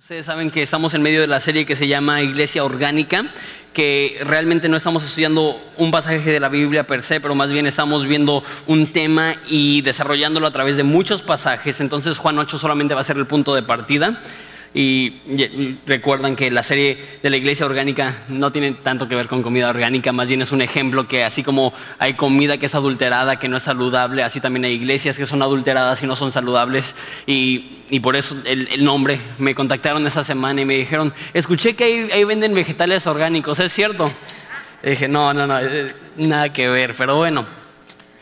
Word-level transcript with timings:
Ustedes 0.00 0.24
saben 0.24 0.50
que 0.50 0.62
estamos 0.62 0.94
en 0.94 1.02
medio 1.02 1.20
de 1.20 1.26
la 1.26 1.40
serie 1.40 1.66
que 1.66 1.76
se 1.76 1.86
llama 1.86 2.22
Iglesia 2.22 2.64
Orgánica, 2.64 3.26
que 3.74 4.18
realmente 4.24 4.66
no 4.66 4.78
estamos 4.78 5.04
estudiando 5.04 5.62
un 5.76 5.90
pasaje 5.90 6.30
de 6.30 6.40
la 6.40 6.48
Biblia 6.48 6.86
per 6.86 7.02
se, 7.02 7.20
pero 7.20 7.34
más 7.34 7.50
bien 7.50 7.66
estamos 7.66 8.06
viendo 8.06 8.42
un 8.66 8.86
tema 8.86 9.34
y 9.46 9.82
desarrollándolo 9.82 10.46
a 10.46 10.52
través 10.52 10.78
de 10.78 10.84
muchos 10.84 11.20
pasajes. 11.20 11.82
Entonces 11.82 12.16
Juan 12.16 12.38
8 12.38 12.56
solamente 12.56 12.94
va 12.94 13.02
a 13.02 13.04
ser 13.04 13.18
el 13.18 13.26
punto 13.26 13.54
de 13.54 13.62
partida. 13.62 14.18
Y 14.72 15.14
recuerdan 15.84 16.36
que 16.36 16.48
la 16.48 16.62
serie 16.62 16.96
de 17.22 17.28
la 17.28 17.36
iglesia 17.36 17.66
orgánica 17.66 18.14
no 18.28 18.52
tiene 18.52 18.70
tanto 18.70 19.08
que 19.08 19.16
ver 19.16 19.26
con 19.26 19.42
comida 19.42 19.68
orgánica, 19.68 20.12
más 20.12 20.28
bien 20.28 20.42
es 20.42 20.52
un 20.52 20.62
ejemplo 20.62 21.08
que 21.08 21.24
así 21.24 21.42
como 21.42 21.74
hay 21.98 22.14
comida 22.14 22.56
que 22.56 22.66
es 22.66 22.74
adulterada, 22.76 23.40
que 23.40 23.48
no 23.48 23.56
es 23.56 23.64
saludable, 23.64 24.22
así 24.22 24.40
también 24.40 24.64
hay 24.64 24.74
iglesias 24.74 25.18
que 25.18 25.26
son 25.26 25.42
adulteradas 25.42 26.00
y 26.04 26.06
no 26.06 26.14
son 26.14 26.30
saludables. 26.30 26.94
Y, 27.26 27.98
por 28.00 28.14
eso 28.14 28.36
el, 28.44 28.84
nombre, 28.84 29.20
me 29.38 29.56
contactaron 29.56 30.06
esa 30.06 30.22
semana 30.22 30.60
y 30.60 30.64
me 30.64 30.76
dijeron, 30.76 31.12
escuché 31.34 31.74
que 31.74 31.84
ahí, 31.84 32.08
ahí 32.12 32.22
venden 32.22 32.54
vegetales 32.54 33.08
orgánicos, 33.08 33.58
¿es 33.58 33.72
cierto? 33.72 34.12
Y 34.84 34.90
dije, 34.90 35.08
no, 35.08 35.34
no, 35.34 35.48
no, 35.48 35.58
eh, 35.58 35.92
nada 36.16 36.52
que 36.52 36.68
ver, 36.68 36.94
pero 36.96 37.16
bueno, 37.16 37.44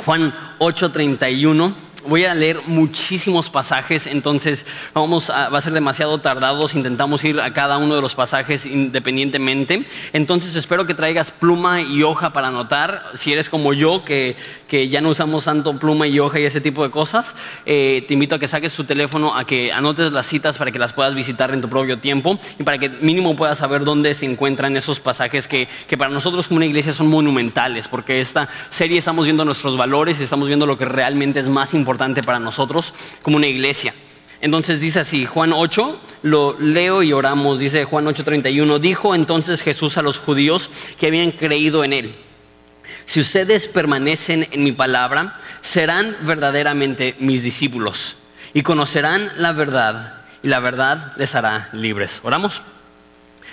Juan 0.04 0.34
8:31 0.58 1.87
Voy 2.08 2.24
a 2.24 2.34
leer 2.34 2.62
muchísimos 2.66 3.50
pasajes, 3.50 4.06
entonces 4.06 4.64
vamos 4.94 5.28
a, 5.28 5.50
va 5.50 5.58
a 5.58 5.60
ser 5.60 5.74
demasiado 5.74 6.16
tardados. 6.16 6.74
Intentamos 6.74 7.22
ir 7.22 7.38
a 7.38 7.52
cada 7.52 7.76
uno 7.76 7.96
de 7.96 8.00
los 8.00 8.14
pasajes 8.14 8.64
independientemente. 8.64 9.84
Entonces 10.14 10.56
espero 10.56 10.86
que 10.86 10.94
traigas 10.94 11.30
pluma 11.30 11.82
y 11.82 12.02
hoja 12.02 12.32
para 12.32 12.48
anotar. 12.48 13.10
Si 13.12 13.30
eres 13.30 13.50
como 13.50 13.74
yo, 13.74 14.06
que, 14.06 14.36
que 14.68 14.88
ya 14.88 15.02
no 15.02 15.10
usamos 15.10 15.44
tanto 15.44 15.78
pluma 15.78 16.06
y 16.06 16.18
hoja 16.18 16.40
y 16.40 16.44
ese 16.44 16.62
tipo 16.62 16.82
de 16.82 16.90
cosas, 16.90 17.36
eh, 17.66 18.02
te 18.08 18.14
invito 18.14 18.36
a 18.36 18.38
que 18.38 18.48
saques 18.48 18.72
tu 18.72 18.84
teléfono, 18.84 19.36
a 19.36 19.44
que 19.44 19.70
anotes 19.70 20.10
las 20.10 20.24
citas 20.24 20.56
para 20.56 20.72
que 20.72 20.78
las 20.78 20.94
puedas 20.94 21.14
visitar 21.14 21.52
en 21.52 21.60
tu 21.60 21.68
propio 21.68 21.98
tiempo 21.98 22.38
y 22.58 22.62
para 22.62 22.78
que 22.78 22.88
mínimo 22.88 23.36
puedas 23.36 23.58
saber 23.58 23.84
dónde 23.84 24.14
se 24.14 24.24
encuentran 24.24 24.78
esos 24.78 24.98
pasajes 24.98 25.46
que, 25.46 25.68
que 25.86 25.98
para 25.98 26.10
nosotros 26.10 26.48
como 26.48 26.56
una 26.56 26.66
iglesia 26.66 26.94
son 26.94 27.08
monumentales, 27.08 27.86
porque 27.86 28.18
esta 28.18 28.48
serie 28.70 28.96
estamos 28.96 29.26
viendo 29.26 29.44
nuestros 29.44 29.76
valores 29.76 30.18
y 30.20 30.22
estamos 30.22 30.48
viendo 30.48 30.64
lo 30.64 30.78
que 30.78 30.86
realmente 30.86 31.40
es 31.40 31.48
más 31.48 31.74
importante 31.74 31.97
para 32.22 32.38
nosotros 32.38 32.94
como 33.22 33.36
una 33.36 33.46
iglesia. 33.46 33.94
Entonces 34.40 34.80
dice 34.80 35.00
así, 35.00 35.26
Juan 35.26 35.52
8, 35.52 36.00
lo 36.22 36.58
leo 36.58 37.02
y 37.02 37.12
oramos, 37.12 37.58
dice 37.58 37.84
Juan 37.84 38.06
8:31, 38.06 38.78
dijo 38.78 39.14
entonces 39.14 39.62
Jesús 39.62 39.98
a 39.98 40.02
los 40.02 40.18
judíos 40.18 40.70
que 40.98 41.08
habían 41.08 41.32
creído 41.32 41.82
en 41.82 41.92
él, 41.92 42.14
si 43.04 43.20
ustedes 43.20 43.66
permanecen 43.68 44.46
en 44.50 44.62
mi 44.64 44.72
palabra, 44.72 45.38
serán 45.60 46.16
verdaderamente 46.22 47.16
mis 47.18 47.42
discípulos 47.42 48.16
y 48.52 48.62
conocerán 48.62 49.32
la 49.36 49.52
verdad 49.52 50.22
y 50.42 50.48
la 50.48 50.60
verdad 50.60 51.12
les 51.16 51.34
hará 51.34 51.68
libres. 51.72 52.20
Oramos. 52.22 52.62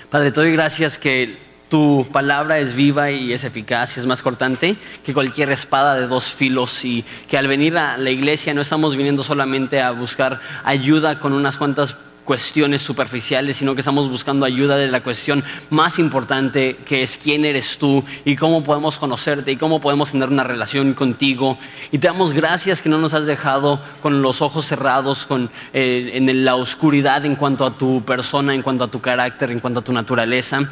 Padre, 0.09 0.31
te 0.31 0.41
doy 0.41 0.51
gracias 0.51 0.99
que 0.99 1.37
tu 1.69 2.07
palabra 2.11 2.59
es 2.59 2.75
viva 2.75 3.11
y 3.11 3.33
es 3.33 3.43
eficaz 3.43 3.97
y 3.97 3.99
es 3.99 4.05
más 4.05 4.21
cortante 4.21 4.75
que 5.05 5.13
cualquier 5.13 5.51
espada 5.51 5.95
de 5.95 6.07
dos 6.07 6.25
filos 6.25 6.85
y 6.85 7.03
que 7.27 7.37
al 7.37 7.47
venir 7.47 7.77
a 7.77 7.97
la 7.97 8.09
iglesia 8.09 8.53
no 8.53 8.61
estamos 8.61 8.95
viniendo 8.95 9.23
solamente 9.23 9.81
a 9.81 9.91
buscar 9.91 10.39
ayuda 10.63 11.19
con 11.19 11.33
unas 11.33 11.57
cuantas 11.57 11.97
cuestiones 12.25 12.81
superficiales, 12.81 13.57
sino 13.57 13.75
que 13.75 13.81
estamos 13.81 14.09
buscando 14.09 14.45
ayuda 14.45 14.75
de 14.75 14.87
la 14.87 15.01
cuestión 15.01 15.43
más 15.69 15.99
importante, 15.99 16.75
que 16.85 17.03
es 17.03 17.17
quién 17.17 17.45
eres 17.45 17.77
tú 17.77 18.03
y 18.25 18.35
cómo 18.35 18.63
podemos 18.63 18.97
conocerte 18.97 19.51
y 19.51 19.57
cómo 19.57 19.79
podemos 19.79 20.11
tener 20.11 20.29
una 20.29 20.43
relación 20.43 20.93
contigo. 20.93 21.57
Y 21.91 21.99
te 21.99 22.07
damos 22.07 22.33
gracias 22.33 22.81
que 22.81 22.89
no 22.89 22.97
nos 22.97 23.13
has 23.13 23.27
dejado 23.27 23.79
con 24.01 24.21
los 24.21 24.41
ojos 24.41 24.65
cerrados, 24.65 25.25
con, 25.25 25.51
eh, 25.71 26.11
en 26.15 26.43
la 26.43 26.55
oscuridad 26.55 27.23
en 27.25 27.35
cuanto 27.35 27.63
a 27.63 27.77
tu 27.77 28.03
persona, 28.03 28.53
en 28.53 28.63
cuanto 28.63 28.83
a 28.83 28.87
tu 28.87 28.99
carácter, 28.99 29.51
en 29.51 29.59
cuanto 29.59 29.81
a 29.81 29.83
tu 29.83 29.93
naturaleza 29.93 30.67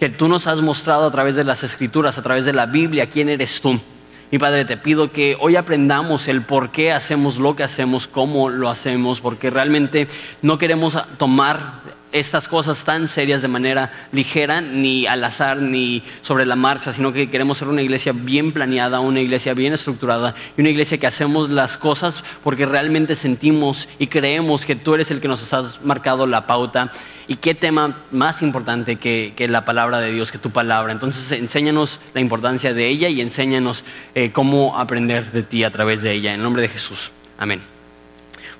que 0.00 0.08
tú 0.08 0.28
nos 0.28 0.46
has 0.46 0.62
mostrado 0.62 1.04
a 1.04 1.10
través 1.10 1.36
de 1.36 1.44
las 1.44 1.62
escrituras, 1.62 2.16
a 2.16 2.22
través 2.22 2.46
de 2.46 2.54
la 2.54 2.64
Biblia, 2.64 3.10
quién 3.10 3.28
eres 3.28 3.60
tú. 3.60 3.78
Mi 4.30 4.38
Padre, 4.38 4.64
te 4.64 4.78
pido 4.78 5.12
que 5.12 5.36
hoy 5.38 5.56
aprendamos 5.56 6.26
el 6.26 6.40
por 6.40 6.70
qué 6.70 6.90
hacemos 6.90 7.36
lo 7.36 7.54
que 7.54 7.64
hacemos, 7.64 8.08
cómo 8.08 8.48
lo 8.48 8.70
hacemos, 8.70 9.20
porque 9.20 9.50
realmente 9.50 10.08
no 10.40 10.56
queremos 10.56 10.96
tomar 11.18 11.82
estas 12.12 12.48
cosas 12.48 12.84
tan 12.84 13.08
serias 13.08 13.42
de 13.42 13.48
manera 13.48 13.90
ligera, 14.12 14.60
ni 14.60 15.06
al 15.06 15.22
azar, 15.24 15.58
ni 15.58 16.02
sobre 16.22 16.46
la 16.46 16.56
marcha, 16.56 16.92
sino 16.92 17.12
que 17.12 17.30
queremos 17.30 17.58
ser 17.58 17.68
una 17.68 17.82
iglesia 17.82 18.12
bien 18.14 18.52
planeada, 18.52 19.00
una 19.00 19.20
iglesia 19.20 19.54
bien 19.54 19.72
estructurada 19.72 20.34
y 20.56 20.60
una 20.60 20.70
iglesia 20.70 20.98
que 20.98 21.06
hacemos 21.06 21.50
las 21.50 21.76
cosas 21.76 22.22
porque 22.42 22.66
realmente 22.66 23.14
sentimos 23.14 23.88
y 23.98 24.08
creemos 24.08 24.64
que 24.64 24.76
tú 24.76 24.94
eres 24.94 25.10
el 25.10 25.20
que 25.20 25.28
nos 25.28 25.52
has 25.52 25.82
marcado 25.82 26.26
la 26.26 26.46
pauta. 26.46 26.90
Y 27.28 27.36
qué 27.36 27.54
tema 27.54 27.96
más 28.10 28.42
importante 28.42 28.96
que, 28.96 29.46
la 29.48 29.64
palabra 29.64 30.00
de 30.00 30.10
Dios, 30.10 30.32
que 30.32 30.38
tu 30.38 30.50
palabra. 30.50 30.92
Entonces, 30.92 31.30
enséñanos 31.30 32.00
la 32.12 32.20
importancia 32.20 32.74
de 32.74 32.88
ella 32.88 33.08
y 33.08 33.20
enséñanos 33.20 33.84
eh, 34.16 34.32
cómo 34.32 34.76
aprender 34.76 35.30
de 35.30 35.44
ti 35.44 35.62
a 35.62 35.70
través 35.70 36.02
de 36.02 36.12
ella. 36.12 36.34
En 36.34 36.42
nombre 36.42 36.62
de 36.62 36.68
Jesús. 36.68 37.12
Amén 37.38 37.79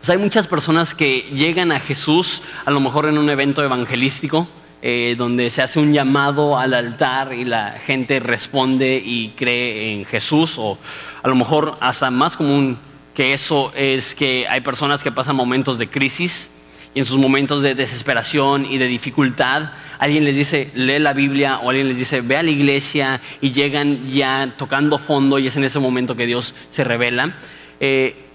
hay 0.08 0.18
muchas 0.18 0.48
personas 0.48 0.94
que 0.94 1.20
llegan 1.32 1.72
a 1.72 1.80
Jesús, 1.80 2.42
a 2.64 2.70
lo 2.70 2.80
mejor 2.80 3.06
en 3.06 3.18
un 3.18 3.28
evento 3.28 3.62
evangelístico, 3.62 4.48
eh, 4.82 5.14
donde 5.18 5.50
se 5.50 5.60
hace 5.60 5.78
un 5.78 5.92
llamado 5.92 6.58
al 6.58 6.72
altar 6.72 7.34
y 7.34 7.44
la 7.44 7.72
gente 7.72 8.18
responde 8.18 9.00
y 9.04 9.34
cree 9.36 9.92
en 9.92 10.06
Jesús, 10.06 10.56
o 10.58 10.78
a 11.22 11.28
lo 11.28 11.34
mejor 11.34 11.76
hasta 11.80 12.10
más 12.10 12.36
común 12.36 12.78
que 13.14 13.34
eso 13.34 13.72
es 13.76 14.14
que 14.14 14.46
hay 14.48 14.62
personas 14.62 15.02
que 15.02 15.12
pasan 15.12 15.36
momentos 15.36 15.76
de 15.76 15.86
crisis 15.88 16.48
y 16.94 17.00
en 17.00 17.04
sus 17.04 17.18
momentos 17.18 17.62
de 17.62 17.74
desesperación 17.74 18.64
y 18.64 18.78
de 18.78 18.86
dificultad, 18.86 19.70
alguien 19.98 20.24
les 20.24 20.34
dice, 20.34 20.70
lee 20.74 20.98
la 20.98 21.12
Biblia 21.12 21.58
o 21.58 21.68
alguien 21.68 21.88
les 21.88 21.98
dice, 21.98 22.22
ve 22.22 22.38
a 22.38 22.42
la 22.42 22.50
iglesia 22.50 23.20
y 23.42 23.52
llegan 23.52 24.08
ya 24.08 24.54
tocando 24.56 24.96
fondo 24.96 25.38
y 25.38 25.46
es 25.46 25.56
en 25.56 25.64
ese 25.64 25.78
momento 25.78 26.16
que 26.16 26.26
Dios 26.26 26.54
se 26.70 26.84
revela. 26.84 27.34
Eh, 27.80 28.29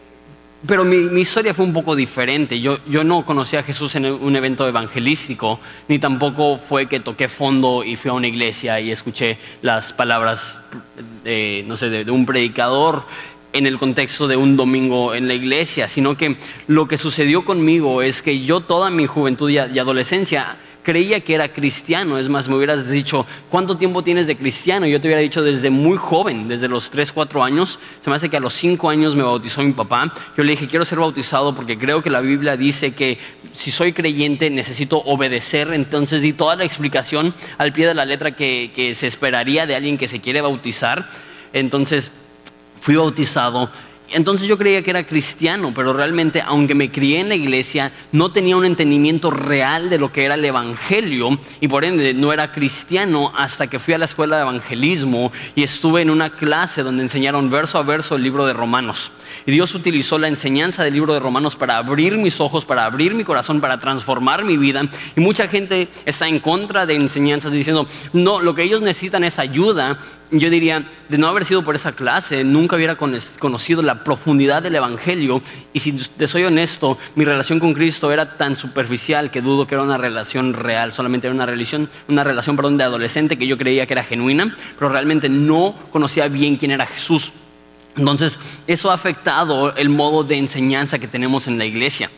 pero 0.68 0.86
mi, 0.86 1.22
historia 1.22 1.53
fue 1.53 1.66
un 1.66 1.74
poco 1.74 1.96
diferente. 1.96 2.59
Yo, 2.59 2.80
no 3.03 3.26
conocí 3.26 3.56
a 3.56 3.64
Jesús 3.64 3.96
en 3.96 4.06
un 4.06 4.36
evento 4.36 4.68
evangelístico, 4.68 5.59
ni 5.88 6.00
tampoco 6.00 6.58
fue 6.58 6.88
que 6.88 7.00
toqué 7.00 7.28
fondo 7.28 7.84
y 7.84 7.96
fui 7.96 8.09
a 8.09 8.14
una 8.14 8.28
iglesia 8.28 8.80
y 8.80 8.92
escuché 8.92 9.38
las 9.62 9.94
palabras, 9.94 10.58
de, 11.24 11.64
no 11.68 11.78
sé, 11.78 11.90
de 11.90 12.12
un 12.12 12.26
predicador 12.26 13.03
en 13.53 13.66
el 13.66 13.78
contexto 13.78 14.28
de 14.28 14.36
un 14.36 14.58
domingo 14.58 15.16
en 15.16 15.30
la 15.30 15.34
iglesia, 15.34 15.88
sino 15.88 16.18
que 16.18 16.36
lo 16.68 16.88
que 16.88 16.97
sucedió 16.97 17.46
conmigo 17.46 18.02
es 18.02 18.22
que 18.22 18.42
yo 18.42 18.59
toda 18.59 18.90
mi 18.90 19.06
juventud 19.08 19.50
y 19.50 19.58
adolescencia 19.58 20.58
creía 20.85 21.19
que 21.19 21.34
era 21.34 21.50
cristiano. 21.50 22.18
Es 22.18 22.29
más, 22.29 22.47
me 22.47 22.56
hubieras 22.56 22.90
dicho, 22.90 23.25
¿cuánto 23.50 23.75
tiempo 23.75 24.03
tienes 24.03 24.28
de 24.28 24.38
cristiano? 24.38 24.85
Yo 24.85 25.01
te 25.01 25.07
hubiera 25.07 25.22
dicho 25.22 25.41
desde 25.41 25.69
muy 25.69 25.97
joven, 25.97 26.47
desde 26.47 26.69
los 26.69 26.91
3, 26.91 27.12
4 27.12 27.44
años. 27.44 27.79
Se 28.01 28.09
me 28.09 28.16
hace 28.16 28.29
que 28.29 28.38
a 28.38 28.40
los 28.40 28.53
5 28.53 28.90
años 28.90 29.16
me 29.16 29.23
bautizó 29.23 29.63
mi 29.63 29.73
papá. 29.73 30.13
Yo 30.38 30.44
le 30.44 30.51
dije, 30.51 30.68
quiero 30.68 30.85
ser 30.85 31.00
bautizado 31.00 31.53
porque 31.56 31.78
creo 31.78 32.01
que 32.01 32.09
la 32.09 32.22
Biblia 32.22 32.56
dice 32.56 32.94
que 32.94 33.18
si 33.51 33.72
soy 33.72 33.91
creyente 33.91 34.50
necesito 34.50 35.00
obedecer. 35.00 35.73
Entonces 35.73 36.22
di 36.22 36.31
toda 36.31 36.56
la 36.56 36.63
explicación 36.63 37.34
al 37.57 37.73
pie 37.73 37.88
de 37.88 37.96
la 37.96 38.06
letra 38.06 38.31
que, 38.31 38.72
que 38.75 38.94
se 38.94 39.07
esperaría 39.07 39.66
de 39.66 39.75
alguien 39.75 39.97
que 39.97 40.07
se 40.07 40.22
quiere 40.22 40.41
bautizar. 40.41 41.09
Entonces 41.52 42.12
fui 42.79 42.96
bautizado 42.96 43.72
entonces 44.11 44.47
yo 44.47 44.57
creía 44.57 44.81
que 44.81 44.91
era 44.91 45.05
cristiano, 45.05 45.71
pero 45.75 45.93
realmente, 45.93 46.41
aunque 46.41 46.75
me 46.75 46.91
crié 46.91 47.19
en 47.19 47.29
la 47.29 47.35
iglesia, 47.35 47.91
no 48.11 48.31
tenía 48.31 48.55
un 48.55 48.66
entendimiento 48.66 49.31
real 49.31 49.89
de 49.89 49.97
lo 49.97 50.11
que 50.11 50.25
era 50.25 50.35
el 50.35 50.45
evangelio 50.45 51.39
y 51.59 51.67
por 51.67 51.85
ende 51.85 52.13
no 52.13 52.31
era 52.31 52.51
cristiano 52.51 53.31
hasta 53.35 53.67
que 53.67 53.79
fui 53.79 53.93
a 53.93 53.97
la 53.97 54.05
escuela 54.05 54.38
de 54.38 54.43
evangelismo 54.43 55.31
y 55.55 55.63
estuve 55.63 56.01
en 56.01 56.09
una 56.09 56.31
clase 56.31 56.83
donde 56.83 57.03
enseñaron 57.03 57.49
verso 57.49 57.77
a 57.77 57.83
verso 57.83 58.16
el 58.16 58.23
libro 58.23 58.45
de 58.45 58.53
Romanos. 58.53 59.11
Y 59.45 59.51
Dios 59.51 59.75
utilizó 59.75 60.17
la 60.17 60.27
enseñanza 60.27 60.83
del 60.83 60.93
libro 60.93 61.13
de 61.13 61.19
Romanos 61.19 61.55
para 61.55 61.77
abrir 61.77 62.17
mis 62.17 62.39
ojos, 62.39 62.66
para 62.66 62.85
abrir 62.85 63.13
mi 63.13 63.23
corazón, 63.23 63.61
para 63.61 63.79
transformar 63.79 64.43
mi 64.43 64.57
vida. 64.57 64.83
Y 65.16 65.19
mucha 65.19 65.47
gente 65.47 65.90
está 66.05 66.28
en 66.28 66.40
contra 66.40 66.85
de 66.85 66.96
enseñanzas 66.96 67.51
diciendo, 67.51 67.87
no, 68.13 68.41
lo 68.41 68.55
que 68.55 68.63
ellos 68.63 68.81
necesitan 68.81 69.23
es 69.23 69.40
ayuda. 69.40 69.99
Yo 70.31 70.49
diría, 70.49 70.85
de 71.09 71.17
no 71.17 71.28
haber 71.28 71.46
sido 71.46 71.63
por 71.63 71.75
esa 71.75 71.91
clase, 71.91 72.43
nunca 72.43 72.75
hubiera 72.75 72.96
conocido 72.96 73.81
la 73.81 73.95
profundidad 74.03 74.64
del 74.64 74.76
Evangelio. 74.76 75.42
Y 75.74 75.80
si 75.80 75.94
te 75.94 76.28
soy 76.28 76.44
honesto, 76.44 76.97
mi 77.16 77.26
relación 77.26 77.59
con 77.59 77.74
Cristo 77.74 78.12
era 78.12 78.38
tan 78.38 78.58
superficial 78.58 79.32
que 79.32 79.42
dudo 79.42 79.68
que 79.68 79.76
era 79.76 79.84
una 79.84 79.97
relación 79.97 80.53
real. 80.53 80.94
Solamente 80.94 81.28
era 81.28 81.34
una 81.34 81.46
relación, 81.46 81.90
una 82.08 82.24
relación 82.24 82.56
perdón, 82.56 82.78
de 82.78 82.84
adolescente 82.84 83.38
que 83.38 83.47
yo 83.47 83.58
creía 83.58 83.86
que 83.86 83.94
era 83.94 84.03
genuina, 84.03 84.56
pero 84.78 84.90
realmente 84.90 85.30
no 85.30 85.76
conocía 85.92 86.28
bien 86.28 86.56
quién 86.56 86.72
era 86.72 86.86
Jesús. 86.86 87.32
Entonces, 87.97 88.38
eso 88.68 88.92
ha 88.92 88.94
afectado 88.94 89.74
el 89.76 89.90
modo 89.90 90.24
de 90.24 90.38
enseñanza 90.38 91.00
que 91.00 91.08
tenemos 91.08 91.47
en 91.47 91.58
la 91.58 91.66
iglesia, 91.66 92.09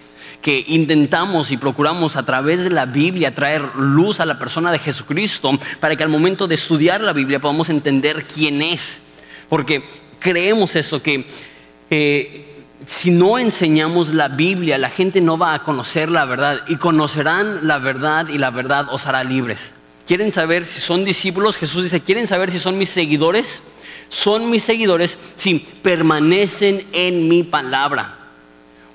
que 0.42 0.66
intentamos 0.68 1.52
y 1.52 1.58
procuramos 1.58 2.16
a 2.16 2.26
través 2.26 2.64
de 2.64 2.72
la 2.72 2.86
Biblia 2.86 3.36
traer 3.36 3.64
luz 3.76 4.20
a 4.20 4.26
la 4.26 4.40
persona 4.40 4.72
de 4.72 4.80
Jesucristo 4.80 5.52
para 5.80 5.96
que 5.96 6.04
al 6.04 6.10
momento 6.10 6.48
de 6.48 6.56
estudiar 6.56 7.02
la 7.02 7.14
Biblia 7.14 7.40
podamos 7.40 7.70
entender 7.70 8.26
quién 8.26 8.62
es. 8.62 9.02
Porque 9.50 9.84
creemos 10.20 10.76
esto, 10.76 11.02
que, 11.02 11.26
eh, 11.90 12.48
si 12.86 13.12
no 13.12 13.38
enseñamos 13.38 14.14
la 14.14 14.30
Biblia, 14.30 14.78
la 14.78 14.90
gente 14.90 15.22
no 15.22 15.38
va 15.38 15.54
a 15.54 15.64
conocer 15.64 16.10
la 16.10 16.26
verdad 16.26 16.62
y 16.68 16.78
conocerán 16.78 17.68
la 17.68 17.80
verdad 17.80 18.28
y 18.30 18.38
la 18.38 18.50
verdad 18.50 18.88
os 18.92 19.08
hará 19.08 19.24
libres. 19.24 19.72
¿Quieren 20.06 20.32
saber 20.32 20.64
si 20.64 20.80
son 20.80 21.04
discípulos? 21.04 21.58
Jesús 21.58 21.84
dice, 21.84 22.00
¿quieren 22.00 22.28
saber 22.28 22.50
si 22.50 22.60
son 22.60 22.78
mis 22.78 22.90
seguidores? 22.90 23.62
Son 24.10 24.50
mis 24.50 24.64
seguidores 24.64 25.18
si 25.36 25.60
permanecen 25.82 26.88
en 26.94 27.28
mi 27.28 27.44
palabra. 27.44 28.14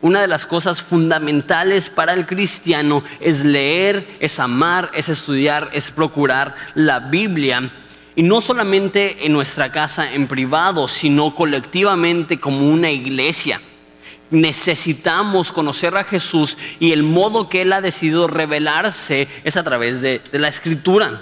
Una 0.01 0.23
de 0.23 0.27
las 0.27 0.47
cosas 0.47 0.83
fundamentales 0.83 1.91
para 1.91 2.15
el 2.15 2.27
cristiano 2.27 3.05
es 3.21 3.45
leer, 3.45 4.07
es 4.21 4.41
amar, 4.41 4.91
es 4.95 5.09
estudiar, 5.09 5.71
es 5.73 5.91
procurar 5.91 6.57
la 6.75 6.99
Biblia 6.99 7.71
y 8.15 8.23
no 8.23 8.41
solamente 8.41 9.25
en 9.27 9.33
nuestra 9.33 9.73
casa 9.73 10.13
en 10.13 10.27
privado, 10.27 10.89
sino 10.89 11.35
colectivamente 11.35 12.39
como 12.39 12.69
una 12.69 12.91
iglesia. 12.91 13.61
Necesitamos 14.31 15.53
conocer 15.53 15.97
a 15.97 16.05
Jesús 16.05 16.57
y 16.81 16.93
el 16.93 17.03
modo 17.03 17.49
que 17.49 17.63
Él 17.63 17.73
ha 17.73 17.81
decidido 17.81 18.27
revelarse 18.27 19.29
es 19.45 19.57
a 19.57 19.63
través 19.63 20.01
de, 20.03 20.21
la 20.33 20.49
escritura. 20.49 21.21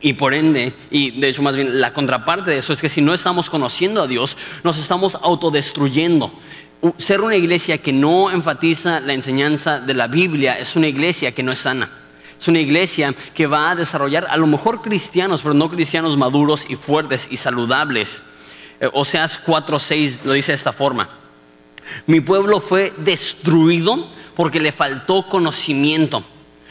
Y 0.00 0.14
por 0.14 0.34
ende, 0.34 0.74
y 0.90 1.20
de 1.20 1.28
hecho 1.28 1.42
más 1.42 1.54
bien 1.54 1.80
la 1.80 1.92
contraparte 1.92 2.50
de 2.50 2.58
eso 2.58 2.72
es 2.72 2.80
que 2.80 2.88
si 2.88 3.00
no 3.00 3.14
estamos 3.14 3.48
conociendo 3.48 4.02
a 4.02 4.08
Dios, 4.08 4.36
nos 4.64 4.78
estamos 4.78 5.16
autodestruyendo. 5.22 6.32
Ser 6.98 7.20
una 7.20 7.36
iglesia 7.36 7.78
que 7.78 7.92
no 7.92 8.32
enfatiza 8.32 8.98
la 8.98 9.12
enseñanza 9.12 9.78
de 9.78 9.94
la 9.94 10.08
Biblia 10.08 10.58
es 10.58 10.74
una 10.74 10.88
iglesia 10.88 11.32
que 11.32 11.44
no 11.44 11.52
es 11.52 11.60
sana. 11.60 12.01
Es 12.42 12.48
una 12.48 12.58
iglesia 12.58 13.14
que 13.36 13.46
va 13.46 13.70
a 13.70 13.76
desarrollar 13.76 14.26
a 14.28 14.36
lo 14.36 14.48
mejor 14.48 14.82
cristianos, 14.82 15.42
pero 15.42 15.54
no 15.54 15.70
cristianos 15.70 16.16
maduros 16.16 16.64
y 16.68 16.74
fuertes 16.74 17.28
y 17.30 17.36
saludables. 17.36 18.20
Eh, 18.80 18.90
Oseas 18.92 19.38
4:6 19.46 20.24
lo 20.24 20.32
dice 20.32 20.50
de 20.50 20.56
esta 20.56 20.72
forma. 20.72 21.08
Mi 22.08 22.20
pueblo 22.20 22.58
fue 22.58 22.92
destruido 22.96 24.08
porque 24.34 24.58
le 24.58 24.72
faltó 24.72 25.28
conocimiento. 25.28 26.24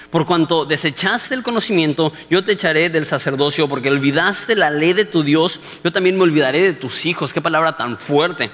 Por 0.10 0.26
cuanto 0.26 0.66
desechaste 0.66 1.36
el 1.36 1.42
conocimiento, 1.42 2.12
yo 2.30 2.44
te 2.44 2.52
echaré 2.52 2.90
del 2.90 3.06
sacerdocio, 3.06 3.70
porque 3.70 3.90
olvidaste 3.90 4.58
la 4.58 4.72
ley 4.72 4.92
de 4.92 5.06
tu 5.06 5.24
Dios, 5.24 5.58
yo 5.86 5.94
también 5.94 6.18
me 6.18 6.24
olvidaré 6.24 6.60
de 6.64 6.74
tus 6.74 7.06
hijos. 7.06 7.32
Qué 7.32 7.40
palabra 7.40 7.78
tan 7.78 7.98
fuerte. 7.98 8.52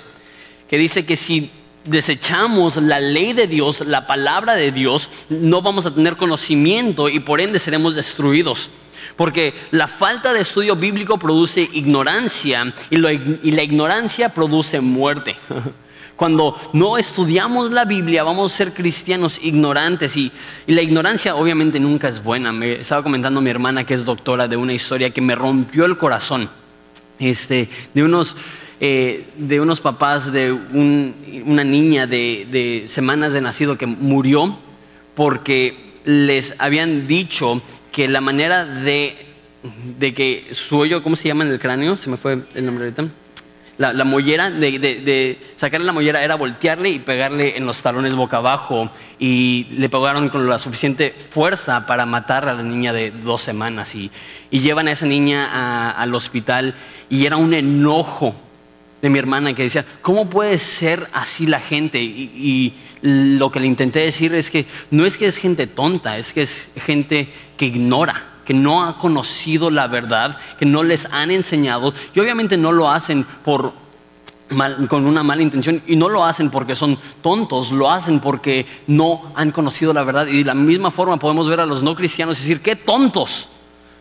Que 0.69 0.77
dice 0.77 1.03
que 1.03 1.15
si 1.15 1.49
desechamos 1.87 2.77
la 2.77 2.99
ley 2.99 3.33
de 3.33 3.47
Dios, 3.47 3.81
la 3.81 4.07
palabra 4.07 4.53
de 4.53 4.71
Dios, 4.71 5.09
no 5.29 5.61
vamos 5.61 5.85
a 5.85 5.93
tener 5.93 6.17
conocimiento 6.17 7.09
y 7.09 7.19
por 7.19 7.41
ende 7.41 7.59
seremos 7.59 7.95
destruidos. 7.95 8.69
Porque 9.15 9.55
la 9.71 9.87
falta 9.87 10.31
de 10.31 10.41
estudio 10.41 10.75
bíblico 10.75 11.17
produce 11.17 11.67
ignorancia 11.73 12.71
y, 12.89 12.97
la 12.97 13.63
ignorancia 13.63 14.29
produce 14.29 14.79
muerte. 14.79 15.35
Cuando 16.15 16.55
no 16.73 16.97
estudiamos 16.97 17.71
la 17.71 17.85
Biblia 17.85 18.23
vamos 18.23 18.51
a 18.51 18.57
ser 18.57 18.73
cristianos 18.73 19.39
ignorantes 19.41 20.17
y, 20.17 20.31
y, 20.65 20.73
la 20.73 20.81
ignorancia 20.81 21.35
obviamente 21.35 21.79
nunca 21.79 22.09
es 22.09 22.23
buena. 22.23 22.51
Me 22.51 22.81
estaba 22.81 23.03
comentando 23.03 23.41
mi 23.41 23.49
hermana 23.49 23.85
que 23.85 23.93
es 23.93 24.05
doctora 24.05 24.47
de 24.47 24.57
una 24.57 24.73
historia 24.73 25.09
que 25.09 25.21
me 25.21 25.35
rompió 25.35 25.85
el 25.85 25.97
corazón. 25.97 26.49
Este, 27.19 27.67
de 27.95 28.03
unos 28.03 28.35
eh, 28.79 29.25
de 29.37 29.59
unos 29.59 29.81
papás 29.81 30.31
de 30.31 30.51
una 30.51 31.63
niña 31.63 32.05
de, 32.05 32.85
semanas 32.87 33.33
de 33.33 33.41
nacido 33.41 33.75
que 33.75 33.87
murió 33.87 34.55
porque 35.15 35.75
les 36.05 36.53
habían 36.59 37.07
dicho 37.07 37.61
que 37.91 38.07
la 38.07 38.21
manera 38.21 38.65
de, 38.65 39.15
de 39.97 40.13
que 40.13 40.49
su 40.51 40.77
hoyo, 40.77 41.01
¿cómo 41.01 41.15
se 41.15 41.27
llama 41.27 41.43
en 41.43 41.51
el 41.51 41.59
cráneo? 41.59 41.97
Se 41.97 42.07
me 42.09 42.17
fue 42.17 42.43
el 42.53 42.65
nombre 42.65 42.85
ahorita. 42.85 43.05
La, 43.79 43.93
la 43.93 44.03
mollera, 44.03 44.51
de, 44.51 44.77
de, 44.79 45.39
sacarle 45.55 45.85
la 45.85 45.93
mollera 45.93 46.23
era 46.23 46.35
voltearle 46.35 46.89
y 46.89 46.99
pegarle 46.99 47.57
en 47.57 47.65
los 47.65 47.81
talones 47.81 48.13
boca 48.13 48.37
abajo 48.37 48.91
y 49.17 49.67
le 49.71 49.89
pegaron 49.89 50.29
con 50.29 50.47
la 50.47 50.59
suficiente 50.59 51.15
fuerza 51.31 51.87
para 51.87 52.05
matar 52.05 52.47
a 52.47 52.53
la 52.53 52.63
niña 52.63 52.93
de 52.93 53.09
dos 53.09 53.41
semanas 53.41 53.95
y, 53.95 54.11
y 54.51 54.59
llevan 54.59 54.87
a 54.87 54.91
esa 54.91 55.07
niña 55.07 55.91
al 55.91 56.13
hospital 56.13 56.75
y 57.09 57.25
era 57.25 57.37
un 57.37 57.53
enojo 57.55 58.35
de 59.01 59.09
mi 59.09 59.19
hermana 59.19 59.53
que 59.53 59.63
decía, 59.63 59.85
¿cómo 60.01 60.29
puede 60.29 60.57
ser 60.57 61.07
así 61.13 61.45
la 61.45 61.59
gente? 61.59 62.01
Y, 62.01 62.73
lo 63.03 63.51
que 63.51 63.59
le 63.59 63.67
intenté 63.67 63.99
decir 63.99 64.33
es 64.33 64.49
que 64.49 64.65
no 64.89 65.05
es 65.05 65.19
que 65.19 65.27
es 65.27 65.37
gente 65.37 65.67
tonta, 65.67 66.17
es 66.17 66.33
que 66.33 66.41
es 66.41 66.67
gente 66.77 67.31
que 67.55 67.67
ignora, 67.67 68.15
que 68.43 68.55
no 68.55 68.83
ha 68.83 68.97
conocido 68.97 69.69
la 69.69 69.85
verdad, 69.85 70.37
que 70.57 70.65
no 70.65 70.81
les 70.81 71.05
han 71.05 71.29
enseñado 71.29 71.93
y 72.15 72.19
obviamente 72.19 72.57
no 72.57 72.71
lo 72.71 72.89
hacen 72.89 73.23
por 73.45 73.71
con 74.89 75.05
una 75.05 75.21
mala 75.21 75.43
intención 75.43 75.83
y 75.85 75.95
no 75.95 76.09
lo 76.09 76.25
hacen 76.25 76.49
porque 76.49 76.73
son 76.73 76.97
tontos, 77.21 77.71
lo 77.71 77.91
hacen 77.91 78.19
porque 78.19 78.65
no 78.87 79.31
han 79.35 79.51
conocido 79.51 79.93
la 79.93 80.03
verdad 80.03 80.25
y 80.25 80.39
de 80.39 80.45
la 80.45 80.55
misma 80.55 80.89
forma 80.89 81.17
podemos 81.17 81.47
ver 81.47 81.59
a 81.59 81.65
los 81.67 81.83
no 81.83 81.95
cristianos 81.95 82.39
y 82.39 82.41
decir, 82.41 82.61
qué 82.61 82.75
tontos 82.75 83.47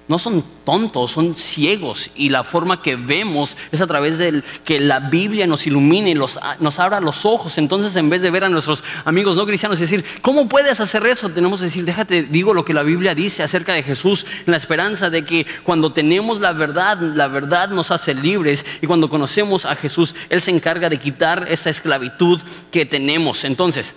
no 0.08 0.18
son 0.18 0.44
tontos, 0.64 1.12
son 1.12 1.36
ciegos 1.36 2.10
y 2.14 2.28
la 2.28 2.44
forma 2.44 2.80
que 2.80 2.96
vemos 2.96 3.56
es 3.72 3.80
a 3.80 3.86
través 3.86 4.18
de 4.18 4.42
que 4.64 4.78
la 4.80 5.00
Biblia 5.00 5.46
nos 5.46 5.66
ilumine, 5.66 6.14
los, 6.14 6.38
nos 6.60 6.78
abra 6.78 7.00
los 7.00 7.24
ojos. 7.24 7.58
Entonces, 7.58 7.96
en 7.96 8.08
vez 8.08 8.22
de 8.22 8.30
ver 8.30 8.44
a 8.44 8.48
nuestros 8.48 8.84
amigos 9.04 9.36
no 9.36 9.46
cristianos 9.46 9.78
y 9.78 9.82
decir, 9.82 10.04
¿cómo 10.22 10.48
puedes 10.48 10.80
hacer 10.80 11.04
eso? 11.06 11.28
Tenemos 11.30 11.60
que 11.60 11.66
decir, 11.66 11.84
déjate, 11.84 12.22
digo 12.22 12.54
lo 12.54 12.64
que 12.64 12.74
la 12.74 12.84
Biblia 12.84 13.14
dice 13.14 13.42
acerca 13.42 13.72
de 13.72 13.82
Jesús, 13.82 14.26
en 14.46 14.52
la 14.52 14.56
esperanza 14.56 15.10
de 15.10 15.24
que 15.24 15.46
cuando 15.64 15.92
tenemos 15.92 16.40
la 16.40 16.52
verdad, 16.52 16.98
la 16.98 17.26
verdad 17.26 17.70
nos 17.70 17.90
hace 17.90 18.14
libres 18.14 18.64
y 18.80 18.86
cuando 18.86 19.08
conocemos 19.08 19.64
a 19.64 19.74
Jesús, 19.74 20.14
Él 20.28 20.40
se 20.40 20.52
encarga 20.52 20.88
de 20.88 20.98
quitar 20.98 21.46
esa 21.50 21.70
esclavitud 21.70 22.40
que 22.70 22.86
tenemos. 22.86 23.44
Entonces, 23.44 23.94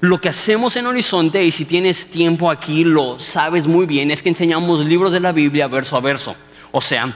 lo 0.00 0.20
que 0.20 0.30
hacemos 0.30 0.76
en 0.76 0.86
Horizonte, 0.86 1.44
y 1.44 1.50
si 1.50 1.64
tienes 1.64 2.06
tiempo 2.06 2.50
aquí 2.50 2.84
lo 2.84 3.20
sabes 3.20 3.66
muy 3.66 3.86
bien, 3.86 4.10
es 4.10 4.22
que 4.22 4.30
enseñamos 4.30 4.84
libros 4.84 5.12
de 5.12 5.20
la 5.20 5.32
Biblia 5.32 5.66
verso 5.66 5.96
a 5.96 6.00
verso. 6.00 6.34
O 6.72 6.80
sea, 6.80 7.12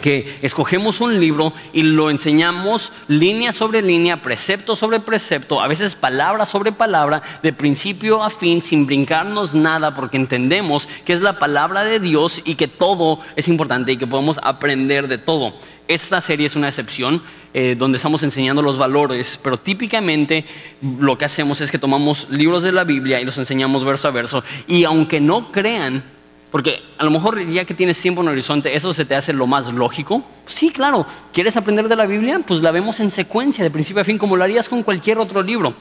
que 0.00 0.38
escogemos 0.42 1.00
un 1.00 1.20
libro 1.20 1.52
y 1.72 1.82
lo 1.82 2.10
enseñamos 2.10 2.92
línea 3.08 3.52
sobre 3.52 3.82
línea, 3.82 4.22
precepto 4.22 4.74
sobre 4.74 5.00
precepto, 5.00 5.60
a 5.60 5.68
veces 5.68 5.94
palabra 5.94 6.46
sobre 6.46 6.72
palabra, 6.72 7.22
de 7.42 7.52
principio 7.52 8.22
a 8.22 8.30
fin, 8.30 8.62
sin 8.62 8.86
brincarnos 8.86 9.54
nada, 9.54 9.94
porque 9.94 10.16
entendemos 10.16 10.88
que 11.04 11.12
es 11.12 11.20
la 11.20 11.38
palabra 11.38 11.84
de 11.84 12.00
Dios 12.00 12.40
y 12.44 12.54
que 12.54 12.68
todo 12.68 13.20
es 13.36 13.48
importante 13.48 13.92
y 13.92 13.96
que 13.96 14.06
podemos 14.06 14.38
aprender 14.42 15.08
de 15.08 15.18
todo. 15.18 15.54
Esta 15.90 16.20
serie 16.20 16.46
es 16.46 16.54
una 16.54 16.68
excepción 16.68 17.20
eh, 17.52 17.74
donde 17.76 17.96
estamos 17.96 18.22
enseñando 18.22 18.62
los 18.62 18.78
valores, 18.78 19.40
pero 19.42 19.58
típicamente 19.58 20.44
lo 20.80 21.18
que 21.18 21.24
hacemos 21.24 21.60
es 21.60 21.72
que 21.72 21.80
tomamos 21.80 22.28
libros 22.30 22.62
de 22.62 22.70
la 22.70 22.84
Biblia 22.84 23.20
y 23.20 23.24
los 23.24 23.36
enseñamos 23.38 23.84
verso 23.84 24.06
a 24.06 24.12
verso. 24.12 24.44
Y 24.68 24.84
aunque 24.84 25.18
no 25.18 25.50
crean, 25.50 26.04
porque 26.52 26.80
a 26.96 27.02
lo 27.02 27.10
mejor 27.10 27.44
ya 27.44 27.64
que 27.64 27.74
tienes 27.74 27.98
tiempo 27.98 28.22
en 28.22 28.28
horizonte, 28.28 28.76
eso 28.76 28.94
se 28.94 29.04
te 29.04 29.16
hace 29.16 29.32
lo 29.32 29.48
más 29.48 29.72
lógico. 29.72 30.22
Sí, 30.46 30.70
claro, 30.70 31.04
¿quieres 31.32 31.56
aprender 31.56 31.88
de 31.88 31.96
la 31.96 32.06
Biblia? 32.06 32.40
Pues 32.46 32.62
la 32.62 32.70
vemos 32.70 33.00
en 33.00 33.10
secuencia, 33.10 33.64
de 33.64 33.70
principio 33.72 34.02
a 34.02 34.04
fin, 34.04 34.16
como 34.16 34.36
lo 34.36 34.44
harías 34.44 34.68
con 34.68 34.84
cualquier 34.84 35.18
otro 35.18 35.42
libro. 35.42 35.74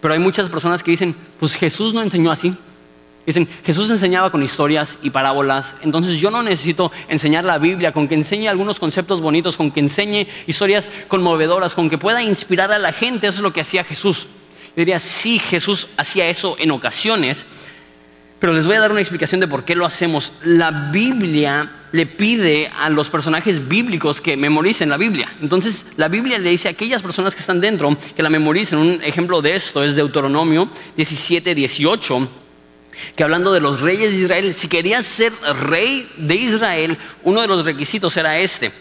Pero 0.00 0.14
hay 0.14 0.18
muchas 0.18 0.48
personas 0.48 0.82
que 0.82 0.90
dicen, 0.90 1.14
pues 1.38 1.54
Jesús 1.54 1.94
no 1.94 2.02
enseñó 2.02 2.32
así. 2.32 2.52
Dicen, 3.28 3.46
Jesús 3.62 3.90
enseñaba 3.90 4.32
con 4.32 4.42
historias 4.42 4.96
y 5.02 5.10
parábolas, 5.10 5.74
entonces 5.82 6.18
yo 6.18 6.30
no 6.30 6.42
necesito 6.42 6.90
enseñar 7.08 7.44
la 7.44 7.58
Biblia, 7.58 7.92
con 7.92 8.08
que 8.08 8.14
enseñe 8.14 8.48
algunos 8.48 8.80
conceptos 8.80 9.20
bonitos, 9.20 9.58
con 9.58 9.70
que 9.70 9.80
enseñe 9.80 10.26
historias 10.46 10.88
conmovedoras, 11.08 11.74
con 11.74 11.90
que 11.90 11.98
pueda 11.98 12.22
inspirar 12.22 12.72
a 12.72 12.78
la 12.78 12.90
gente, 12.90 13.26
eso 13.26 13.36
es 13.36 13.42
lo 13.42 13.52
que 13.52 13.60
hacía 13.60 13.84
Jesús. 13.84 14.28
Yo 14.68 14.76
diría, 14.76 14.98
sí, 14.98 15.38
Jesús 15.38 15.88
hacía 15.98 16.26
eso 16.30 16.56
en 16.58 16.70
ocasiones, 16.70 17.44
pero 18.38 18.54
les 18.54 18.64
voy 18.64 18.76
a 18.76 18.80
dar 18.80 18.92
una 18.92 19.00
explicación 19.02 19.42
de 19.42 19.46
por 19.46 19.66
qué 19.66 19.74
lo 19.74 19.84
hacemos. 19.84 20.32
La 20.42 20.70
Biblia 20.70 21.70
le 21.92 22.06
pide 22.06 22.70
a 22.80 22.88
los 22.88 23.10
personajes 23.10 23.68
bíblicos 23.68 24.22
que 24.22 24.38
memoricen 24.38 24.88
la 24.88 24.96
Biblia. 24.96 25.30
Entonces, 25.42 25.84
la 25.98 26.08
Biblia 26.08 26.38
le 26.38 26.48
dice 26.48 26.68
a 26.68 26.70
aquellas 26.70 27.02
personas 27.02 27.34
que 27.34 27.40
están 27.40 27.60
dentro 27.60 27.94
que 28.16 28.22
la 28.22 28.30
memoricen. 28.30 28.78
Un 28.78 29.02
ejemplo 29.02 29.42
de 29.42 29.54
esto 29.54 29.84
es 29.84 29.94
Deuteronomio 29.94 30.70
17, 30.96 31.54
18 31.54 32.47
que 33.16 33.24
hablando 33.24 33.52
de 33.52 33.60
los 33.60 33.80
reyes 33.80 34.10
de 34.10 34.18
Israel, 34.18 34.54
si 34.54 34.68
querías 34.68 35.06
ser 35.06 35.32
rey 35.60 36.10
de 36.16 36.34
Israel, 36.34 36.96
uno 37.22 37.40
de 37.40 37.48
los 37.48 37.64
requisitos 37.64 38.16
era 38.16 38.38
este. 38.38 38.72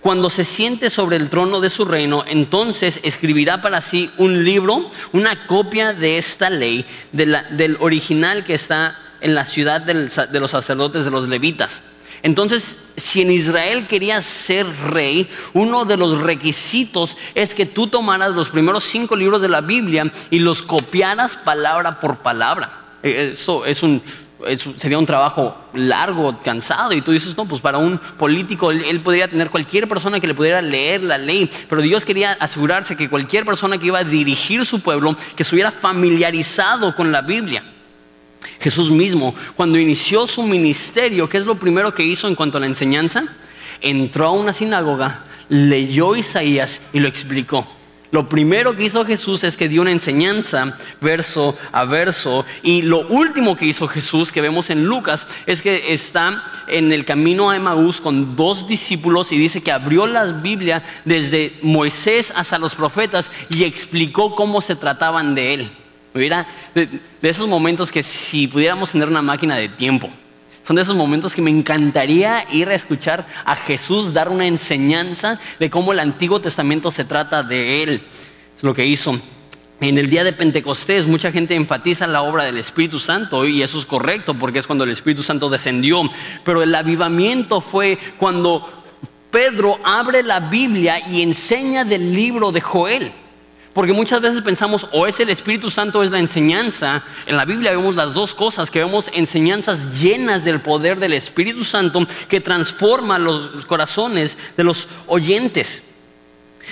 Cuando 0.00 0.30
se 0.30 0.44
siente 0.44 0.90
sobre 0.90 1.16
el 1.16 1.30
trono 1.30 1.60
de 1.60 1.70
su 1.70 1.84
reino, 1.84 2.24
entonces 2.26 3.00
escribirá 3.02 3.62
para 3.62 3.80
sí 3.80 4.10
un 4.18 4.44
libro, 4.44 4.90
una 5.12 5.46
copia 5.46 5.92
de 5.92 6.18
esta 6.18 6.50
ley, 6.50 6.84
del 7.12 7.76
original 7.80 8.44
que 8.44 8.54
está 8.54 8.98
en 9.20 9.34
la 9.34 9.44
ciudad 9.44 9.80
de 9.80 10.40
los 10.40 10.50
sacerdotes 10.50 11.04
de 11.04 11.10
los 11.10 11.28
levitas. 11.28 11.82
Entonces, 12.22 12.78
si 12.96 13.22
en 13.22 13.30
Israel 13.30 13.86
querías 13.86 14.24
ser 14.24 14.66
rey, 14.88 15.28
uno 15.52 15.84
de 15.84 15.96
los 15.96 16.20
requisitos 16.20 17.16
es 17.34 17.54
que 17.54 17.66
tú 17.66 17.86
tomaras 17.86 18.34
los 18.34 18.48
primeros 18.48 18.84
cinco 18.84 19.16
libros 19.16 19.40
de 19.42 19.48
la 19.48 19.60
Biblia 19.60 20.10
y 20.30 20.38
los 20.38 20.62
copiaras 20.62 21.36
palabra 21.36 22.00
por 22.00 22.16
palabra. 22.18 22.85
Eso 23.06 23.64
es 23.64 23.82
un 23.82 24.02
sería 24.76 24.98
un 24.98 25.06
trabajo 25.06 25.56
largo, 25.72 26.38
cansado, 26.42 26.92
y 26.92 27.00
tú 27.00 27.12
dices, 27.12 27.36
no, 27.36 27.46
pues 27.46 27.60
para 27.60 27.78
un 27.78 27.98
político 27.98 28.70
él, 28.70 29.00
podría 29.00 29.28
tener 29.28 29.50
cualquier 29.50 29.88
persona 29.88 30.20
que 30.20 30.26
le 30.26 30.34
pudiera 30.34 30.60
leer 30.60 31.02
la 31.02 31.18
ley, 31.18 31.50
pero 31.68 31.80
Dios 31.80 32.04
quería 32.04 32.32
asegurarse 32.32 32.96
que 32.96 33.08
cualquier 33.08 33.44
persona 33.44 33.78
que 33.78 33.86
iba 33.86 33.98
a 33.98 34.04
dirigir 34.04 34.64
su 34.66 34.80
pueblo, 34.80 35.16
que 35.34 35.42
estuviera 35.42 35.70
familiarizado 35.70 36.94
con 36.94 37.12
la 37.12 37.22
Biblia. 37.22 37.62
Jesús 38.60 38.90
mismo, 38.90 39.34
cuando 39.54 39.78
inició 39.78 40.26
su 40.26 40.42
ministerio, 40.42 41.28
¿qué 41.28 41.38
es 41.38 41.46
lo 41.46 41.56
primero 41.56 41.94
que 41.94 42.04
hizo 42.04 42.28
en 42.28 42.34
cuanto 42.34 42.58
a 42.58 42.60
la 42.60 42.66
enseñanza? 42.66 43.24
Entró 43.80 44.26
a 44.26 44.30
una 44.32 44.52
sinagoga, 44.52 45.24
leyó 45.48 46.14
Isaías 46.14 46.82
y 46.92 47.00
lo 47.00 47.08
explicó. 47.08 47.75
Lo 48.10 48.28
primero 48.28 48.76
que 48.76 48.84
hizo 48.84 49.04
Jesús 49.04 49.42
es 49.44 49.56
que 49.56 49.68
dio 49.68 49.82
una 49.82 49.90
enseñanza 49.90 50.76
verso 51.00 51.56
a 51.72 51.84
verso. 51.84 52.44
Y 52.62 52.82
lo 52.82 53.06
último 53.08 53.56
que 53.56 53.66
hizo 53.66 53.88
Jesús, 53.88 54.32
que 54.32 54.40
vemos 54.40 54.70
en 54.70 54.86
Lucas, 54.86 55.26
es 55.46 55.62
que 55.62 55.92
está 55.92 56.44
en 56.68 56.92
el 56.92 57.04
camino 57.04 57.50
a 57.50 57.56
Emaús 57.56 58.00
con 58.00 58.36
dos 58.36 58.68
discípulos 58.68 59.32
y 59.32 59.38
dice 59.38 59.62
que 59.62 59.72
abrió 59.72 60.06
la 60.06 60.24
Biblia 60.24 60.82
desde 61.04 61.54
Moisés 61.62 62.32
hasta 62.36 62.58
los 62.58 62.74
profetas 62.74 63.30
y 63.50 63.64
explicó 63.64 64.34
cómo 64.34 64.60
se 64.60 64.76
trataban 64.76 65.34
de 65.34 65.54
él. 65.54 65.70
Mira, 66.14 66.46
de, 66.74 66.88
de 67.20 67.28
esos 67.28 67.46
momentos 67.46 67.92
que 67.92 68.02
si 68.02 68.46
pudiéramos 68.46 68.90
tener 68.90 69.08
una 69.08 69.20
máquina 69.20 69.56
de 69.56 69.68
tiempo, 69.68 70.10
son 70.66 70.74
de 70.76 70.82
esos 70.82 70.96
momentos 70.96 71.36
que 71.36 71.42
me 71.42 71.50
encantaría 71.50 72.44
ir 72.50 72.68
a 72.68 72.74
escuchar 72.74 73.24
a 73.44 73.54
Jesús 73.54 74.12
dar 74.12 74.28
una 74.28 74.48
enseñanza 74.48 75.38
de 75.60 75.70
cómo 75.70 75.92
el 75.92 76.00
Antiguo 76.00 76.40
Testamento 76.40 76.90
se 76.90 77.04
trata 77.04 77.44
de 77.44 77.84
Él. 77.84 78.02
Es 78.56 78.64
lo 78.64 78.74
que 78.74 78.84
hizo. 78.84 79.20
En 79.80 79.96
el 79.96 80.10
día 80.10 80.24
de 80.24 80.32
Pentecostés 80.32 81.06
mucha 81.06 81.30
gente 81.30 81.54
enfatiza 81.54 82.08
la 82.08 82.22
obra 82.22 82.42
del 82.42 82.58
Espíritu 82.58 82.98
Santo 82.98 83.46
y 83.46 83.62
eso 83.62 83.78
es 83.78 83.84
correcto 83.84 84.34
porque 84.34 84.58
es 84.58 84.66
cuando 84.66 84.82
el 84.82 84.90
Espíritu 84.90 85.22
Santo 85.22 85.48
descendió. 85.48 86.02
Pero 86.44 86.64
el 86.64 86.74
avivamiento 86.74 87.60
fue 87.60 87.96
cuando 88.18 88.82
Pedro 89.30 89.78
abre 89.84 90.24
la 90.24 90.40
Biblia 90.40 90.98
y 91.08 91.22
enseña 91.22 91.84
del 91.84 92.12
libro 92.12 92.50
de 92.50 92.60
Joel. 92.60 93.12
Porque 93.76 93.92
muchas 93.92 94.22
veces 94.22 94.40
pensamos 94.40 94.88
o 94.90 95.06
es 95.06 95.20
el 95.20 95.28
Espíritu 95.28 95.68
Santo 95.68 95.98
o 95.98 96.02
es 96.02 96.10
la 96.10 96.18
enseñanza. 96.18 97.04
En 97.26 97.36
la 97.36 97.44
Biblia 97.44 97.72
vemos 97.72 97.94
las 97.94 98.14
dos 98.14 98.34
cosas, 98.34 98.70
que 98.70 98.78
vemos 98.78 99.10
enseñanzas 99.12 100.00
llenas 100.00 100.46
del 100.46 100.62
poder 100.62 100.98
del 100.98 101.12
Espíritu 101.12 101.62
Santo 101.62 102.06
que 102.26 102.40
transforma 102.40 103.18
los 103.18 103.66
corazones 103.66 104.38
de 104.56 104.64
los 104.64 104.88
oyentes. 105.08 105.82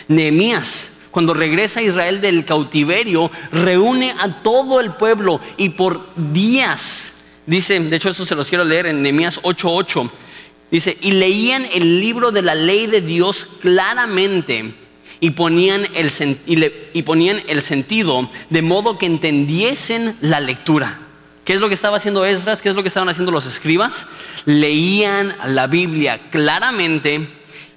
Nehemías, 0.09 0.93
cuando 1.11 1.35
regresa 1.35 1.81
a 1.81 1.83
Israel 1.83 2.23
del 2.23 2.47
cautiverio, 2.47 3.31
reúne 3.53 4.15
a 4.19 4.41
todo 4.43 4.81
el 4.81 4.95
pueblo 4.95 5.43
y 5.59 5.69
por 5.69 6.09
días, 6.17 7.13
dice, 7.45 7.81
de 7.81 7.97
hecho 7.97 8.09
esto 8.09 8.25
se 8.25 8.35
los 8.35 8.49
quiero 8.49 8.65
leer 8.65 8.87
en 8.87 9.03
Nehemías 9.03 9.43
8:8, 9.43 10.11
dice, 10.71 10.97
y 11.03 11.11
leían 11.11 11.67
el 11.71 12.01
libro 12.01 12.31
de 12.31 12.41
la 12.41 12.55
ley 12.55 12.87
de 12.87 13.03
Dios 13.03 13.47
claramente 13.61 14.84
y 15.25 15.31
ponían, 15.31 15.87
el, 15.95 16.13
y, 16.93 17.03
ponían 17.03 17.41
el 17.49 17.63
sentido 17.63 18.29
de 18.51 18.61
modo 18.61 18.99
que 18.99 19.07
entendiesen 19.07 20.19
la 20.21 20.39
lectura. 20.39 20.99
¿Qué 21.47 21.55
es 21.55 21.61
lo 21.61 21.69
que 21.69 21.75
estaba 21.75 21.97
haciendo 21.97 22.27
Esdras? 22.27 22.61
¿Qué 22.61 22.69
es 22.69 22.77
lo 22.77 22.83
que 22.83 22.89
estaban 22.89 23.09
haciendo 23.09 23.33
los 23.33 23.47
escribas? 23.47 24.07
Leían 24.45 25.35
la 25.47 25.67
Biblia 25.67 26.29
claramente 26.31 27.27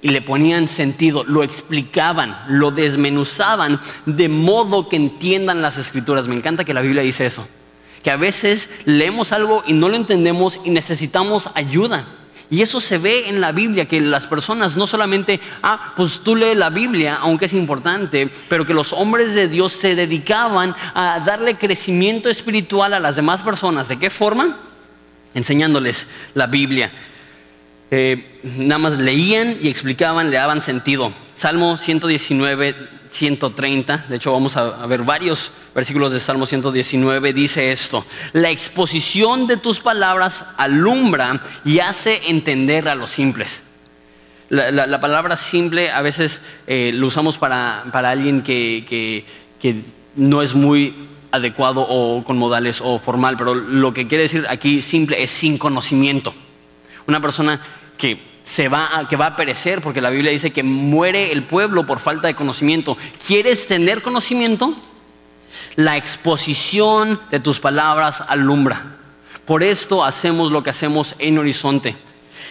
y 0.01 0.09
le 0.09 0.21
ponían 0.21 0.67
sentido, 0.67 1.23
lo 1.23 1.41
explicaban, 1.41 2.37
lo 2.49 2.71
desmenuzaban 2.71 3.79
de 4.05 4.27
modo 4.27 4.89
que 4.89 4.97
entiendan 4.97 5.61
las 5.61 5.77
escrituras. 5.77 6.27
Me 6.27 6.35
encanta 6.35 6.65
que 6.65 6.73
la 6.73 6.81
Biblia 6.81 7.01
dice 7.01 7.25
eso, 7.25 7.47
que 8.03 8.11
a 8.11 8.17
veces 8.17 8.69
leemos 8.83 9.31
algo 9.31 9.63
y 9.65 9.71
no 9.71 9.87
lo 9.87 9.95
entendemos 9.95 10.59
y 10.65 10.69
necesitamos 10.69 11.49
ayuda. 11.55 12.07
Y 12.49 12.61
eso 12.61 12.79
se 12.79 12.97
ve 12.97 13.27
en 13.27 13.41
la 13.41 13.51
Biblia, 13.51 13.85
que 13.85 13.99
las 13.99 14.25
personas 14.25 14.77
no 14.77 14.87
solamente, 14.87 15.41
ah, 15.61 15.93
pues 15.97 16.21
tú 16.21 16.35
lees 16.35 16.55
la 16.55 16.69
Biblia, 16.69 17.17
aunque 17.21 17.45
es 17.45 17.53
importante, 17.53 18.29
pero 18.47 18.65
que 18.65 18.73
los 18.73 18.93
hombres 18.93 19.33
de 19.33 19.49
Dios 19.49 19.73
se 19.73 19.95
dedicaban 19.95 20.73
a 20.93 21.19
darle 21.19 21.57
crecimiento 21.57 22.29
espiritual 22.29 22.93
a 22.93 23.01
las 23.01 23.17
demás 23.17 23.41
personas. 23.41 23.89
¿De 23.89 23.99
qué 23.99 24.09
forma? 24.09 24.57
Enseñándoles 25.33 26.07
la 26.35 26.47
Biblia. 26.47 26.91
Eh, 27.91 28.39
nada 28.43 28.79
más 28.79 28.97
leían 28.97 29.57
y 29.61 29.67
explicaban, 29.67 30.29
le 30.29 30.37
daban 30.37 30.61
sentido. 30.61 31.11
Salmo 31.37 31.77
119 31.77 32.97
130, 33.11 34.05
de 34.09 34.15
hecho 34.15 34.31
vamos 34.31 34.57
a, 34.57 34.85
ver 34.87 35.03
varios 35.03 35.51
versículos 35.75 36.11
de 36.11 36.19
Salmo 36.19 36.47
119, 36.47 37.31
dice 37.31 37.71
esto, 37.71 38.05
la 38.33 38.49
exposición 38.49 39.45
de 39.45 39.57
tus 39.57 39.79
palabras 39.79 40.45
alumbra 40.57 41.39
y 41.63 41.77
hace 41.77 42.21
entender 42.29 42.89
a 42.89 42.95
los 42.95 43.11
simples. 43.11 43.61
La, 44.49 44.99
palabra 44.99 45.37
simple 45.37 45.91
a 45.91 46.01
veces 46.01 46.41
eh, 46.65 46.91
lo 46.91 47.05
usamos 47.05 47.37
para, 47.37 47.83
alguien 47.93 48.41
que, 48.41 49.23
que 49.59 49.83
no 50.15 50.41
es 50.41 50.55
muy 50.55 51.07
adecuado 51.31 51.85
o 51.87 52.23
con 52.23 52.39
modales 52.39 52.81
o 52.81 52.97
formal, 52.97 53.37
pero 53.37 53.53
lo 53.53 53.93
que 53.93 54.07
quiere 54.07 54.23
decir 54.23 54.47
aquí 54.49 54.81
simple 54.81 55.21
es 55.21 55.29
sin 55.29 55.59
conocimiento. 55.59 56.33
Una 57.05 57.21
persona 57.21 57.61
que 57.95 58.36
se 58.47 58.69
va 58.69 58.97
a, 58.97 59.07
que 59.09 59.17
va 59.17 59.27
a 59.27 59.35
perecer, 59.35 59.81
porque 59.81 59.99
la 59.99 60.09
Biblia 60.09 60.31
dice 60.31 60.51
que 60.51 60.63
muere 60.63 61.33
el 61.33 61.43
pueblo 61.43 61.85
por 61.85 61.99
falta 61.99 62.27
de 62.27 62.35
conocimiento. 62.35 62.97
¿Quieres 63.27 63.67
tener 63.67 64.01
conocimiento? 64.01 64.73
La 65.75 65.97
exposición 65.97 67.19
de 67.29 67.41
tus 67.41 67.59
palabras 67.59 68.23
alumbra. 68.25 68.95
Por 69.45 69.63
esto 69.63 70.03
hacemos 70.03 70.49
lo 70.49 70.63
que 70.63 70.69
hacemos 70.69 71.13
en 71.19 71.37
Horizonte. 71.37 71.97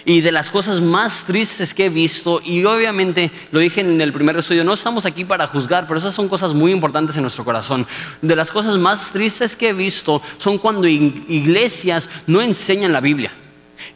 Y 0.04 0.20
de 0.20 0.32
las 0.32 0.50
cosas 0.50 0.82
más 0.82 1.24
tristes 1.24 1.72
que 1.72 1.86
he 1.86 1.88
visto, 1.88 2.42
y 2.44 2.62
obviamente 2.64 3.30
lo 3.50 3.58
dije 3.58 3.80
en 3.80 3.98
el 3.98 4.12
primer 4.12 4.36
estudio, 4.36 4.64
no 4.64 4.74
estamos 4.74 5.06
aquí 5.06 5.24
para 5.24 5.46
juzgar, 5.46 5.86
pero 5.86 5.98
esas 5.98 6.14
son 6.14 6.28
cosas 6.28 6.52
muy 6.52 6.72
importantes 6.72 7.16
en 7.16 7.22
nuestro 7.22 7.44
corazón. 7.44 7.86
De 8.20 8.36
las 8.36 8.50
cosas 8.50 8.76
más 8.76 9.12
tristes 9.12 9.56
que 9.56 9.70
he 9.70 9.72
visto 9.72 10.20
son 10.36 10.58
cuando 10.58 10.86
iglesias 10.86 12.08
no 12.26 12.42
enseñan 12.42 12.92
la 12.92 13.00
Biblia. 13.00 13.32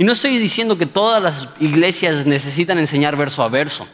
Y 0.01 0.05
no 0.05 0.13
estoy 0.13 0.39
diciendo 0.39 0.79
que 0.79 0.87
todas 0.87 1.23
las 1.23 1.47
iglesias 1.61 2.25
necesitan 2.25 2.79
enseñar 2.79 3.19
verso 3.19 3.43
a 3.43 3.51
verso. 3.51 3.87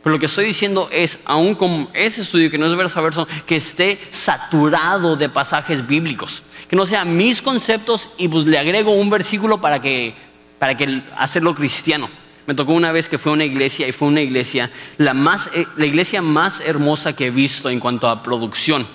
Pero 0.00 0.14
lo 0.14 0.20
que 0.20 0.26
estoy 0.26 0.44
diciendo 0.44 0.88
es, 0.92 1.18
aún 1.24 1.56
con 1.56 1.88
ese 1.92 2.20
estudio 2.20 2.52
que 2.52 2.56
no 2.56 2.66
es 2.66 2.76
verso 2.76 3.00
a 3.00 3.02
verso, 3.02 3.26
que 3.48 3.56
esté 3.56 3.98
saturado 4.10 5.16
de 5.16 5.28
pasajes 5.28 5.84
bíblicos. 5.84 6.44
Que 6.68 6.76
no 6.76 6.86
sean 6.86 7.16
mis 7.16 7.42
conceptos 7.42 8.10
y 8.16 8.28
pues 8.28 8.46
le 8.46 8.60
agrego 8.60 8.92
un 8.92 9.10
versículo 9.10 9.60
para 9.60 9.82
que, 9.82 10.14
para 10.60 10.76
que 10.76 11.02
hacerlo 11.16 11.52
cristiano. 11.52 12.08
Me 12.46 12.54
tocó 12.54 12.72
una 12.72 12.92
vez 12.92 13.08
que 13.08 13.18
fue 13.18 13.32
una 13.32 13.44
iglesia 13.44 13.88
y 13.88 13.92
fue 13.92 14.06
una 14.06 14.20
iglesia, 14.20 14.70
la, 14.98 15.14
más, 15.14 15.50
eh, 15.52 15.66
la 15.76 15.86
iglesia 15.86 16.22
más 16.22 16.60
hermosa 16.60 17.16
que 17.16 17.26
he 17.26 17.30
visto 17.32 17.68
en 17.70 17.80
cuanto 17.80 18.08
a 18.08 18.22
producción 18.22 18.86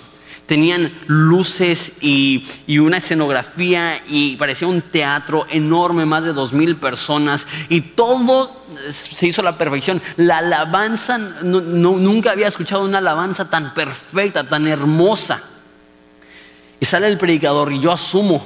tenían 0.46 0.92
luces 1.08 1.94
y, 2.02 2.46
una 2.78 2.98
escenografía 2.98 4.02
y 4.08 4.36
parecía 4.36 4.68
un 4.68 4.82
teatro 4.82 5.46
enorme, 5.50 6.06
más 6.06 6.24
de 6.24 6.34
dos 6.34 6.54
mil 6.54 6.76
personas 6.76 7.48
y 7.70 7.82
todo 7.82 8.64
se 8.90 9.28
hizo 9.28 9.42
a 9.42 9.46
la 9.46 9.58
perfección. 9.58 10.02
La 10.18 10.40
alabanza, 10.40 11.18
nunca 11.18 12.32
había 12.32 12.48
escuchado 12.48 12.84
una 12.84 13.00
alabanza 13.00 13.50
tan 13.50 13.74
perfecta, 13.74 14.44
tan 14.44 14.68
hermosa. 14.68 15.42
Y 16.80 16.86
sale 16.86 17.08
el 17.08 17.18
predicador 17.18 17.72
y 17.72 17.80
yo 17.80 17.92
asumo, 17.92 18.46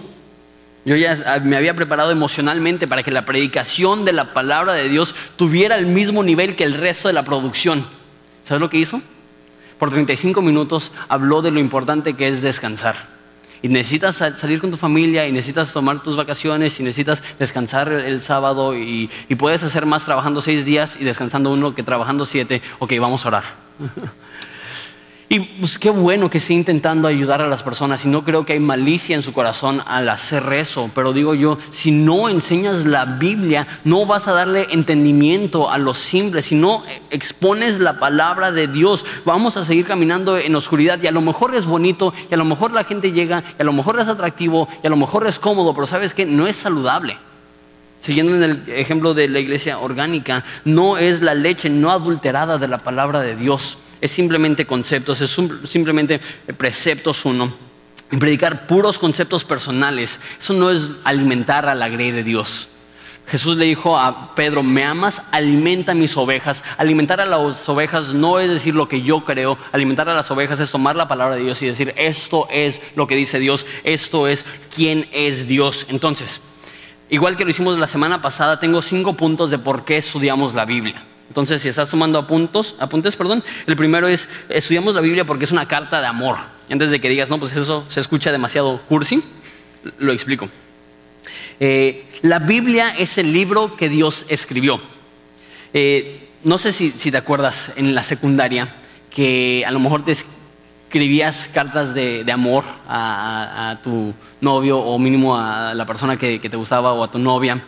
yo 0.86 0.96
ya 0.96 1.42
me 1.44 1.58
había 1.58 1.74
preparado 1.74 2.12
emocionalmente 2.12 2.88
para 2.88 3.04
que 3.04 3.12
la 3.12 3.24
predicación 3.24 4.06
de 4.06 4.14
la 4.14 4.34
palabra 4.34 4.74
de 4.74 4.88
Dios 4.88 5.14
tuviera 5.36 5.76
el 5.76 5.88
mismo 5.88 6.24
nivel 6.24 6.56
que 6.56 6.64
el 6.64 6.76
resto 6.76 7.10
de 7.10 7.14
la 7.14 7.26
producción. 7.26 7.86
¿Sabes 8.46 8.62
lo 8.62 8.70
que 8.70 8.78
hizo? 8.78 9.02
Por 9.80 9.90
35 9.90 10.42
minutos 10.42 10.92
habló 11.08 11.42
de 11.42 11.52
lo 11.52 11.60
importante 11.60 12.14
que 12.14 12.28
es 12.28 12.42
descansar. 12.42 13.18
Y 13.62 13.68
necesitas 13.68 14.16
salir 14.16 14.62
con 14.62 14.72
tu 14.72 14.78
familia 14.78 15.28
y 15.28 15.32
necesitas 15.32 15.74
tomar 15.74 16.02
tus 16.02 16.16
vacaciones 16.16 16.80
y 16.80 16.84
necesitas 16.84 17.24
descansar 17.40 17.92
el, 17.92 18.22
sábado 18.22 18.78
y, 18.78 19.10
puedes 19.38 19.64
hacer 19.64 19.86
más 19.86 20.06
trabajando 20.06 20.42
seis 20.42 20.64
días 20.64 20.98
y 21.00 21.04
descansando 21.04 21.52
uno 21.52 21.76
que 21.76 21.84
trabajando 21.84 22.26
siete. 22.26 22.62
Ok, 22.80 22.94
vamos 23.00 23.26
a 23.26 23.30
orar. 23.30 23.44
Y 25.32 25.42
pues 25.42 25.78
qué 25.78 25.92
bueno 25.92 26.32
que 26.32 26.40
esté 26.40 26.54
intentando 26.54 27.08
ayudar 27.08 27.40
a 27.40 27.48
las 27.48 27.62
personas 27.62 28.04
y 28.04 28.08
no 28.08 28.24
creo 28.24 28.48
que 28.48 28.54
hay 28.54 28.60
malicia 28.60 29.16
en 29.16 29.22
su 29.22 29.32
corazón 29.32 29.84
al 29.86 30.10
hacer 30.10 30.52
eso, 30.54 30.90
pero 30.96 31.14
digo 31.14 31.36
yo, 31.36 31.60
si 31.70 31.92
no 31.92 32.30
enseñas 32.30 32.84
la 32.84 33.06
Biblia, 33.06 33.68
no 33.84 34.08
vas 34.08 34.28
a 34.28 34.34
darle 34.34 34.66
entendimiento 34.72 35.70
a 35.70 35.78
los 35.78 36.00
simples, 36.00 36.46
si 36.46 36.56
no 36.56 36.84
expones 37.12 37.78
la 37.78 38.00
palabra 38.00 38.52
de 38.52 38.66
Dios, 38.66 39.06
vamos 39.24 39.56
a 39.56 39.66
seguir 39.66 39.86
caminando 39.86 40.36
en 40.36 40.56
oscuridad 40.56 40.98
y 41.00 41.06
a 41.06 41.12
lo 41.12 41.22
mejor 41.22 41.54
es 41.54 41.66
bonito 41.66 42.12
y 42.32 42.34
a 42.34 42.38
lo 42.38 42.46
mejor 42.46 42.72
la 42.72 42.84
gente 42.84 43.12
llega 43.12 43.44
y 43.60 43.62
a 43.62 43.66
lo 43.66 43.74
mejor 43.74 44.00
es 44.00 44.08
atractivo 44.08 44.68
y 44.82 44.88
a 44.88 44.90
lo 44.90 44.98
mejor 44.98 45.28
es 45.28 45.38
cómodo, 45.38 45.76
pero 45.76 45.86
sabes 45.86 46.16
que 46.16 46.26
no 46.26 46.48
es 46.48 46.56
saludable. 46.56 47.18
Siguiendo 48.02 48.34
en 48.34 48.42
el 48.42 48.64
ejemplo 48.70 49.14
de 49.14 49.30
la 49.30 49.38
iglesia 49.38 49.78
orgánica, 49.78 50.44
no 50.66 50.98
es 50.98 51.22
la 51.22 51.36
leche 51.36 51.70
no 51.70 51.92
adulterada 51.92 52.58
de 52.58 52.68
la 52.68 52.80
palabra 52.80 53.20
de 53.22 53.36
Dios 53.36 53.78
es 54.02 54.12
simplemente 54.12 54.66
conceptos, 54.66 55.22
es 55.22 55.38
simplemente 55.70 56.20
preceptos 56.58 57.26
uno. 57.26 57.54
predicar 58.18 58.66
puros 58.66 58.98
conceptos 58.98 59.44
personales, 59.44 60.20
eso 60.40 60.54
no 60.54 60.72
es 60.72 60.90
alimentar 61.04 61.68
a 61.68 61.76
la 61.76 61.90
grey 61.90 62.12
de 62.12 62.24
Dios. 62.24 62.68
Jesús 63.30 63.58
le 63.58 63.66
dijo 63.66 63.98
a 63.98 64.34
Pedro, 64.34 64.64
me 64.64 64.84
amas, 64.84 65.22
alimenta 65.32 65.94
mis 65.94 66.18
ovejas. 66.18 66.64
Alimentar 66.78 67.22
a 67.22 67.28
las 67.28 67.70
ovejas 67.70 68.14
no 68.14 68.40
es 68.40 68.50
decir 68.50 68.74
lo 68.74 68.90
que 68.90 69.04
yo 69.04 69.24
creo, 69.24 69.56
alimentar 69.72 70.10
a 70.10 70.16
las 70.16 70.32
ovejas 70.32 70.60
es 70.60 70.72
tomar 70.72 70.96
la 70.96 71.08
palabra 71.08 71.36
de 71.36 71.44
Dios 71.44 71.62
y 71.62 71.68
decir, 71.68 71.94
esto 71.96 72.48
es 72.52 72.82
lo 72.96 73.06
que 73.06 73.16
dice 73.16 73.38
Dios, 73.38 73.68
esto 73.84 74.28
es 74.28 74.46
quién 74.76 75.08
es 75.12 75.48
Dios. 75.48 75.86
Entonces, 75.90 76.42
igual 77.12 77.38
que 77.38 77.46
lo 77.46 77.52
hicimos 77.52 77.78
la 77.78 77.86
semana 77.86 78.20
pasada, 78.20 78.60
tengo 78.60 78.82
cinco 78.82 79.14
puntos 79.14 79.52
de 79.52 79.60
por 79.60 79.86
qué 79.86 79.98
estudiamos 79.98 80.56
la 80.56 80.66
Biblia. 80.66 81.06
Entonces, 81.30 81.62
si 81.62 81.70
estás 81.70 81.90
tomando 81.90 82.20
apuntos, 82.20 82.76
apuntes, 82.80 83.16
perdón, 83.16 83.44
el 83.66 83.76
primero 83.78 84.08
es, 84.08 84.28
estudiamos 84.50 84.96
la 84.96 85.02
Biblia 85.02 85.26
porque 85.26 85.46
es 85.46 85.52
una 85.52 85.68
carta 85.68 86.02
de 86.02 86.08
amor. 86.08 86.38
Antes 86.70 86.92
de 86.92 87.00
que 87.00 87.10
digas, 87.10 87.30
no, 87.30 87.40
pues 87.40 87.56
eso 87.56 87.86
se 87.90 88.00
escucha 88.00 88.32
demasiado 88.32 88.82
cursi, 88.88 89.24
lo 90.00 90.12
explico. 90.12 90.50
Eh, 91.60 92.06
la 92.22 92.40
Biblia 92.40 92.94
es 92.98 93.18
el 93.18 93.32
libro 93.32 93.76
que 93.76 93.90
Dios 93.90 94.26
escribió. 94.28 94.80
Eh, 95.74 96.28
no 96.44 96.58
sé 96.58 96.72
si, 96.72 96.92
te 96.92 97.18
acuerdas 97.18 97.72
en 97.76 97.94
la 97.94 98.04
secundaria 98.04 98.74
que 99.10 99.64
a 99.66 99.72
lo 99.72 99.80
mejor 99.80 100.06
te 100.06 100.14
escribías 100.14 101.50
cartas 101.54 101.94
de, 101.94 102.26
amor 102.32 102.64
a, 102.88 103.78
tu 103.84 104.14
novio 104.42 104.80
o 104.80 104.98
mínimo 104.98 105.38
a 105.38 105.74
la 105.74 105.86
persona 105.86 106.18
que, 106.18 106.40
te 106.40 106.58
gustaba 106.58 106.94
o 106.94 107.04
a 107.04 107.12
tu 107.12 107.20
novia. 107.20 107.62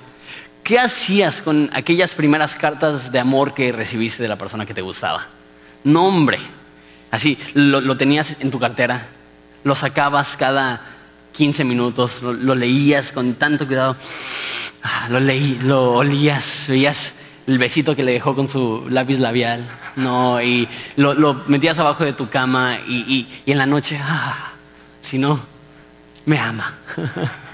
¿Qué 0.63 0.80
hacías 0.80 1.41
con 1.41 1.70
aquellas 1.74 2.13
primeras 2.13 2.56
cartas 2.56 3.12
de 3.12 3.20
amor 3.20 3.53
que 3.53 3.72
recibiste 3.72 4.24
de 4.24 4.30
la 4.30 4.38
persona 4.38 4.65
que 4.65 4.74
te 4.74 4.82
gustaba? 4.82 5.27
Nombre. 5.84 6.38
Así, 7.10 7.38
lo 7.53 7.98
tenías 7.98 8.38
en 8.39 8.51
tu 8.51 8.60
cartera, 8.60 9.06
lo 9.63 9.75
sacabas 9.75 10.38
cada 10.38 10.82
15 11.34 11.63
minutos, 11.63 12.22
lo, 12.22 12.56
leías 12.56 13.12
con 13.12 13.36
tanto 13.36 13.65
cuidado, 13.65 13.96
ah, 14.84 15.08
lo 15.10 15.20
leí, 15.20 15.60
lo 15.63 15.94
olías, 15.94 16.65
veías 16.68 17.13
el 17.48 17.58
besito 17.58 17.96
que 17.96 18.03
le 18.03 18.13
dejó 18.13 18.36
con 18.36 18.48
su 18.48 18.86
lápiz 18.89 19.20
labial, 19.20 19.68
no, 19.96 20.41
y 20.41 20.68
lo, 20.98 21.34
metías 21.48 21.80
abajo 21.80 22.03
de 22.03 22.13
tu 22.13 22.30
cama 22.30 22.80
y, 22.88 23.27
en 23.46 23.58
la 23.58 23.65
noche, 23.65 24.00
ah, 24.01 24.51
si 25.01 25.18
no, 25.18 25.39
me 26.25 26.38
ama. 26.38 26.75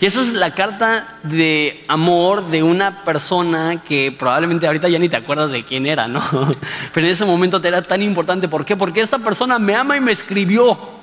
Y 0.00 0.06
esa 0.06 0.20
es 0.20 0.32
la 0.32 0.52
carta 0.52 1.18
de 1.22 1.84
amor 1.88 2.48
de 2.48 2.62
una 2.62 3.04
persona 3.04 3.82
que 3.86 4.14
probablemente 4.16 4.66
ahorita 4.66 4.88
ya 4.88 4.98
ni 4.98 5.08
te 5.08 5.16
acuerdas 5.16 5.50
de 5.50 5.62
quién 5.62 5.86
era, 5.86 6.06
¿no? 6.06 6.22
Pero 6.94 7.06
en 7.06 7.12
ese 7.12 7.24
momento 7.24 7.60
te 7.60 7.68
era 7.68 7.82
tan 7.82 8.02
importante. 8.02 8.48
¿Por 8.48 8.64
qué? 8.64 8.76
Porque 8.76 9.00
esta 9.00 9.18
persona 9.18 9.58
me 9.58 9.74
ama 9.74 9.96
y 9.96 10.00
me 10.00 10.12
escribió. 10.12 11.00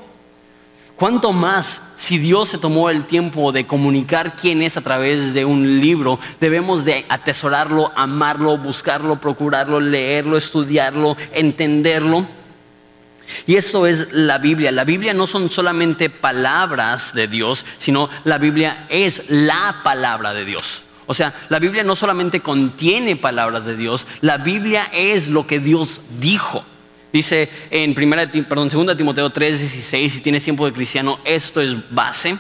¿Cuánto 0.98 1.32
más 1.32 1.80
si 1.96 2.18
Dios 2.18 2.50
se 2.50 2.58
tomó 2.58 2.90
el 2.90 3.06
tiempo 3.06 3.52
de 3.52 3.68
comunicar 3.68 4.36
quién 4.36 4.64
es 4.64 4.78
a 4.78 4.82
través 4.82 5.36
de 5.36 5.46
un 5.46 5.80
libro? 5.80 6.20
Debemos 6.42 6.86
de 6.86 7.06
atesorarlo, 7.08 7.92
amarlo, 7.96 8.58
buscarlo, 8.58 9.22
procurarlo, 9.22 9.80
leerlo, 9.80 10.38
estudiarlo, 10.38 11.16
entenderlo. 11.34 12.26
Y 13.46 13.56
eso 13.56 13.88
es 13.88 14.12
la 14.14 14.38
Biblia. 14.38 14.72
La 14.72 14.84
Biblia 14.84 15.14
no 15.14 15.28
son 15.28 15.50
solamente 15.50 16.10
palabras 16.10 17.14
de 17.14 17.28
Dios, 17.28 17.66
sino 17.78 18.10
la 18.24 18.38
Biblia 18.38 18.86
es 18.90 19.24
la 19.30 19.82
palabra 19.84 20.34
de 20.34 20.46
Dios. 20.46 20.84
O 21.06 21.14
sea, 21.14 21.34
la 21.50 21.60
Biblia 21.60 21.84
no 21.84 21.96
solamente 21.96 22.42
contiene 22.42 23.16
palabras 23.16 23.66
de 23.66 23.78
Dios, 23.78 24.06
la 24.22 24.38
Biblia 24.38 24.90
es 24.92 25.28
lo 25.30 25.48
que 25.48 25.60
Dios 25.60 26.02
dijo. 26.20 26.66
Dice 27.14 27.50
en 27.72 27.96
primera, 27.96 28.30
perdón, 28.30 28.70
2 28.70 28.98
Timoteo 28.98 29.32
3:16, 29.32 30.10
si 30.10 30.22
tienes 30.22 30.44
tiempo 30.44 30.66
de 30.66 30.74
cristiano, 30.74 31.20
esto 31.24 31.62
es 31.62 31.76
base. 31.90 32.38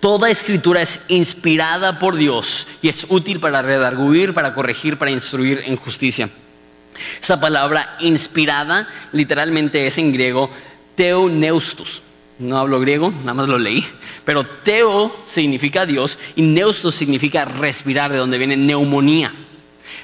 Toda 0.00 0.28
escritura 0.28 0.82
es 0.82 1.00
inspirada 1.08 1.98
por 1.98 2.16
Dios 2.16 2.66
y 2.82 2.88
es 2.88 3.06
útil 3.08 3.40
para 3.40 3.62
redarguir, 3.62 4.34
para 4.34 4.54
corregir, 4.54 4.98
para 4.98 5.10
instruir 5.10 5.62
en 5.64 5.76
justicia. 5.76 6.28
Esa 7.22 7.40
palabra 7.40 7.96
inspirada 8.00 8.88
literalmente 9.12 9.86
es 9.86 9.98
en 9.98 10.12
griego 10.12 10.50
teoneustos. 10.94 12.02
No 12.38 12.58
hablo 12.58 12.80
griego, 12.80 13.10
nada 13.20 13.34
más 13.34 13.48
lo 13.48 13.58
leí. 13.58 13.84
Pero 14.24 14.44
teo 14.44 15.24
significa 15.26 15.86
Dios 15.86 16.18
y 16.34 16.42
neustos 16.42 16.94
significa 16.94 17.44
respirar, 17.44 18.12
de 18.12 18.18
donde 18.18 18.38
viene 18.38 18.56
neumonía. 18.56 19.32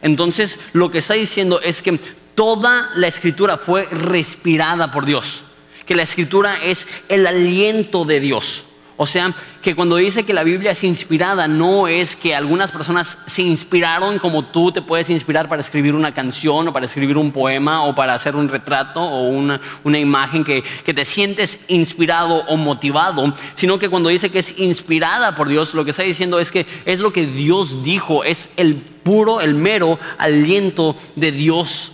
Entonces, 0.03 0.59
lo 0.72 0.90
que 0.90 0.98
está 0.98 1.14
diciendo 1.14 1.61
es 1.61 1.83
que 1.83 1.98
toda 2.35 2.90
la 2.94 3.09
escritura 3.09 3.57
fue 3.57 3.85
respirada 3.87 4.92
por 4.92 5.05
Dios, 5.07 5.42
que 5.87 5.96
la 5.96 6.03
escritura 6.03 6.57
es 6.62 6.87
el 7.09 7.27
aliento 7.27 8.05
de 8.05 8.20
Dios. 8.20 8.64
O 9.01 9.07
sea, 9.07 9.33
que 9.63 9.77
cuando 9.77 9.95
dice 9.95 10.25
que 10.25 10.35
la 10.35 10.43
Biblia 10.43 10.73
es 10.73 10.83
inspirada, 10.83 11.47
no 11.47 11.87
es 11.87 12.17
que 12.17 12.35
algunas 12.35 12.73
personas 12.73 13.17
se 13.27 13.43
inspiraron 13.43 14.19
como 14.19 14.47
tú 14.47 14.73
te 14.73 14.83
puedes 14.83 15.09
inspirar 15.09 15.49
para 15.49 15.63
escribir 15.63 15.95
una 15.95 16.13
canción 16.13 16.67
o 16.67 16.73
para 16.73 16.87
escribir 16.87 17.17
un 17.17 17.31
poema 17.31 17.85
o 17.85 17.95
para 17.95 18.15
hacer 18.15 18.35
un 18.35 18.49
retrato 18.49 19.01
o 19.01 19.29
una, 19.29 19.61
imagen 20.01 20.43
que, 20.43 20.65
que 20.85 20.93
te 20.93 21.05
sientes 21.05 21.61
inspirado 21.69 22.45
o 22.49 22.57
motivado, 22.57 23.33
sino 23.55 23.79
que 23.79 23.89
cuando 23.89 24.09
dice 24.09 24.31
que 24.31 24.41
es 24.41 24.59
inspirada 24.59 25.37
por 25.37 25.49
Dios, 25.49 25.75
lo 25.75 25.85
que 25.85 25.93
está 25.93 26.03
diciendo 26.03 26.41
es 26.41 26.51
que 26.51 26.67
es 26.85 26.99
lo 26.99 27.13
que 27.13 27.25
Dios 27.25 27.85
dijo, 27.85 28.25
es 28.25 28.49
el 28.57 28.75
puro, 28.75 29.41
el 29.41 29.55
mero 29.55 30.01
aliento 30.19 30.97
de 31.15 31.31
Dios. 31.31 31.93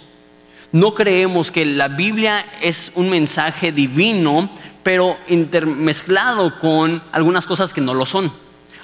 No 0.72 0.94
creemos 0.94 1.50
que 1.50 1.66
la 1.66 1.88
Biblia 1.88 2.44
es 2.62 2.92
un 2.94 3.10
mensaje 3.10 3.72
divino, 3.72 4.50
pero 4.84 5.16
intermezclado 5.28 6.60
con 6.60 7.02
algunas 7.10 7.46
cosas 7.46 7.72
que 7.72 7.80
no 7.80 7.94
lo 7.94 8.06
son. 8.06 8.30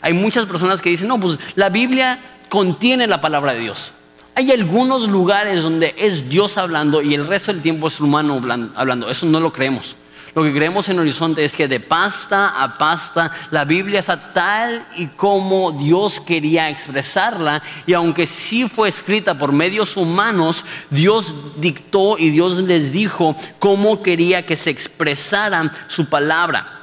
Hay 0.03 0.15
muchas 0.15 0.47
personas 0.47 0.81
que 0.81 0.91
dicen, 0.91 1.07
no, 1.07 1.21
pues 1.21 1.39
la 1.55 1.69
Biblia 1.69 2.19
contiene 2.49 3.07
la 3.07 3.21
palabra 3.21 3.53
de 3.53 3.61
Dios. 3.61 3.93
Hay 4.35 4.51
algunos 4.51 5.09
lugares 5.09 5.63
donde 5.63 5.95
es 5.99 6.29
Dios 6.29 6.57
hablando 6.57 7.03
y 7.03 7.15
el 7.15 7.27
resto 7.27 7.53
del 7.53 7.63
tiempo 7.63 7.89
es 7.89 8.01
humano 8.01 8.41
hablando. 8.75 9.11
Eso 9.11 9.27
no 9.27 9.39
lo 9.39 9.53
creemos. 9.53 9.95
Lo 10.35 10.43
que 10.43 10.53
creemos 10.53 10.89
en 10.89 10.99
Horizonte 10.99 11.45
es 11.45 11.57
que 11.57 11.67
de 11.67 11.81
pasta 11.81 12.63
a 12.63 12.79
pasta 12.79 13.33
la 13.51 13.65
Biblia 13.65 13.99
está 13.99 14.33
tal 14.33 14.87
y 14.97 15.07
como 15.07 15.73
Dios 15.73 16.21
quería 16.21 16.71
expresarla 16.71 17.63
y 17.87 17.95
aunque 17.95 18.27
sí 18.27 18.69
fue 18.69 18.89
escrita 18.89 19.37
por 19.37 19.53
medios 19.53 19.97
humanos, 19.97 20.65
Dios 20.89 21.35
dictó 21.57 22.17
y 22.17 22.31
Dios 22.31 22.59
les 22.59 22.93
dijo 22.93 23.35
cómo 23.59 24.03
quería 24.03 24.47
que 24.47 24.57
se 24.57 24.71
expresara 24.71 25.73
su 25.89 26.09
palabra. 26.09 26.81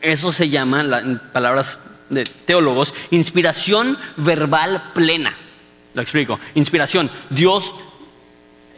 Eso 0.00 0.32
se 0.32 0.48
llama, 0.48 0.80
en 0.80 1.20
palabras 1.32 1.78
de 2.08 2.24
teólogos, 2.24 2.94
inspiración 3.10 3.98
verbal 4.16 4.82
plena. 4.94 5.34
Lo 5.94 6.02
explico. 6.02 6.40
Inspiración. 6.54 7.10
Dios 7.30 7.74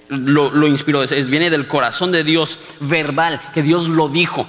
lo, 0.09 0.67
inspiró, 0.67 1.05
viene 1.27 1.51
del 1.51 1.67
corazón 1.67 2.13
de 2.13 2.25
Dios 2.25 2.59
verbal, 2.81 3.41
que 3.53 3.63
Dios 3.63 3.89
lo 3.89 4.09
dijo. 4.09 4.47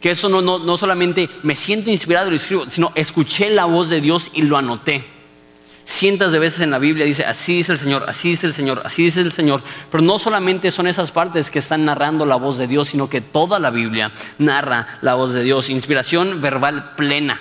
Que 0.00 0.10
eso 0.10 0.28
no, 0.28 0.40
no, 0.42 0.76
solamente 0.76 1.28
me 1.42 1.56
siento 1.56 1.90
inspirado 1.90 2.28
y 2.28 2.30
lo 2.30 2.36
escribo, 2.36 2.68
sino 2.68 2.92
escuché 2.94 3.50
la 3.50 3.64
voz 3.64 3.88
de 3.88 4.00
Dios 4.00 4.30
y 4.34 4.42
lo 4.42 4.56
anoté. 4.56 5.04
Cientos 5.84 6.32
de 6.32 6.40
veces 6.40 6.60
en 6.60 6.72
la 6.72 6.78
Biblia 6.78 7.06
dice, 7.06 7.24
así 7.24 7.58
dice 7.58 7.72
el 7.72 7.78
Señor, 7.78 8.04
así 8.08 8.30
dice 8.30 8.48
el 8.48 8.54
Señor, 8.54 8.82
así 8.84 9.04
dice 9.04 9.20
el 9.20 9.32
Señor. 9.32 9.62
Pero 9.90 10.02
no 10.02 10.18
solamente 10.18 10.70
son 10.70 10.88
esas 10.88 11.12
partes 11.12 11.50
que 11.50 11.60
están 11.60 11.84
narrando 11.84 12.26
la 12.26 12.36
voz 12.36 12.58
de 12.58 12.66
Dios, 12.66 12.88
sino 12.88 13.08
que 13.08 13.20
toda 13.20 13.58
la 13.58 13.70
Biblia 13.70 14.10
narra 14.38 14.98
la 15.00 15.14
voz 15.14 15.32
de 15.32 15.44
Dios. 15.44 15.70
Inspiración 15.70 16.40
verbal 16.40 16.92
plena. 16.96 17.40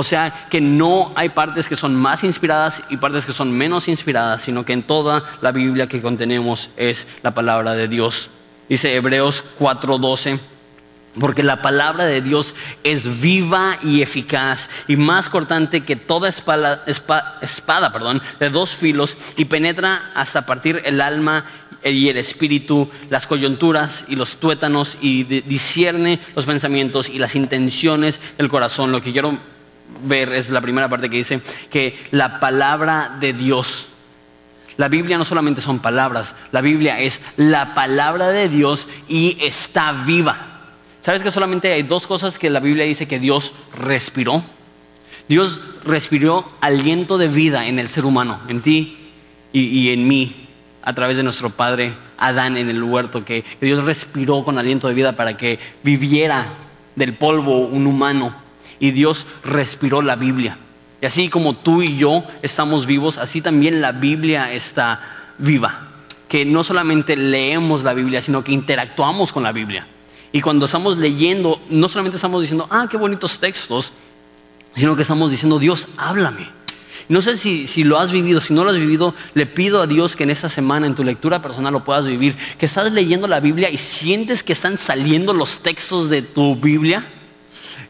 O 0.00 0.02
sea 0.02 0.46
que 0.48 0.62
no 0.62 1.12
hay 1.14 1.28
partes 1.28 1.68
que 1.68 1.76
son 1.76 1.94
más 1.94 2.24
inspiradas 2.24 2.82
y 2.88 2.96
partes 2.96 3.26
que 3.26 3.34
son 3.34 3.52
menos 3.52 3.86
inspiradas, 3.86 4.40
sino 4.40 4.64
que 4.64 4.72
en 4.72 4.82
toda 4.82 5.22
la 5.42 5.52
Biblia 5.52 5.88
que 5.88 6.00
contenemos 6.00 6.70
es 6.78 7.06
la 7.22 7.34
palabra 7.34 7.74
de 7.74 7.86
Dios. 7.86 8.30
Dice 8.66 8.94
Hebreos 8.94 9.44
4:12. 9.58 10.40
Porque 11.18 11.42
la 11.42 11.60
palabra 11.60 12.04
de 12.04 12.22
Dios 12.22 12.54
es 12.82 13.20
viva 13.20 13.76
y 13.82 14.00
eficaz 14.00 14.70
y 14.88 14.96
más 14.96 15.28
cortante 15.28 15.82
que 15.82 15.96
toda 15.96 16.30
espada, 16.30 16.84
de 16.86 18.48
dos 18.48 18.70
filos 18.70 19.18
y 19.36 19.44
penetra 19.46 20.12
hasta 20.14 20.46
partir 20.46 20.80
el 20.84 21.00
alma 21.02 21.44
y 21.84 22.08
el 22.08 22.16
espíritu, 22.16 22.88
las 23.10 23.26
coyunturas 23.26 24.04
y 24.08 24.14
los 24.16 24.38
tuétanos 24.38 24.96
y 25.02 25.24
discierne 25.24 26.20
los 26.36 26.46
pensamientos 26.46 27.10
y 27.10 27.18
las 27.18 27.34
intenciones 27.34 28.20
del 28.38 28.48
corazón. 28.48 28.92
Lo 28.92 29.02
que 29.02 29.12
quiero 29.12 29.36
ver 30.04 30.32
es 30.32 30.50
la 30.50 30.60
primera 30.60 30.88
parte 30.88 31.10
que 31.10 31.16
dice 31.18 31.40
que 31.70 31.98
la 32.10 32.40
palabra 32.40 33.16
de 33.20 33.32
Dios, 33.32 33.86
la 34.76 34.88
Biblia 34.88 35.18
no 35.18 35.24
solamente 35.24 35.60
son 35.60 35.78
palabras, 35.78 36.36
la 36.52 36.60
Biblia 36.60 37.00
es 37.00 37.20
la 37.36 37.74
palabra 37.74 38.28
de 38.28 38.48
Dios 38.48 38.86
y 39.08 39.36
está 39.40 39.92
viva. 39.92 40.50
¿Sabes 41.02 41.22
que 41.22 41.30
solamente 41.30 41.72
hay 41.72 41.82
dos 41.82 42.06
cosas 42.06 42.38
que 42.38 42.50
la 42.50 42.60
Biblia 42.60 42.84
dice 42.84 43.08
que 43.08 43.18
Dios 43.18 43.54
respiró? 43.78 44.42
Dios 45.28 45.60
respiró 45.84 46.50
aliento 46.60 47.16
de 47.16 47.28
vida 47.28 47.66
en 47.66 47.78
el 47.78 47.88
ser 47.88 48.04
humano, 48.04 48.40
en 48.48 48.60
ti 48.60 48.98
y, 49.52 49.90
en 49.90 50.06
mí, 50.06 50.34
a 50.82 50.92
través 50.92 51.16
de 51.16 51.22
nuestro 51.22 51.50
padre 51.50 51.94
Adán 52.18 52.56
en 52.56 52.68
el 52.68 52.82
huerto, 52.82 53.24
que 53.24 53.44
Dios 53.60 53.84
respiró 53.84 54.44
con 54.44 54.58
aliento 54.58 54.88
de 54.88 54.94
vida 54.94 55.12
para 55.12 55.36
que 55.36 55.58
viviera 55.82 56.46
del 56.96 57.14
polvo 57.14 57.60
un 57.60 57.86
humano 57.86 58.34
y 58.80 58.90
Dios 58.90 59.26
respiró 59.44 60.02
la 60.02 60.16
Biblia. 60.16 60.56
Y 61.00 61.06
así 61.06 61.28
como 61.28 61.54
tú 61.54 61.82
y 61.82 61.96
yo 61.96 62.24
estamos 62.42 62.86
vivos, 62.86 63.18
así 63.18 63.40
también 63.40 63.80
la 63.80 63.92
Biblia 63.92 64.52
está 64.52 65.00
viva. 65.38 65.86
Que 66.28 66.44
no 66.44 66.62
solamente 66.62 67.16
leemos 67.16 67.82
la 67.82 67.94
Biblia, 67.94 68.20
sino 68.20 68.42
que 68.42 68.52
interactuamos 68.52 69.32
con 69.32 69.42
la 69.42 69.52
Biblia. 69.52 69.86
Y 70.32 70.40
cuando 70.40 70.66
estamos 70.66 70.96
leyendo, 70.98 71.60
no 71.70 71.88
solamente 71.88 72.16
estamos 72.16 72.42
diciendo, 72.42 72.66
ah, 72.70 72.86
qué 72.90 72.96
bonitos 72.96 73.38
textos, 73.38 73.92
sino 74.76 74.94
que 74.94 75.02
estamos 75.02 75.30
diciendo, 75.30 75.58
Dios, 75.58 75.88
háblame. 75.96 76.48
No 77.08 77.20
sé 77.20 77.36
si, 77.36 77.66
si, 77.66 77.82
lo 77.82 77.98
has 77.98 78.12
vivido, 78.12 78.40
si 78.40 78.54
no 78.54 78.62
lo 78.62 78.70
has 78.70 78.76
vivido, 78.76 79.14
le 79.34 79.44
pido 79.46 79.82
a 79.82 79.88
Dios 79.88 80.14
que 80.14 80.22
en 80.22 80.30
esta 80.30 80.48
semana, 80.48 80.86
en 80.86 80.94
tu 80.94 81.02
lectura 81.02 81.42
personal, 81.42 81.72
lo 81.72 81.82
puedas 81.82 82.06
vivir. 82.06 82.36
Que 82.56 82.66
estás 82.66 82.92
leyendo 82.92 83.26
la 83.26 83.40
Biblia 83.40 83.68
y 83.68 83.76
sientes 83.78 84.44
que 84.44 84.52
están 84.52 84.76
saliendo 84.76 85.32
los 85.32 85.58
textos 85.58 86.08
de 86.08 86.22
tu 86.22 86.54
Biblia. 86.54 87.04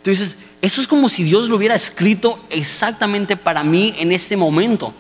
Tú 0.03 0.09
dices, 0.09 0.37
eso 0.63 0.81
es 0.81 0.87
como 0.87 1.09
si 1.09 1.23
Dios 1.23 1.49
lo 1.49 1.57
hubiera 1.57 1.75
escrito 1.75 2.39
exactamente 2.51 3.37
para 3.37 3.65
mí 3.65 3.95
en 3.99 4.13
este 4.13 4.37
momento. 4.37 4.93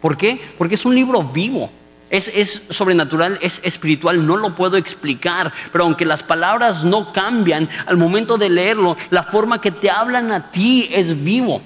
¿Por 0.00 0.16
qué? 0.16 0.40
Porque 0.58 0.74
es 0.74 0.84
un 0.84 0.94
libro 0.94 1.22
vivo. 1.22 1.70
Es, 2.10 2.62
sobrenatural, 2.68 3.38
es 3.42 3.60
espiritual, 3.64 4.24
no 4.24 4.36
lo 4.36 4.54
puedo 4.54 4.76
explicar, 4.76 5.52
pero 5.72 5.84
aunque 5.84 6.04
las 6.04 6.22
palabras 6.22 6.84
no 6.84 7.12
cambian, 7.12 7.68
al 7.86 7.96
momento 7.96 8.38
de 8.38 8.48
leerlo, 8.50 8.96
la 9.10 9.24
forma 9.24 9.60
que 9.60 9.72
te 9.72 9.90
hablan 9.90 10.30
a 10.30 10.50
ti 10.50 10.88
es 10.92 11.24
vivo. 11.24 11.60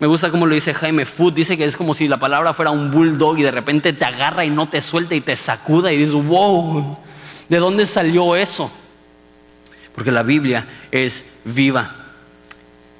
Me 0.00 0.08
gusta 0.08 0.30
como 0.30 0.46
lo 0.46 0.54
dice 0.54 0.74
Jaime 0.74 1.04
Food, 1.04 1.34
dice 1.34 1.56
que 1.56 1.64
es 1.64 1.76
como 1.76 1.94
si 1.94 2.08
la 2.08 2.16
palabra 2.16 2.52
fuera 2.54 2.72
un 2.72 2.90
bulldog 2.90 3.38
y 3.38 3.42
de 3.42 3.52
repente 3.52 3.92
te 3.92 4.04
agarra 4.04 4.44
y 4.44 4.50
no 4.50 4.68
te 4.68 4.80
suelta 4.80 5.14
y 5.14 5.20
te 5.20 5.36
sacuda 5.36 5.92
y 5.92 5.96
dices, 5.96 6.14
wow, 6.14 6.98
¿de 7.48 7.58
dónde 7.58 7.86
salió 7.86 8.34
eso? 8.34 8.68
Porque 9.94 10.10
la 10.10 10.24
Biblia 10.24 10.66
es 10.90 11.24
viva. 11.44 12.01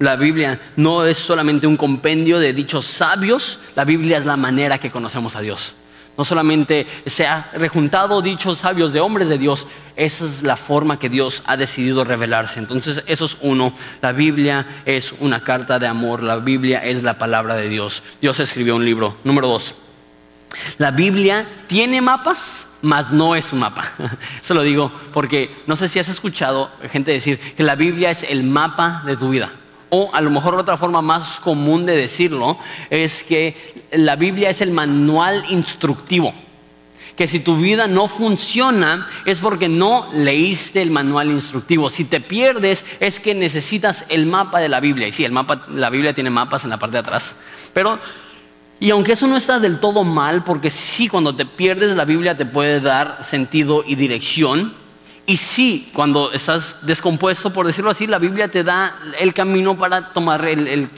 La 0.02 0.16
Biblia 0.16 0.58
no 0.74 1.06
es 1.06 1.16
solamente 1.16 1.68
un 1.68 1.76
compendio 1.76 2.40
de 2.40 2.52
dichos 2.52 2.86
sabios, 2.86 3.60
la 3.76 3.84
Biblia 3.84 4.18
es 4.18 4.24
la 4.24 4.36
manera 4.36 4.78
que 4.78 4.90
conocemos 4.90 5.36
a 5.36 5.40
Dios. 5.40 5.74
No 6.18 6.24
solamente 6.24 6.88
se 7.06 7.24
ha 7.24 7.48
rejuntado 7.52 8.20
dichos 8.20 8.58
sabios 8.58 8.92
de 8.92 8.98
hombres 8.98 9.28
de 9.28 9.38
Dios, 9.38 9.68
esa 9.94 10.24
es 10.24 10.42
la 10.42 10.56
forma 10.56 10.98
que 10.98 11.08
Dios 11.08 11.44
ha 11.46 11.56
decidido 11.56 12.02
revelarse. 12.02 12.58
Entonces, 12.58 13.04
eso 13.06 13.26
es 13.26 13.36
uno. 13.42 13.72
La 14.00 14.10
Biblia 14.10 14.66
es 14.84 15.14
una 15.20 15.44
carta 15.44 15.78
de 15.78 15.86
amor, 15.86 16.24
la 16.24 16.34
Biblia 16.38 16.84
es 16.84 17.04
la 17.04 17.16
palabra 17.16 17.54
de 17.54 17.68
Dios. 17.68 18.02
Dios 18.20 18.40
escribió 18.40 18.74
un 18.74 18.84
libro. 18.84 19.18
Número 19.22 19.46
dos. 19.46 19.76
La 20.78 20.90
Biblia 20.90 21.46
tiene 21.68 22.00
mapas, 22.00 22.66
mas 22.80 23.12
no 23.12 23.36
es 23.36 23.52
un 23.52 23.60
mapa. 23.60 23.84
Eso 24.42 24.54
lo 24.54 24.62
digo 24.62 24.90
porque 25.12 25.62
no 25.68 25.76
sé 25.76 25.86
si 25.86 26.00
has 26.00 26.08
escuchado 26.08 26.72
gente 26.90 27.12
decir 27.12 27.38
que 27.38 27.62
la 27.62 27.76
Biblia 27.76 28.10
es 28.10 28.24
el 28.24 28.42
mapa 28.42 29.04
de 29.06 29.16
tu 29.16 29.28
vida. 29.28 29.52
O 29.94 30.08
a 30.10 30.22
lo 30.22 30.30
mejor 30.30 30.54
otra 30.54 30.78
forma 30.78 31.02
más 31.02 31.38
común 31.38 31.84
de 31.84 31.94
decirlo 31.94 32.56
es 32.88 33.22
que 33.22 33.54
la 33.92 34.16
Biblia 34.16 34.48
es 34.48 34.62
el 34.62 34.70
manual 34.70 35.44
instructivo. 35.50 36.32
Que 37.14 37.26
si 37.26 37.40
tu 37.40 37.58
vida 37.58 37.86
no 37.88 38.08
funciona 38.08 39.06
es 39.26 39.38
porque 39.40 39.68
no 39.68 40.08
leíste 40.14 40.80
el 40.80 40.90
manual 40.90 41.30
instructivo. 41.30 41.90
Si 41.90 42.04
te 42.04 42.20
pierdes 42.20 42.86
es 43.00 43.20
que 43.20 43.34
necesitas 43.34 44.06
el 44.08 44.24
mapa 44.24 44.60
de 44.60 44.70
la 44.70 44.80
Biblia. 44.80 45.08
Y 45.08 45.12
sí, 45.12 45.26
el 45.26 45.32
mapa, 45.32 45.66
la 45.68 45.90
Biblia 45.90 46.14
tiene 46.14 46.30
mapas 46.30 46.64
en 46.64 46.70
la 46.70 46.78
parte 46.78 46.94
de 46.94 47.00
atrás. 47.00 47.36
Pero, 47.74 47.98
y 48.80 48.88
aunque 48.88 49.12
eso 49.12 49.26
no 49.26 49.36
está 49.36 49.58
del 49.58 49.78
todo 49.78 50.04
mal, 50.04 50.42
porque 50.42 50.70
sí, 50.70 51.08
cuando 51.08 51.36
te 51.36 51.44
pierdes 51.44 51.94
la 51.96 52.06
Biblia 52.06 52.34
te 52.34 52.46
puede 52.46 52.80
dar 52.80 53.18
sentido 53.24 53.84
y 53.86 53.96
dirección, 53.96 54.72
y 55.24 55.36
sí, 55.36 55.90
cuando 55.92 56.32
estás 56.32 56.78
descompuesto, 56.82 57.52
por 57.52 57.66
decirlo 57.66 57.90
así, 57.90 58.06
la 58.06 58.18
Biblia 58.18 58.48
te 58.48 58.64
da 58.64 58.98
el 59.20 59.32
camino 59.32 59.78
para 59.78 60.12
tomar 60.12 60.44
el, 60.44 60.88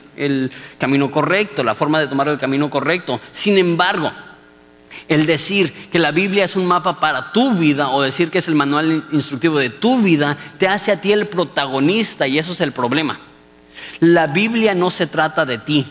camino 0.79 1.11
correcto, 1.11 1.63
la 1.63 1.75
forma 1.75 2.01
de 2.01 2.09
tomar 2.09 2.29
el 2.29 2.39
camino 2.39 2.71
correcto. 2.71 3.21
Sin 3.33 3.59
embargo, 3.59 4.11
el 5.09 5.27
decir 5.27 5.73
que 5.91 5.99
la 5.99 6.11
Biblia 6.11 6.45
es 6.45 6.57
un 6.57 6.65
mapa 6.65 6.99
para 6.99 7.33
tu 7.33 7.53
vida 7.55 7.91
o 7.91 8.01
decir 8.01 8.31
que 8.31 8.39
es 8.39 8.49
el 8.49 8.55
manual 8.55 9.05
instructivo 9.13 9.59
de 9.59 9.69
tu 9.69 10.01
vida, 10.01 10.39
te 10.59 10.69
hace 10.69 10.93
a 10.93 11.01
ti 11.01 11.13
el 11.13 11.27
protagonista 11.27 12.27
y 12.27 12.39
eso 12.39 12.53
es 12.53 12.61
el 12.63 12.73
problema. 12.73 13.21
La 14.01 14.27
Biblia 14.27 14.75
no 14.75 14.89
se 14.89 15.07
trata 15.07 15.45
de 15.45 15.59
ti. 15.59 15.87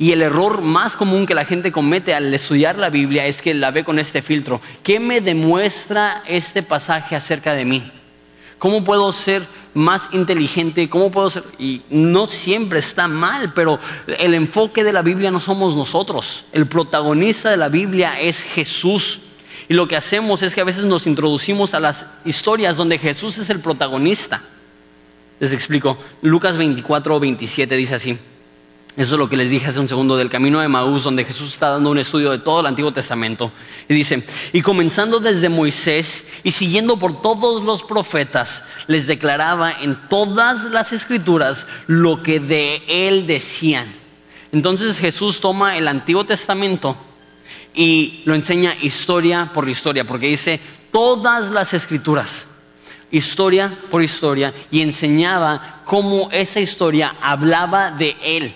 Y 0.00 0.12
el 0.12 0.22
error 0.22 0.62
más 0.62 0.96
común 0.96 1.26
que 1.26 1.34
la 1.34 1.44
gente 1.44 1.70
comete 1.70 2.14
al 2.14 2.32
estudiar 2.32 2.78
la 2.78 2.88
Biblia 2.88 3.26
es 3.26 3.42
que 3.42 3.52
la 3.52 3.70
ve 3.70 3.84
con 3.84 3.98
este 3.98 4.22
filtro. 4.22 4.58
¿Qué 4.82 4.98
me 4.98 5.20
demuestra 5.20 6.22
este 6.26 6.62
pasaje 6.62 7.14
acerca 7.14 7.52
de 7.52 7.66
mí? 7.66 7.92
¿Cómo 8.58 8.82
puedo 8.82 9.12
ser 9.12 9.46
más 9.74 10.08
inteligente? 10.12 10.88
¿Cómo 10.88 11.10
puedo 11.12 11.28
ser? 11.28 11.44
Y 11.58 11.82
no 11.90 12.28
siempre 12.28 12.78
está 12.78 13.08
mal, 13.08 13.52
pero 13.52 13.78
el 14.06 14.32
enfoque 14.32 14.84
de 14.84 14.94
la 14.94 15.02
Biblia 15.02 15.30
no 15.30 15.38
somos 15.38 15.76
nosotros. 15.76 16.46
El 16.52 16.64
protagonista 16.64 17.50
de 17.50 17.58
la 17.58 17.68
Biblia 17.68 18.18
es 18.18 18.42
Jesús. 18.42 19.20
Y 19.68 19.74
lo 19.74 19.86
que 19.86 19.96
hacemos 19.96 20.42
es 20.42 20.54
que 20.54 20.62
a 20.62 20.64
veces 20.64 20.84
nos 20.84 21.06
introducimos 21.06 21.74
a 21.74 21.80
las 21.80 22.06
historias 22.24 22.78
donde 22.78 22.98
Jesús 22.98 23.36
es 23.36 23.50
el 23.50 23.60
protagonista. 23.60 24.40
Les 25.40 25.52
explico. 25.52 25.98
Lucas 26.22 26.56
24, 26.56 27.20
27 27.20 27.76
dice 27.76 27.96
así. 27.96 28.18
Eso 28.96 29.14
es 29.14 29.18
lo 29.18 29.28
que 29.28 29.36
les 29.36 29.50
dije 29.50 29.68
hace 29.68 29.78
un 29.78 29.88
segundo 29.88 30.16
del 30.16 30.28
camino 30.28 30.60
de 30.60 30.66
Maús, 30.66 31.04
donde 31.04 31.24
Jesús 31.24 31.52
está 31.52 31.70
dando 31.70 31.90
un 31.90 31.98
estudio 31.98 32.32
de 32.32 32.38
todo 32.38 32.60
el 32.60 32.66
Antiguo 32.66 32.92
Testamento. 32.92 33.52
Y 33.88 33.94
dice, 33.94 34.26
y 34.52 34.62
comenzando 34.62 35.20
desde 35.20 35.48
Moisés 35.48 36.24
y 36.42 36.50
siguiendo 36.50 36.96
por 36.96 37.22
todos 37.22 37.62
los 37.62 37.84
profetas, 37.84 38.64
les 38.88 39.06
declaraba 39.06 39.72
en 39.72 39.96
todas 40.08 40.64
las 40.64 40.92
escrituras 40.92 41.66
lo 41.86 42.22
que 42.22 42.40
de 42.40 42.82
él 42.88 43.28
decían. 43.28 43.86
Entonces 44.52 44.98
Jesús 44.98 45.40
toma 45.40 45.76
el 45.76 45.86
Antiguo 45.86 46.24
Testamento 46.24 46.96
y 47.72 48.22
lo 48.24 48.34
enseña 48.34 48.74
historia 48.82 49.50
por 49.54 49.68
historia, 49.68 50.04
porque 50.04 50.26
dice 50.26 50.58
todas 50.90 51.52
las 51.52 51.72
escrituras, 51.74 52.46
historia 53.12 53.72
por 53.90 54.02
historia, 54.02 54.52
y 54.72 54.80
enseñaba 54.82 55.82
cómo 55.84 56.28
esa 56.32 56.58
historia 56.58 57.14
hablaba 57.22 57.92
de 57.92 58.16
él. 58.24 58.54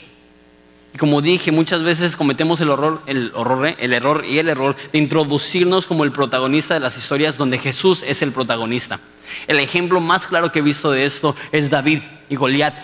Y 0.94 0.96
como 0.96 1.20
dije, 1.20 1.50
muchas 1.50 1.82
veces 1.82 2.14
cometemos 2.14 2.60
el, 2.60 2.70
horror, 2.70 3.02
el, 3.06 3.32
horror, 3.34 3.66
¿eh? 3.66 3.76
el 3.80 3.92
error 3.92 4.24
y 4.24 4.38
el 4.38 4.48
error 4.48 4.76
de 4.92 4.98
introducirnos 4.98 5.88
como 5.88 6.04
el 6.04 6.12
protagonista 6.12 6.74
de 6.74 6.78
las 6.78 6.96
historias 6.96 7.36
donde 7.36 7.58
Jesús 7.58 8.04
es 8.06 8.22
el 8.22 8.30
protagonista. 8.30 9.00
El 9.48 9.58
ejemplo 9.58 10.00
más 10.00 10.28
claro 10.28 10.52
que 10.52 10.60
he 10.60 10.62
visto 10.62 10.92
de 10.92 11.04
esto 11.04 11.34
es 11.50 11.68
David 11.68 11.98
y 12.28 12.36
Goliat. 12.36 12.78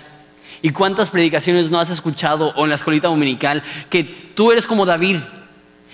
¿Y 0.61 0.71
cuántas 0.71 1.09
predicaciones 1.09 1.71
no 1.71 1.79
has 1.79 1.89
escuchado 1.89 2.53
o 2.57 2.65
en 2.65 2.71
la 2.71 2.75
escuelita 2.75 3.07
dominical 3.07 3.63
que 3.89 4.03
tú 4.03 4.51
eres 4.51 4.67
como 4.67 4.85
David 4.85 5.19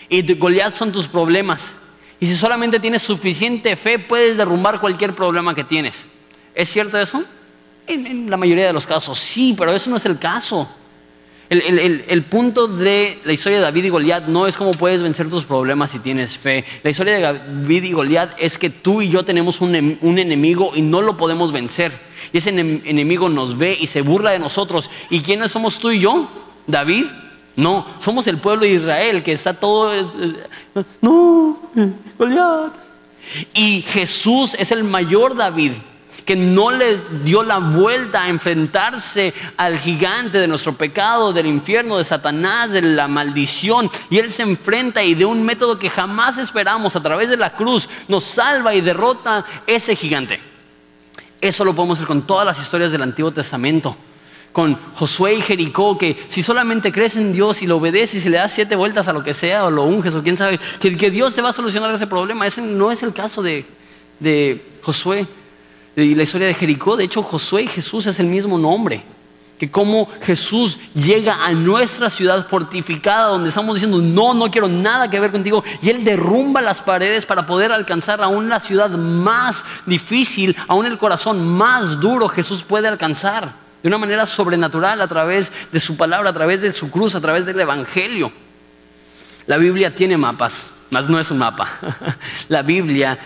y 0.08 0.34
Goliat 0.36 0.74
son 0.74 0.92
tus 0.92 1.08
problemas? 1.08 1.74
Y 2.18 2.24
si 2.24 2.34
solamente 2.34 2.80
tienes 2.80 3.02
suficiente 3.02 3.76
fe, 3.76 3.98
puedes 3.98 4.38
derrumbar 4.38 4.80
cualquier 4.80 5.14
problema 5.14 5.54
que 5.54 5.64
tienes. 5.64 6.06
¿Es 6.54 6.70
cierto 6.70 6.98
eso? 6.98 7.22
en 7.86 8.28
la 8.28 8.36
mayoría 8.36 8.66
de 8.66 8.72
los 8.72 8.84
casos, 8.84 9.16
sí, 9.16 9.54
pero 9.56 9.70
eso 9.72 9.88
no 9.90 9.96
es 9.96 10.06
el 10.06 10.18
caso. 10.18 10.68
El, 11.48 12.22
punto 12.24 12.66
de 12.66 13.20
la 13.24 13.32
historia 13.32 13.58
de 13.58 13.64
David 13.64 13.84
y 13.84 13.88
Goliat 13.88 14.26
no 14.26 14.48
es 14.48 14.56
cómo 14.56 14.72
puedes 14.72 15.00
vencer 15.00 15.30
tus 15.30 15.44
problemas 15.44 15.92
si 15.92 16.00
tienes 16.00 16.36
fe. 16.36 16.64
La 16.82 16.90
historia 16.90 17.14
de 17.14 17.20
David 17.20 17.84
y 17.84 17.92
Goliat 17.92 18.30
es 18.38 18.58
que 18.58 18.68
tú 18.68 19.00
y 19.00 19.08
yo 19.08 19.24
tenemos 19.24 19.60
un, 19.60 19.74
enemigo 19.74 20.72
y 20.74 20.82
no 20.82 21.02
lo 21.02 21.16
podemos 21.16 21.52
vencer. 21.52 21.92
Y 22.32 22.38
ese 22.38 22.50
enemigo 22.50 23.28
nos 23.28 23.56
ve 23.56 23.76
y 23.78 23.86
se 23.86 24.00
burla 24.00 24.32
de 24.32 24.40
nosotros. 24.40 24.90
¿Y 25.08 25.20
quiénes 25.20 25.52
somos 25.52 25.78
tú 25.78 25.90
y 25.92 26.00
yo? 26.00 26.28
¿David? 26.66 27.06
No, 27.54 27.86
somos 28.00 28.26
el 28.26 28.38
pueblo 28.38 28.64
de 28.64 28.72
Israel 28.72 29.22
que 29.22 29.32
está 29.32 29.54
todo... 29.54 29.92
no, 31.00 31.58
Goliat. 32.18 32.72
Y 33.54 33.82
Jesús 33.82 34.56
es 34.58 34.72
el 34.72 34.82
mayor 34.82 35.36
David 35.36 35.72
que 36.26 36.34
no 36.34 36.72
le 36.72 36.98
dio 37.22 37.44
la 37.44 37.58
vuelta 37.58 38.24
a 38.24 38.28
enfrentarse 38.28 39.32
al 39.56 39.78
gigante 39.78 40.38
de 40.38 40.48
nuestro 40.48 40.72
pecado, 40.72 41.32
del 41.32 41.46
infierno, 41.46 41.98
de 41.98 42.04
Satanás, 42.04 42.72
de 42.72 42.82
la 42.82 43.06
maldición. 43.06 43.88
Y 44.10 44.18
Él 44.18 44.32
se 44.32 44.42
enfrenta 44.42 45.04
y 45.04 45.14
de 45.14 45.24
un 45.24 45.44
método 45.44 45.78
que 45.78 45.88
jamás 45.88 46.36
esperamos, 46.36 46.96
a 46.96 47.02
través 47.02 47.30
de 47.30 47.36
la 47.36 47.52
cruz, 47.52 47.88
nos 48.08 48.24
salva 48.24 48.74
y 48.74 48.80
derrota 48.80 49.44
ese 49.68 49.94
gigante. 49.94 50.40
Eso 51.40 51.64
lo 51.64 51.74
podemos 51.74 51.98
hacer 51.98 52.08
con 52.08 52.26
todas 52.26 52.44
las 52.44 52.58
historias 52.58 52.90
del 52.90 53.02
Antiguo 53.02 53.30
Testamento 53.30 53.96
con 54.50 54.74
Josué 54.94 55.34
y 55.34 55.42
Jericó, 55.42 55.98
que 55.98 56.16
si 56.28 56.42
solamente 56.42 56.90
crees 56.90 57.14
en 57.16 57.30
Dios 57.30 57.60
y 57.60 57.66
lo 57.66 57.76
obedeces 57.76 58.24
y 58.24 58.30
le 58.30 58.38
das 58.38 58.52
siete 58.52 58.74
vueltas 58.74 59.06
a 59.06 59.12
lo 59.12 59.22
que 59.22 59.34
sea, 59.34 59.66
o 59.66 59.70
lo 59.70 59.82
unges, 59.82 60.14
o 60.14 60.22
quién 60.22 60.38
sabe, 60.38 60.58
que, 60.80 61.10
Dios 61.10 61.34
te 61.34 61.42
va 61.42 61.50
a 61.50 61.52
solucionar 61.52 61.94
ese 61.94 62.06
problema. 62.06 62.46
Ese 62.46 62.62
no 62.62 62.90
es 62.90 63.02
el 63.02 63.12
caso 63.12 63.42
de, 63.42 63.66
de 64.18 64.64
Josué 64.80 65.26
y 65.96 66.14
la 66.14 66.22
historia 66.22 66.46
de 66.46 66.54
Jericó. 66.54 66.96
De 66.96 67.04
hecho, 67.04 67.22
Josué 67.22 67.62
y 67.62 67.68
Jesús 67.68 68.06
es 68.06 68.20
el 68.20 68.26
mismo 68.26 68.58
nombre. 68.58 69.02
que 69.58 69.70
cómo 69.70 70.06
Jesús 70.20 70.78
llega 70.94 71.46
a 71.46 71.50
nuestra 71.52 72.10
ciudad 72.10 72.46
fortificada 72.46 73.28
donde 73.28 73.48
estamos 73.48 73.76
diciendo, 73.76 74.02
no, 74.02 74.34
no 74.34 74.50
quiero 74.50 74.68
nada 74.68 75.08
que 75.08 75.18
ver 75.18 75.32
contigo, 75.32 75.64
y 75.80 75.88
Él 75.88 76.04
derrumba 76.04 76.60
las 76.60 76.82
paredes 76.82 77.24
para 77.24 77.46
poder 77.46 77.72
alcanzar 77.72 78.22
aún 78.22 78.50
la 78.50 78.60
ciudad 78.60 78.90
más 78.90 79.64
difícil, 79.86 80.54
aún 80.68 80.84
el 80.84 80.98
corazón 80.98 81.46
más 81.46 82.00
duro 82.02 82.28
Jesús 82.28 82.64
puede 82.64 82.86
alcanzar 82.86 83.54
de 83.82 83.88
una 83.88 83.96
manera 83.96 84.26
sobrenatural 84.26 85.00
a 85.00 85.08
través 85.08 85.50
de 85.72 85.80
su 85.80 85.96
palabra, 85.96 86.28
a 86.30 86.34
través 86.34 86.60
de 86.60 86.74
su 86.74 86.90
cruz, 86.90 87.14
a 87.14 87.20
través 87.22 87.46
del 87.46 87.58
Evangelio. 87.58 88.30
La 89.46 89.56
Biblia 89.56 89.94
tiene 89.94 90.18
mapas, 90.18 90.66
mas 90.90 91.08
no 91.08 91.18
es 91.18 91.30
un 91.30 91.38
mapa. 91.38 91.68
la 92.48 92.62
Biblia 92.62 93.18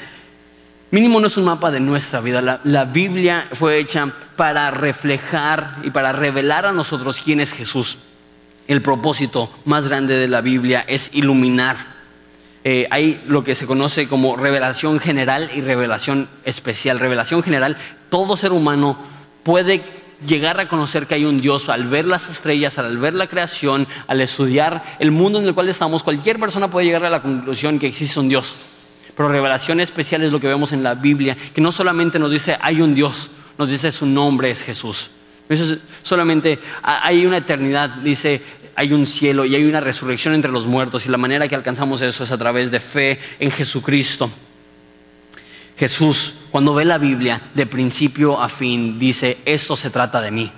Mínimo 0.92 1.20
no 1.20 1.28
es 1.28 1.36
un 1.36 1.44
mapa 1.44 1.70
de 1.70 1.78
nuestra 1.78 2.20
vida. 2.20 2.60
La, 2.64 2.84
Biblia 2.84 3.46
fue 3.52 3.78
hecha 3.78 4.10
para 4.34 4.72
reflejar 4.72 5.76
y 5.84 5.90
para 5.90 6.10
revelar 6.10 6.66
a 6.66 6.72
nosotros 6.72 7.20
quién 7.24 7.38
es 7.38 7.52
Jesús. 7.52 7.98
El 8.66 8.82
propósito 8.82 9.50
más 9.64 9.86
grande 9.86 10.16
de 10.16 10.26
la 10.26 10.40
Biblia 10.40 10.84
es 10.88 11.10
iluminar. 11.14 11.76
Eh, 12.64 12.88
hay 12.90 13.22
lo 13.28 13.44
que 13.44 13.54
se 13.54 13.68
conoce 13.68 14.08
como 14.08 14.34
revelación 14.34 14.98
general 14.98 15.48
y 15.54 15.60
revelación 15.60 16.28
especial. 16.44 16.98
Revelación 16.98 17.44
general, 17.44 17.76
todo 18.08 18.36
ser 18.36 18.50
humano 18.50 18.98
puede 19.44 19.84
llegar 20.26 20.58
a 20.58 20.68
conocer 20.68 21.06
que 21.06 21.14
hay 21.14 21.24
un 21.24 21.38
Dios 21.38 21.68
al 21.68 21.84
ver 21.84 22.04
las 22.04 22.28
estrellas, 22.28 22.78
al 22.78 22.98
ver 22.98 23.14
la 23.14 23.28
creación, 23.28 23.86
al 24.08 24.20
estudiar 24.20 24.82
el 24.98 25.12
mundo 25.12 25.38
en 25.38 25.46
el 25.46 25.54
cual 25.54 25.68
estamos. 25.68 26.02
Cualquier 26.02 26.40
persona 26.40 26.68
puede 26.68 26.86
llegar 26.86 27.04
a 27.04 27.10
la 27.10 27.22
conclusión 27.22 27.78
que 27.78 27.86
existe 27.86 28.18
un 28.18 28.28
Dios. 28.28 28.79
Pero 29.16 29.28
revelación 29.28 29.80
especial 29.80 30.22
es 30.22 30.32
lo 30.32 30.40
que 30.40 30.46
vemos 30.46 30.72
en 30.72 30.82
la 30.82 30.94
Biblia, 30.94 31.36
que 31.54 31.60
no 31.60 31.72
solamente 31.72 32.18
nos 32.18 32.32
dice 32.32 32.56
hay 32.60 32.80
un 32.80 32.94
Dios, 32.94 33.30
nos 33.58 33.68
dice 33.68 33.92
su 33.92 34.06
nombre 34.06 34.50
es 34.50 34.62
Jesús. 34.62 35.10
Solamente 36.02 36.58
hay 36.82 37.26
una 37.26 37.38
eternidad, 37.38 37.90
dice 37.96 38.40
hay 38.76 38.92
un 38.92 39.06
cielo 39.06 39.44
y 39.44 39.54
hay 39.54 39.64
una 39.64 39.80
resurrección 39.80 40.34
entre 40.34 40.52
los 40.52 40.66
muertos 40.66 41.04
y 41.04 41.08
la 41.08 41.18
manera 41.18 41.48
que 41.48 41.54
alcanzamos 41.54 42.00
eso 42.02 42.24
es 42.24 42.30
a 42.30 42.38
través 42.38 42.70
de 42.70 42.80
fe 42.80 43.18
en 43.38 43.50
Jesucristo. 43.50 44.30
Jesús, 45.76 46.34
cuando 46.50 46.74
ve 46.74 46.84
la 46.84 46.98
Biblia 46.98 47.40
de 47.54 47.66
principio 47.66 48.40
a 48.40 48.48
fin, 48.48 48.98
dice, 48.98 49.38
esto 49.44 49.76
se 49.76 49.90
trata 49.90 50.20
de 50.20 50.30
mí 50.30 50.52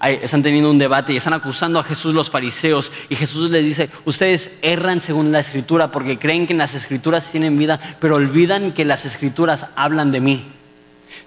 están 0.00 0.42
teniendo 0.42 0.70
un 0.70 0.78
debate 0.78 1.12
y 1.12 1.16
están 1.16 1.32
acusando 1.32 1.78
a 1.78 1.84
Jesús 1.84 2.14
los 2.14 2.30
fariseos 2.30 2.92
y 3.08 3.16
Jesús 3.16 3.50
les 3.50 3.64
dice, 3.64 3.90
ustedes 4.04 4.50
erran 4.62 5.00
según 5.00 5.32
la 5.32 5.40
escritura 5.40 5.90
porque 5.90 6.18
creen 6.18 6.46
que 6.46 6.54
las 6.54 6.74
escrituras 6.74 7.30
tienen 7.30 7.58
vida, 7.58 7.80
pero 8.00 8.16
olvidan 8.16 8.72
que 8.72 8.84
las 8.84 9.04
escrituras 9.04 9.66
hablan 9.74 10.12
de 10.12 10.20
mí. 10.20 10.46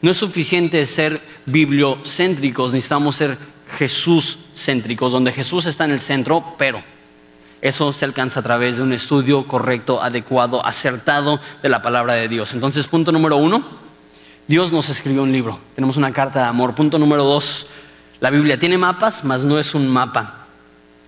No 0.02 0.12
es 0.12 0.18
suficiente 0.18 0.86
ser 0.86 1.22
bibliocéntricos, 1.46 2.72
necesitamos 2.72 3.16
ser 3.16 3.38
Jesús 3.78 4.38
céntricos, 4.56 5.12
donde 5.12 5.32
Jesús 5.32 5.66
está 5.66 5.86
en 5.86 5.92
el 5.92 6.00
centro, 6.00 6.56
pero 6.58 6.82
eso 7.62 7.94
se 7.94 8.06
alcanza 8.06 8.40
a 8.40 8.44
través 8.44 8.78
de 8.78 8.84
un 8.84 8.94
estudio 8.94 9.46
correcto, 9.48 10.02
adecuado, 10.02 10.66
acertado 10.66 11.40
de 11.62 11.70
la 11.70 11.82
palabra 11.82 12.16
de 12.16 12.28
Dios. 12.28 12.54
Entonces, 12.54 12.88
punto 12.88 13.12
número 13.12 13.38
uno, 13.38 13.64
Dios 14.48 14.72
nos 14.72 14.90
escribió 14.90 15.24
un 15.24 15.32
libro, 15.32 15.60
tenemos 15.76 15.98
una 15.98 16.12
carta 16.12 16.40
de 16.40 16.46
amor. 16.46 16.74
Punto 16.74 16.98
número 16.98 17.24
dos, 17.24 17.68
la 18.22 18.30
Biblia 18.30 18.60
tiene 18.60 18.78
mapas, 18.78 19.24
mas 19.24 19.44
no 19.44 19.58
es 19.60 19.74
un 19.74 19.88
mapa. 19.88 20.46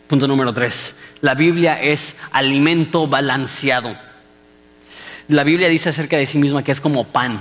Punto 0.07 0.27
número 0.27 0.51
tres. 0.51 0.95
La 1.21 1.35
Biblia 1.35 1.79
es 1.79 2.15
alimento 2.31 3.05
balanceado. 3.07 3.95
La 5.27 5.43
Biblia 5.43 5.69
dice 5.69 5.89
acerca 5.89 6.17
de 6.17 6.25
sí 6.25 6.39
misma 6.39 6.63
que 6.63 6.71
es 6.71 6.81
como 6.81 7.05
pan, 7.05 7.39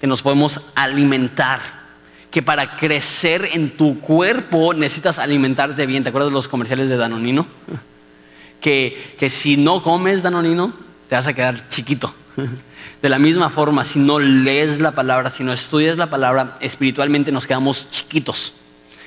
que 0.00 0.08
nos 0.08 0.20
podemos 0.20 0.60
alimentar, 0.74 1.60
que 2.32 2.42
para 2.42 2.76
crecer 2.76 3.50
en 3.52 3.76
tu 3.76 4.00
cuerpo 4.00 4.74
necesitas 4.74 5.20
alimentarte 5.20 5.86
bien. 5.86 6.02
¿Te 6.02 6.08
acuerdas 6.08 6.30
de 6.30 6.34
los 6.34 6.48
comerciales 6.48 6.88
de 6.88 6.96
Danonino? 6.98 7.46
Que, 8.60 9.14
que 9.18 9.28
si 9.28 9.58
no 9.58 9.82
comes 9.82 10.22
Danonino, 10.22 10.72
te 11.10 11.16
vas 11.16 11.26
a 11.26 11.34
quedar 11.34 11.68
chiquito. 11.68 12.14
De 13.02 13.10
la 13.10 13.18
misma 13.18 13.50
forma, 13.50 13.84
si 13.84 13.98
no 13.98 14.18
lees 14.18 14.80
la 14.80 14.92
palabra, 14.92 15.28
si 15.28 15.44
no 15.44 15.52
estudias 15.52 15.98
la 15.98 16.08
palabra, 16.08 16.56
espiritualmente 16.60 17.30
nos 17.30 17.46
quedamos 17.46 17.90
chiquitos. 17.90 18.54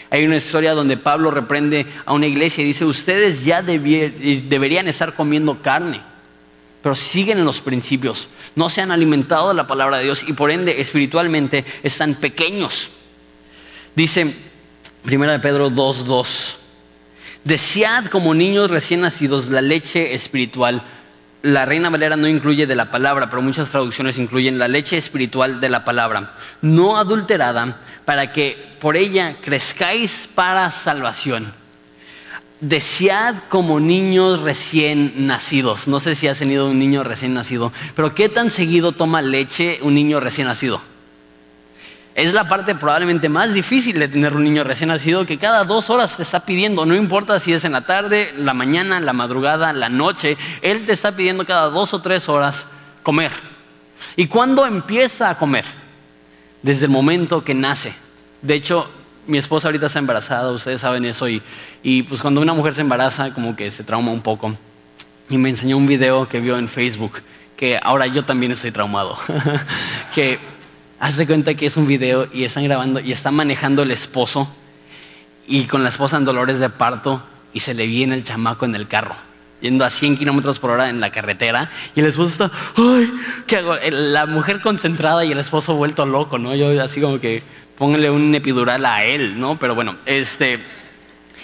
Hay 0.10 0.26
una 0.26 0.38
historia 0.38 0.74
donde 0.74 0.98
Pablo 0.98 1.32
reprende 1.32 1.86
a 2.06 2.14
una 2.14 2.28
iglesia 2.28 2.64
y 2.64 2.68
dice, 2.68 2.86
ustedes 2.86 3.44
ya 3.44 3.62
deberían 3.62 4.88
estar 4.88 5.14
comiendo 5.14 5.62
carne, 5.62 6.02
pero 6.82 6.96
siguen 6.96 7.40
en 7.40 7.46
los 7.46 7.60
principios, 7.60 8.30
no 8.56 8.70
se 8.70 8.82
han 8.82 8.92
alimentado 8.92 9.50
de 9.50 9.56
la 9.56 9.68
palabra 9.68 9.98
de 9.98 10.06
Dios 10.06 10.24
y 10.26 10.34
por 10.34 10.50
ende 10.50 10.80
espiritualmente 10.80 11.66
están 11.84 12.16
pequeños. 12.16 12.90
Dice 13.96 14.34
1 15.04 15.32
de 15.32 15.40
Pedro 15.40 15.70
2.2, 15.70 16.56
desead 17.44 18.06
como 18.06 18.34
niños 18.34 18.70
recién 18.70 19.02
nacidos 19.02 19.50
la 19.50 19.62
leche 19.62 20.14
espiritual. 20.14 20.84
La 21.48 21.64
Reina 21.64 21.90
Valera 21.90 22.18
no 22.18 22.28
incluye 22.28 22.68
de 22.68 22.76
la 22.76 22.92
palabra, 22.92 23.30
pero 23.30 23.42
muchas 23.42 23.70
traducciones 23.70 24.18
incluyen 24.18 24.60
la 24.60 24.68
leche 24.68 24.98
espiritual 24.98 25.62
de 25.62 25.70
la 25.70 25.86
palabra, 25.86 26.34
no 26.62 26.98
adulterada 26.98 27.78
para 28.04 28.34
que 28.34 28.76
por 28.82 28.98
ella 28.98 29.38
crezcáis 29.42 30.28
para 30.36 30.70
salvación. 30.72 31.54
Desead 32.60 33.36
como 33.48 33.80
niños 33.80 34.42
recién 34.42 35.26
nacidos. 35.26 35.88
No 35.88 36.02
sé 36.02 36.16
si 36.16 36.28
has 36.28 36.38
tenido 36.38 36.70
un 36.70 36.80
niño 36.80 37.06
recién 37.06 37.34
nacido, 37.34 37.72
pero 37.96 38.14
¿qué 38.14 38.28
tan 38.28 38.50
seguido 38.50 38.92
toma 38.92 39.22
leche 39.22 39.80
un 39.84 39.96
niño 39.96 40.20
recién 40.20 40.48
nacido? 40.48 40.82
Es 42.18 42.34
la 42.34 42.50
parte 42.50 42.76
probablemente 42.76 43.30
más 43.30 43.54
difícil 43.54 43.98
de 43.98 44.10
tener 44.10 44.36
un 44.36 44.44
niño 44.44 44.66
recién 44.66 44.90
nacido 44.90 45.26
que 45.26 45.38
cada 45.38 45.64
dos 45.64 45.90
horas 45.90 46.18
te 46.18 46.24
está 46.24 46.42
pidiendo, 46.42 46.86
no 46.86 46.96
importa 46.96 47.40
si 47.40 47.54
es 47.54 47.64
en 47.64 47.72
la 47.72 47.82
tarde, 47.82 48.34
la 48.36 48.54
mañana, 48.54 49.00
la 49.00 49.14
madrugada, 49.14 49.72
la 49.72 49.88
noche, 49.88 50.36
él 50.62 50.86
te 50.86 50.92
está 50.92 51.14
pidiendo 51.14 51.46
cada 51.46 51.70
dos 51.70 51.94
o 51.94 52.02
tres 52.02 52.28
horas 52.28 52.66
comer. 53.02 53.32
¿Y 54.18 54.28
cuándo 54.28 54.66
empieza 54.66 55.30
a 55.30 55.38
comer? 55.38 55.64
desde 56.62 56.86
el 56.86 56.92
momento 56.92 57.44
que 57.44 57.54
nace. 57.54 57.94
De 58.42 58.54
hecho, 58.54 58.90
mi 59.26 59.38
esposa 59.38 59.68
ahorita 59.68 59.88
está 59.88 60.00
embarazada, 60.00 60.52
ustedes 60.52 60.82
saben 60.82 61.06
eso, 61.06 61.28
y, 61.30 61.42
y 61.84 62.04
pues 62.04 62.22
cuando 62.22 62.42
una 62.42 62.54
mujer 62.54 62.74
se 62.74 62.82
embaraza, 62.82 63.34
como 63.34 63.56
que 63.56 63.72
se 63.72 63.84
trauma 63.84 64.12
un 64.12 64.22
poco. 64.22 64.54
Y 65.30 65.38
me 65.38 65.50
enseñó 65.50 65.78
un 65.78 65.88
video 65.88 66.28
que 66.28 66.40
vio 66.40 66.58
en 66.58 66.68
Facebook, 66.68 67.22
que 67.56 67.80
ahora 67.82 68.08
yo 68.08 68.24
también 68.24 68.52
estoy 68.52 68.72
traumado. 68.72 69.18
que 70.16 70.40
hace 71.00 71.26
cuenta 71.26 71.54
que 71.54 71.66
es 71.66 71.78
un 71.78 71.88
video 71.88 72.28
y 72.34 72.44
están 72.44 72.64
grabando 72.64 73.00
y 73.00 73.12
está 73.12 73.32
manejando 73.32 73.84
el 73.84 73.92
esposo 73.92 74.48
y 75.48 75.66
con 75.66 75.84
la 75.84 75.90
esposa 75.90 76.18
en 76.18 76.26
dolores 76.26 76.60
de 76.60 76.70
parto 76.70 77.22
y 77.54 77.60
se 77.60 77.74
le 77.74 77.86
viene 77.86 78.16
el 78.16 78.24
chamaco 78.24 78.66
en 78.66 78.76
el 78.76 78.88
carro 78.88 79.16
yendo 79.62 79.86
a 79.86 79.90
100 79.90 80.18
kilómetros 80.18 80.60
por 80.60 80.72
hora 80.72 80.90
en 80.90 81.00
la 81.00 81.12
carretera 81.12 81.72
y 81.96 82.00
el 82.02 82.08
esposo 82.08 82.30
está, 82.30 82.52
ay, 82.76 83.12
¿qué 83.48 83.58
hago? 83.58 83.76
La 83.90 84.26
mujer 84.26 84.62
concentrada 84.62 85.26
y 85.26 85.32
el 85.32 85.40
esposo 85.40 85.76
vuelto 85.76 86.06
loco, 86.06 86.38
¿no? 86.38 86.56
Yo 86.56 86.82
así 86.82 87.02
como 87.02 87.20
que 87.20 87.42
pónganle 87.78 88.10
un 88.10 88.34
epidural 88.36 88.86
a 88.86 89.04
él, 89.04 89.40
¿no? 89.40 89.58
Pero 89.58 89.76
bueno, 89.76 89.96
este, 90.06 90.60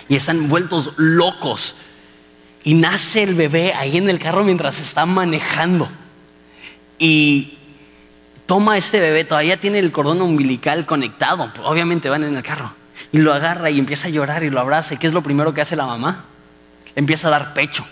y 0.10 0.16
están 0.16 0.50
vueltos 0.50 0.92
locos. 0.98 1.76
Y 2.64 2.76
nace 2.76 3.24
el 3.24 3.36
bebé 3.36 3.74
ahí 3.74 3.98
en 3.98 4.10
el 4.10 4.20
carro 4.20 4.44
mientras 4.44 4.80
está 4.80 5.06
manejando. 5.06 5.90
Y 6.98 7.58
toma 8.54 8.78
este 8.78 9.00
bebé, 9.00 9.24
todavía 9.24 9.58
tiene 9.58 9.80
el 9.80 9.92
cordón 9.92 10.22
umbilical 10.22 10.86
conectado, 10.86 11.52
obviamente 11.64 12.08
van 12.08 12.24
en 12.24 12.38
el 12.38 12.44
carro. 12.44 12.72
Y 13.12 13.18
lo 13.18 13.34
agarra 13.34 13.72
y 13.72 13.80
empieza 13.80 14.10
a 14.10 14.12
llorar 14.12 14.44
y 14.44 14.52
lo 14.52 14.60
abraza. 14.60 14.94
¿Y 14.94 14.98
qué 14.98 15.08
es 15.08 15.14
lo 15.14 15.24
primero 15.24 15.56
que 15.56 15.62
hace 15.62 15.76
la 15.76 15.88
mamá? 15.88 16.26
empieza 16.96 17.30
a 17.30 17.32
dar 17.32 17.56
pecho. 17.56 17.84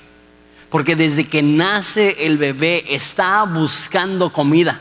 Porque 0.69 0.95
desde 0.95 1.23
que 1.23 1.41
nace 1.41 2.27
el 2.27 2.37
bebé 2.37 2.85
está 2.89 3.41
buscando 3.41 4.31
comida. 4.31 4.79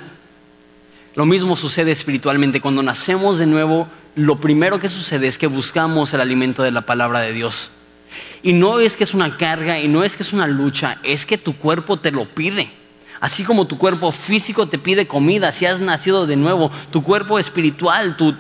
Lo 1.14 1.24
mismo 1.24 1.56
sucede 1.56 1.92
espiritualmente. 1.92 2.60
Cuando 2.60 2.82
nacemos 2.82 3.38
de 3.38 3.46
nuevo, 3.46 3.88
lo 4.16 4.38
primero 4.38 4.80
que 4.80 4.90
sucede 4.90 5.28
es 5.28 5.38
que 5.38 5.46
buscamos 5.46 6.12
el 6.12 6.20
alimento 6.20 6.62
de 6.62 6.72
la 6.72 6.82
palabra 6.82 7.20
de 7.20 7.32
Dios. 7.32 7.70
Y 8.42 8.52
no 8.52 8.80
es 8.80 8.98
que 8.98 9.04
es 9.04 9.14
una 9.14 9.34
carga 9.38 9.80
y 9.80 9.88
no 9.88 10.04
es 10.04 10.14
que 10.14 10.24
es 10.24 10.34
una 10.34 10.46
lucha, 10.46 10.98
es 11.02 11.24
que 11.24 11.38
tu 11.38 11.56
cuerpo 11.56 11.96
te 11.96 12.10
lo 12.10 12.26
pide. 12.26 12.79
Así 13.20 13.44
como 13.44 13.66
tu 13.66 13.76
cuerpo 13.76 14.12
físico 14.12 14.66
te 14.66 14.78
pide 14.78 15.06
comida, 15.06 15.52
si 15.52 15.66
has 15.66 15.78
nacido 15.78 16.26
de 16.26 16.37
nuevo, 16.37 16.70
tu 16.90 17.02
cuerpo 17.02 17.38
espiritual, 17.38 18.16
tu, 18.16 18.35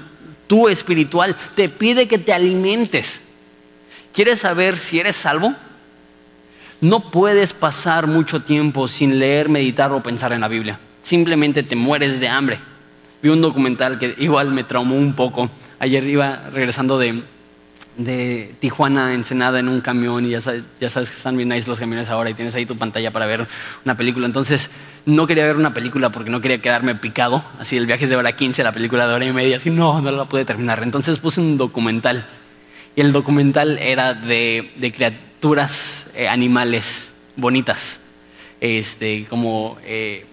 tu 0.46 0.68
espiritual, 0.68 1.36
te 1.54 1.68
pide 1.68 2.08
que 2.08 2.18
te 2.18 2.32
alimentes. 2.32 3.20
¿Quieres 4.12 4.40
saber 4.40 4.78
si 4.78 4.98
eres 4.98 5.16
salvo? 5.16 5.54
No 6.80 7.00
puedes 7.10 7.52
pasar 7.52 8.06
mucho 8.06 8.40
tiempo 8.40 8.88
sin 8.88 9.18
leer, 9.18 9.50
meditar 9.50 9.92
o 9.92 10.02
pensar 10.02 10.32
en 10.32 10.40
la 10.40 10.48
Biblia. 10.48 10.80
Simplemente 11.02 11.62
te 11.62 11.76
mueres 11.76 12.18
de 12.18 12.28
hambre. 12.28 12.58
Vi 13.22 13.28
un 13.28 13.42
documental 13.42 13.98
que 13.98 14.14
igual 14.18 14.50
me 14.50 14.64
traumó 14.64 14.96
un 14.96 15.12
poco. 15.12 15.50
Ayer 15.78 16.04
iba 16.08 16.48
regresando 16.52 16.98
de, 16.98 17.22
de 17.96 18.54
Tijuana 18.60 19.08
a 19.08 19.14
Ensenada 19.14 19.58
en 19.58 19.68
un 19.68 19.80
camión 19.80 20.24
y 20.24 20.30
ya 20.30 20.40
sabes, 20.40 20.64
que 20.78 20.86
están 20.86 21.36
bien 21.36 21.48
nice 21.48 21.68
los 21.68 21.78
camiones 21.78 22.08
ahora 22.08 22.30
y 22.30 22.34
tienes 22.34 22.54
ahí 22.54 22.66
tu 22.66 22.76
pantalla 22.76 23.10
para 23.10 23.26
ver 23.26 23.46
una 23.84 23.96
película. 23.96 24.26
Entonces 24.26 24.70
no 25.06 25.26
quería 25.26 25.44
ver 25.44 25.56
una 25.56 25.74
película 25.74 26.10
porque 26.10 26.30
no 26.30 26.40
quería 26.40 26.58
quedarme 26.58 26.94
picado. 26.94 27.44
Así 27.58 27.76
el 27.76 27.86
viaje 27.86 28.04
es 28.04 28.10
de 28.10 28.16
hora 28.16 28.32
15, 28.32 28.62
la 28.62 28.72
película 28.72 29.06
de 29.06 29.14
hora 29.14 29.24
y 29.24 29.32
media. 29.32 29.56
Así 29.56 29.70
no, 29.70 30.00
no 30.00 30.10
la 30.10 30.24
pude 30.24 30.44
terminar. 30.44 30.82
Entonces 30.82 31.18
puse 31.18 31.40
un 31.40 31.58
documental 31.58 32.26
y 32.96 33.00
el 33.00 33.12
documental 33.12 33.78
era 33.78 34.14
de, 34.14 34.92
criaturas 34.94 36.06
eh, 36.14 36.28
animales 36.28 37.12
bonitas, 37.36 38.00
este, 38.60 39.26
como 39.26 39.78
eh, 39.84 40.26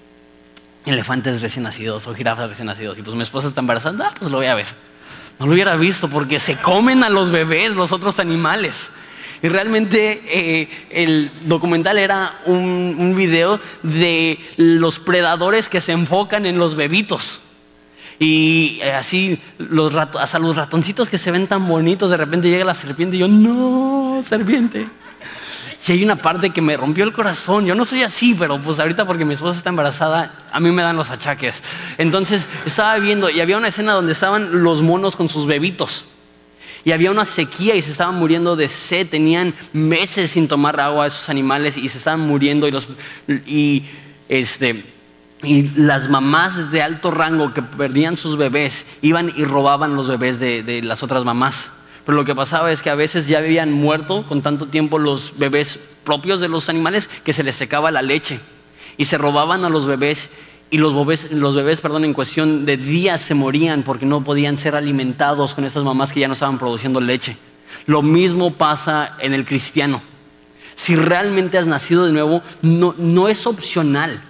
elefantes 0.85 1.41
recién 1.41 1.63
nacidos 1.63 2.07
o 2.07 2.15
jirafas 2.15 2.49
recién 2.49 2.65
nacidos. 2.65 2.97
Y 2.97 3.03
pues 3.03 3.15
mi 3.15 3.23
esposa 3.23 3.49
está 3.49 3.61
embarazada, 3.61 4.07
ah, 4.07 4.13
pues 4.17 4.31
lo 4.31 4.37
voy 4.37 4.47
a 4.47 4.55
ver. 4.55 4.86
No 5.39 5.45
lo 5.45 5.53
hubiera 5.53 5.75
visto 5.75 6.09
porque 6.09 6.39
se 6.39 6.55
comen 6.55 7.03
a 7.03 7.09
los 7.09 7.31
bebés, 7.31 7.75
los 7.75 7.91
otros 7.91 8.19
animales. 8.19 8.91
Y 9.43 9.49
realmente 9.49 10.21
eh, 10.25 10.67
el 10.89 11.31
documental 11.45 11.99
era 11.99 12.41
un, 12.45 13.13
video 13.15 13.59
de 13.83 14.39
los 14.57 14.99
predadores 14.99 15.69
que 15.69 15.79
se 15.79 15.91
enfocan 15.91 16.45
en 16.45 16.57
los 16.57 16.75
bebitos. 16.75 17.39
Y 18.19 18.79
eh, 18.81 18.93
así, 18.93 19.39
los 19.59 19.93
hasta 19.93 20.39
los 20.39 20.55
ratoncitos 20.55 21.07
que 21.07 21.19
se 21.19 21.29
ven 21.29 21.45
tan 21.45 21.67
bonitos, 21.67 22.09
de 22.09 22.17
repente 22.17 22.49
llega 22.49 22.65
la 22.65 22.73
serpiente 22.73 23.15
y 23.15 23.19
yo, 23.19 23.27
no, 23.27 24.23
serpiente. 24.27 24.87
Y 25.87 25.93
hay 25.93 26.03
una 26.03 26.17
parte 26.17 26.49
que 26.49 26.61
me 26.61 26.75
rompió 26.75 27.03
el 27.03 27.13
corazón. 27.13 27.65
Yo 27.65 27.73
no 27.73 27.85
soy 27.85 28.03
así, 28.03 28.35
pero 28.37 28.59
pues 28.59 28.79
ahorita 28.79 29.05
porque 29.05 29.23
mi 29.23 29.33
esposa 29.33 29.57
está 29.57 29.69
embarazada, 29.69 30.33
a 30.51 30.59
mí 30.59 30.71
me 30.71 30.81
dan 30.81 30.97
los 30.97 31.11
achaques. 31.11 31.63
Entonces 31.97 32.47
estaba 32.65 32.97
viendo 32.97 33.29
y 33.29 33.39
había 33.39 33.57
una 33.57 33.69
escena 33.69 33.93
donde 33.93 34.11
estaban 34.11 34.63
los 34.63 34.81
monos 34.81 35.15
con 35.15 35.29
sus 35.29 35.45
bebitos. 35.45 36.03
Y 36.83 36.91
había 36.91 37.11
una 37.11 37.25
sequía 37.25 37.75
y 37.75 37.81
se 37.81 37.91
estaban 37.91 38.15
muriendo 38.15 38.55
de 38.55 38.67
sed. 38.67 39.07
Tenían 39.07 39.53
meses 39.73 40.31
sin 40.31 40.47
tomar 40.47 40.79
agua 40.79 41.07
esos 41.07 41.29
animales 41.29 41.77
y 41.77 41.89
se 41.89 41.97
estaban 41.97 42.21
muriendo. 42.21 42.67
Y, 42.67 42.71
los, 42.71 42.87
y, 43.27 43.83
este, 44.29 44.85
y 45.43 45.69
las 45.75 46.09
mamás 46.09 46.71
de 46.71 46.81
alto 46.81 47.11
rango 47.11 47.53
que 47.53 47.61
perdían 47.61 48.17
sus 48.17 48.37
bebés 48.37 48.87
iban 49.01 49.33
y 49.35 49.43
robaban 49.43 49.95
los 49.95 50.07
bebés 50.07 50.39
de, 50.39 50.63
de 50.63 50.81
las 50.81 51.03
otras 51.03 51.23
mamás. 51.23 51.71
Pero 52.07 52.15
lo 52.15 52.23
que 52.23 52.33
pasaba 52.33 52.71
es 52.71 52.81
que 52.81 52.89
a 52.89 52.95
veces 52.95 53.27
ya 53.27 53.39
habían 53.39 53.73
muerto 53.73 54.25
con 54.25 54.41
tanto 54.41 54.67
tiempo 54.67 54.97
los 54.97 55.37
bebés 55.37 55.77
propios 56.05 56.39
de 56.39 56.47
los 56.47 56.69
animales 56.69 57.09
que 57.25 57.33
se 57.33 57.43
les 57.43 57.53
secaba 57.53 57.91
la 57.91 58.01
leche. 58.01 58.39
Y 58.95 59.03
se 59.03 59.17
robaban 59.17 59.65
a 59.65 59.69
los 59.69 59.85
bebés 59.85 60.29
y 60.71 60.77
los 60.77 60.95
bebés, 60.95 61.29
los 61.33 61.53
bebés 61.53 61.81
perdón, 61.81 62.05
en 62.05 62.13
cuestión 62.13 62.65
de 62.65 62.77
días 62.77 63.19
se 63.19 63.33
morían 63.33 63.83
porque 63.83 64.05
no 64.05 64.23
podían 64.23 64.55
ser 64.55 64.73
alimentados 64.73 65.53
con 65.53 65.65
esas 65.65 65.83
mamás 65.83 66.13
que 66.13 66.21
ya 66.21 66.29
no 66.29 66.35
estaban 66.35 66.57
produciendo 66.57 67.01
leche. 67.01 67.35
Lo 67.87 68.01
mismo 68.01 68.53
pasa 68.53 69.17
en 69.19 69.33
el 69.33 69.43
cristiano. 69.43 70.01
Si 70.75 70.95
realmente 70.95 71.57
has 71.57 71.67
nacido 71.67 72.05
de 72.05 72.13
nuevo, 72.13 72.41
no, 72.61 72.95
no 72.97 73.27
es 73.27 73.45
opcional. 73.45 74.21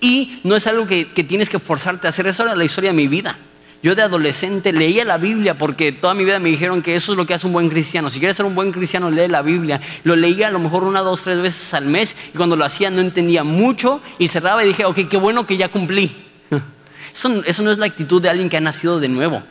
Y 0.00 0.40
no 0.42 0.56
es 0.56 0.66
algo 0.66 0.88
que, 0.88 1.06
que 1.06 1.22
tienes 1.22 1.48
que 1.48 1.60
forzarte 1.60 2.08
a 2.08 2.10
hacer. 2.10 2.26
Esa 2.26 2.42
era 2.42 2.56
la 2.56 2.64
historia 2.64 2.90
de 2.90 2.96
mi 2.96 3.06
vida. 3.06 3.38
Yo 3.80 3.94
de 3.94 4.02
adolescente 4.02 4.72
leía 4.72 5.04
la 5.04 5.18
Biblia 5.18 5.56
porque 5.56 5.92
toda 5.92 6.12
mi 6.12 6.24
vida 6.24 6.40
me 6.40 6.48
dijeron 6.48 6.82
que 6.82 6.96
eso 6.96 7.12
es 7.12 7.18
lo 7.18 7.26
que 7.26 7.34
hace 7.34 7.46
un 7.46 7.52
buen 7.52 7.68
cristiano. 7.68 8.10
Si 8.10 8.18
quieres 8.18 8.36
ser 8.36 8.44
un 8.44 8.56
buen 8.56 8.72
cristiano, 8.72 9.08
lee 9.08 9.28
la 9.28 9.42
Biblia. 9.42 9.80
Lo 10.02 10.16
leía 10.16 10.48
a 10.48 10.50
lo 10.50 10.58
mejor 10.58 10.82
una, 10.82 11.00
dos, 11.00 11.22
tres 11.22 11.40
veces 11.40 11.72
al 11.74 11.86
mes 11.86 12.16
y 12.34 12.36
cuando 12.36 12.56
lo 12.56 12.64
hacía 12.64 12.90
no 12.90 13.00
entendía 13.00 13.44
mucho 13.44 14.00
y 14.18 14.26
cerraba 14.26 14.64
y 14.64 14.68
dije, 14.68 14.84
ok, 14.84 15.08
qué 15.08 15.16
bueno 15.16 15.46
que 15.46 15.56
ya 15.56 15.68
cumplí. 15.68 16.16
Eso, 17.12 17.42
eso 17.46 17.62
no 17.62 17.72
es 17.72 17.78
la 17.78 17.86
actitud 17.86 18.22
de 18.22 18.28
alguien 18.28 18.48
que 18.48 18.58
ha 18.58 18.60
nacido 18.60 19.00
de 19.00 19.08
nuevo. 19.08 19.42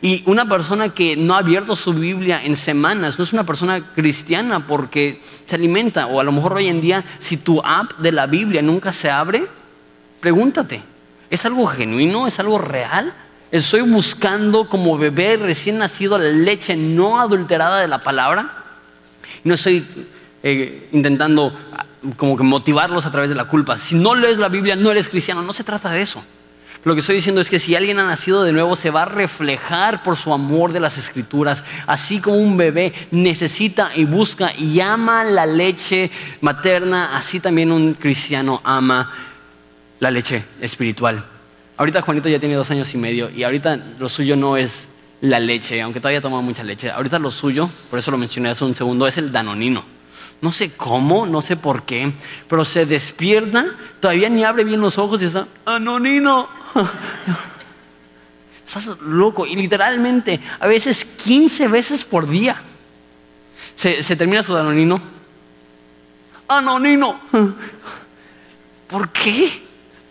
Y 0.00 0.22
una 0.26 0.48
persona 0.48 0.90
que 0.90 1.16
no 1.16 1.34
ha 1.34 1.38
abierto 1.38 1.74
su 1.74 1.92
Biblia 1.92 2.40
en 2.42 2.56
semanas 2.56 3.18
no 3.18 3.24
es 3.24 3.32
una 3.32 3.44
persona 3.44 3.82
cristiana 3.94 4.66
porque 4.66 5.20
se 5.46 5.56
alimenta. 5.56 6.06
O 6.06 6.20
a 6.20 6.24
lo 6.24 6.32
mejor 6.32 6.54
hoy 6.54 6.68
en 6.68 6.80
día, 6.80 7.04
si 7.18 7.36
tu 7.36 7.60
app 7.64 7.98
de 7.98 8.12
la 8.12 8.26
Biblia 8.26 8.62
nunca 8.62 8.92
se 8.92 9.10
abre, 9.10 9.46
pregúntate, 10.20 10.80
¿es 11.30 11.44
algo 11.44 11.66
genuino? 11.66 12.26
¿Es 12.26 12.38
algo 12.38 12.58
real? 12.58 13.12
Estoy 13.50 13.80
buscando 13.80 14.68
como 14.68 14.98
bebé 14.98 15.38
recién 15.38 15.78
nacido 15.78 16.18
la 16.18 16.28
leche 16.28 16.76
no 16.76 17.18
adulterada 17.18 17.80
de 17.80 17.88
la 17.88 17.98
palabra. 17.98 18.50
No 19.42 19.54
estoy 19.54 19.86
eh, 20.42 20.88
intentando 20.92 21.58
ah, 21.72 21.86
como 22.16 22.36
que 22.36 22.42
motivarlos 22.42 23.06
a 23.06 23.10
través 23.10 23.30
de 23.30 23.36
la 23.36 23.46
culpa. 23.46 23.78
Si 23.78 23.94
no 23.94 24.14
lees 24.14 24.36
la 24.36 24.48
Biblia, 24.48 24.76
no 24.76 24.90
eres 24.90 25.08
cristiano. 25.08 25.42
No 25.42 25.54
se 25.54 25.64
trata 25.64 25.88
de 25.90 26.02
eso. 26.02 26.22
Lo 26.84 26.94
que 26.94 27.00
estoy 27.00 27.16
diciendo 27.16 27.40
es 27.40 27.48
que 27.48 27.58
si 27.58 27.74
alguien 27.74 27.98
ha 27.98 28.06
nacido 28.06 28.44
de 28.44 28.52
nuevo, 28.52 28.76
se 28.76 28.90
va 28.90 29.02
a 29.02 29.06
reflejar 29.06 30.02
por 30.02 30.16
su 30.16 30.32
amor 30.32 30.72
de 30.72 30.80
las 30.80 30.98
escrituras. 30.98 31.64
Así 31.86 32.20
como 32.20 32.36
un 32.36 32.58
bebé 32.58 32.92
necesita 33.10 33.92
y 33.94 34.04
busca 34.04 34.54
y 34.54 34.78
ama 34.80 35.24
la 35.24 35.46
leche 35.46 36.10
materna, 36.42 37.16
así 37.16 37.40
también 37.40 37.72
un 37.72 37.94
cristiano 37.94 38.60
ama 38.62 39.10
la 40.00 40.10
leche 40.10 40.44
espiritual. 40.60 41.24
Ahorita 41.78 42.02
Juanito 42.02 42.28
ya 42.28 42.40
tiene 42.40 42.56
dos 42.56 42.68
años 42.72 42.92
y 42.92 42.98
medio 42.98 43.30
y 43.30 43.44
ahorita 43.44 43.78
lo 44.00 44.08
suyo 44.08 44.34
no 44.34 44.56
es 44.56 44.88
la 45.20 45.38
leche, 45.38 45.80
aunque 45.80 46.00
todavía 46.00 46.20
toma 46.20 46.40
mucha 46.40 46.64
leche. 46.64 46.90
Ahorita 46.90 47.20
lo 47.20 47.30
suyo, 47.30 47.70
por 47.88 48.00
eso 48.00 48.10
lo 48.10 48.18
mencioné 48.18 48.48
hace 48.50 48.64
un 48.64 48.74
segundo, 48.74 49.06
es 49.06 49.16
el 49.16 49.30
danonino. 49.30 49.84
No 50.40 50.50
sé 50.50 50.72
cómo, 50.72 51.24
no 51.24 51.40
sé 51.40 51.56
por 51.56 51.84
qué, 51.84 52.12
pero 52.48 52.64
se 52.64 52.84
despierta, 52.84 53.66
todavía 54.00 54.28
ni 54.28 54.42
abre 54.42 54.64
bien 54.64 54.80
los 54.80 54.98
ojos 54.98 55.22
y 55.22 55.26
está, 55.26 55.46
danonino. 55.64 56.48
Estás 58.66 58.98
loco. 59.00 59.46
Y 59.46 59.54
literalmente, 59.54 60.40
a 60.58 60.66
veces 60.66 61.04
15 61.04 61.68
veces 61.68 62.04
por 62.04 62.28
día, 62.28 62.60
se, 63.76 64.02
se 64.02 64.16
termina 64.16 64.42
su 64.42 64.52
danonino. 64.52 65.00
Anonino. 66.48 67.20
¿Por 68.88 69.10
qué? 69.10 69.62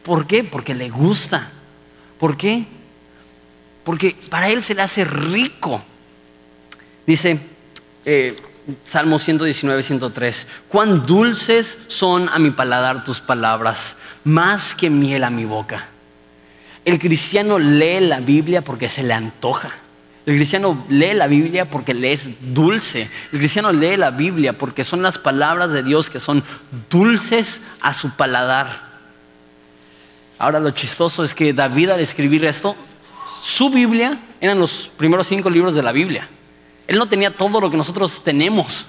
¿Por 0.01 0.25
qué? 0.25 0.45
Porque 0.45 0.73
le 0.73 0.89
gusta. 0.89 1.51
¿Por 2.19 2.37
qué? 2.37 2.65
Porque 3.83 4.15
para 4.29 4.49
él 4.49 4.63
se 4.63 4.75
le 4.75 4.81
hace 4.81 5.05
rico. 5.05 5.81
Dice 7.05 7.39
eh, 8.05 8.35
Salmo 8.85 9.17
119, 9.17 9.81
103, 9.81 10.47
cuán 10.67 11.05
dulces 11.05 11.77
son 11.87 12.27
a 12.29 12.37
mi 12.37 12.51
paladar 12.51 13.03
tus 13.03 13.21
palabras, 13.21 13.95
más 14.25 14.75
que 14.75 14.89
miel 14.89 15.23
a 15.23 15.29
mi 15.29 15.45
boca. 15.45 15.87
El 16.83 16.99
cristiano 16.99 17.59
lee 17.59 18.01
la 18.01 18.19
Biblia 18.19 18.61
porque 18.61 18.89
se 18.89 19.03
le 19.03 19.13
antoja. 19.13 19.69
El 20.25 20.35
cristiano 20.35 20.85
lee 20.89 21.13
la 21.13 21.27
Biblia 21.27 21.69
porque 21.69 21.93
le 21.93 22.11
es 22.11 22.27
dulce. 22.53 23.09
El 23.31 23.39
cristiano 23.39 23.71
lee 23.71 23.95
la 23.95 24.11
Biblia 24.11 24.51
porque 24.51 24.83
son 24.83 25.01
las 25.01 25.17
palabras 25.17 25.71
de 25.71 25.83
Dios 25.83 26.09
que 26.09 26.19
son 26.19 26.43
dulces 26.89 27.61
a 27.79 27.93
su 27.93 28.11
paladar. 28.11 28.86
Ahora 30.39 30.59
lo 30.59 30.71
chistoso 30.71 31.23
es 31.23 31.33
que 31.33 31.53
David 31.53 31.89
al 31.89 31.99
escribir 31.99 32.45
esto, 32.45 32.75
su 33.41 33.69
Biblia 33.69 34.19
eran 34.39 34.59
los 34.59 34.89
primeros 34.97 35.27
cinco 35.27 35.49
libros 35.49 35.73
de 35.73 35.81
la 35.81 35.91
Biblia. 35.91 36.27
Él 36.87 36.97
no 36.97 37.07
tenía 37.07 37.35
todo 37.35 37.59
lo 37.59 37.71
que 37.71 37.77
nosotros 37.77 38.23
tenemos. 38.23 38.85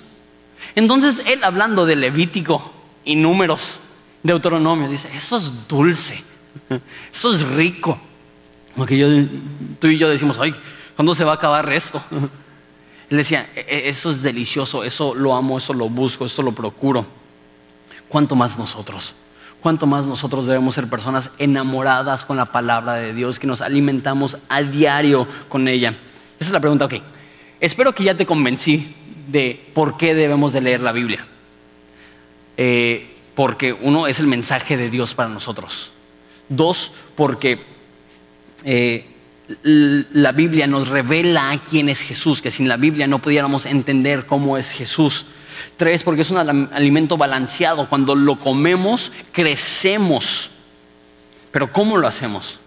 Entonces 0.75 1.27
él 1.27 1.43
hablando 1.43 1.87
de 1.87 1.97
Levítico 1.97 2.73
y 3.05 3.17
números, 3.17 3.81
de 4.23 4.33
Deuteronomio, 4.33 4.89
dice, 4.89 5.09
eso 5.15 5.37
es 5.37 5.67
dulce, 5.69 6.23
eso 7.13 7.35
es 7.35 7.43
rico. 7.43 7.99
Porque 8.77 8.99
yo, 8.99 9.09
tú 9.81 9.89
y 9.89 9.99
yo 9.99 10.09
decimos, 10.09 10.39
ay, 10.39 10.55
¿cuándo 10.95 11.15
se 11.15 11.25
va 11.25 11.33
a 11.33 11.35
acabar 11.37 11.73
esto? 11.73 12.03
Él 13.11 13.17
decía, 13.17 13.49
e, 13.57 13.61
e, 13.61 13.89
eso 13.89 14.11
es 14.11 14.23
delicioso, 14.23 14.85
eso 14.85 15.15
lo 15.15 15.35
amo, 15.35 15.59
eso 15.59 15.73
lo 15.73 15.89
busco, 15.89 16.27
eso 16.27 16.43
lo 16.43 16.53
procuro. 16.53 17.07
¿Cuánto 18.09 18.37
más 18.37 18.59
nosotros? 18.59 19.15
Cuánto 19.61 19.87
más 19.87 20.07
nosotros 20.07 20.47
debemos 20.47 20.75
ser 20.75 20.89
personas 20.89 21.31
enamoradas 21.39 22.25
con 22.25 22.37
la 22.37 22.47
palabra 22.47 22.95
de 22.95 23.13
Dios, 23.13 23.39
que 23.39 23.47
nos 23.47 23.61
alimentamos 23.61 24.39
a 24.49 24.63
diario 24.63 25.27
con 25.49 25.69
ella. 25.69 25.91
Esa 26.39 26.49
es 26.49 26.53
la 26.53 26.61
pregunta, 26.61 26.85
ok. 26.85 26.95
Espero 27.61 27.95
que 27.95 28.05
ya 28.05 28.17
te 28.17 28.27
convencí 28.27 28.95
de 29.29 29.71
por 29.75 29.97
qué 29.97 30.15
debemos 30.15 30.53
de 30.53 30.61
leer 30.61 30.81
la 30.81 30.93
Biblia. 30.93 31.25
Eh, 32.57 33.15
porque 33.35 33.73
uno 33.73 34.07
es 34.07 34.21
el 34.21 34.27
mensaje 34.27 34.77
de 34.77 34.91
Dios 34.91 35.15
para 35.15 35.29
nosotros. 35.29 35.91
Dos, 36.49 36.93
porque 37.15 37.61
eh, 38.65 39.07
la 39.63 40.33
Biblia 40.33 40.67
nos 40.67 40.89
revela 40.89 41.59
quién 41.69 41.89
es 41.89 42.01
Jesús, 42.01 42.43
que 42.43 42.51
sin 42.51 42.69
la 42.69 42.77
Biblia 42.77 43.07
no 43.07 43.21
pudiéramos 43.21 43.67
entender 43.67 44.27
cómo 44.27 44.59
es 44.59 44.73
Jesús. 44.73 45.27
Tres, 45.77 46.03
porque 46.03 46.23
es 46.23 46.31
un 46.31 46.39
alimento 46.39 47.17
balanceado. 47.17 47.89
Cuando 47.89 48.15
lo 48.15 48.39
comemos, 48.39 49.13
crecemos. 49.33 50.51
Pero 51.51 51.73
¿cómo 51.73 51.97
lo 51.97 52.07
hacemos? 52.07 52.59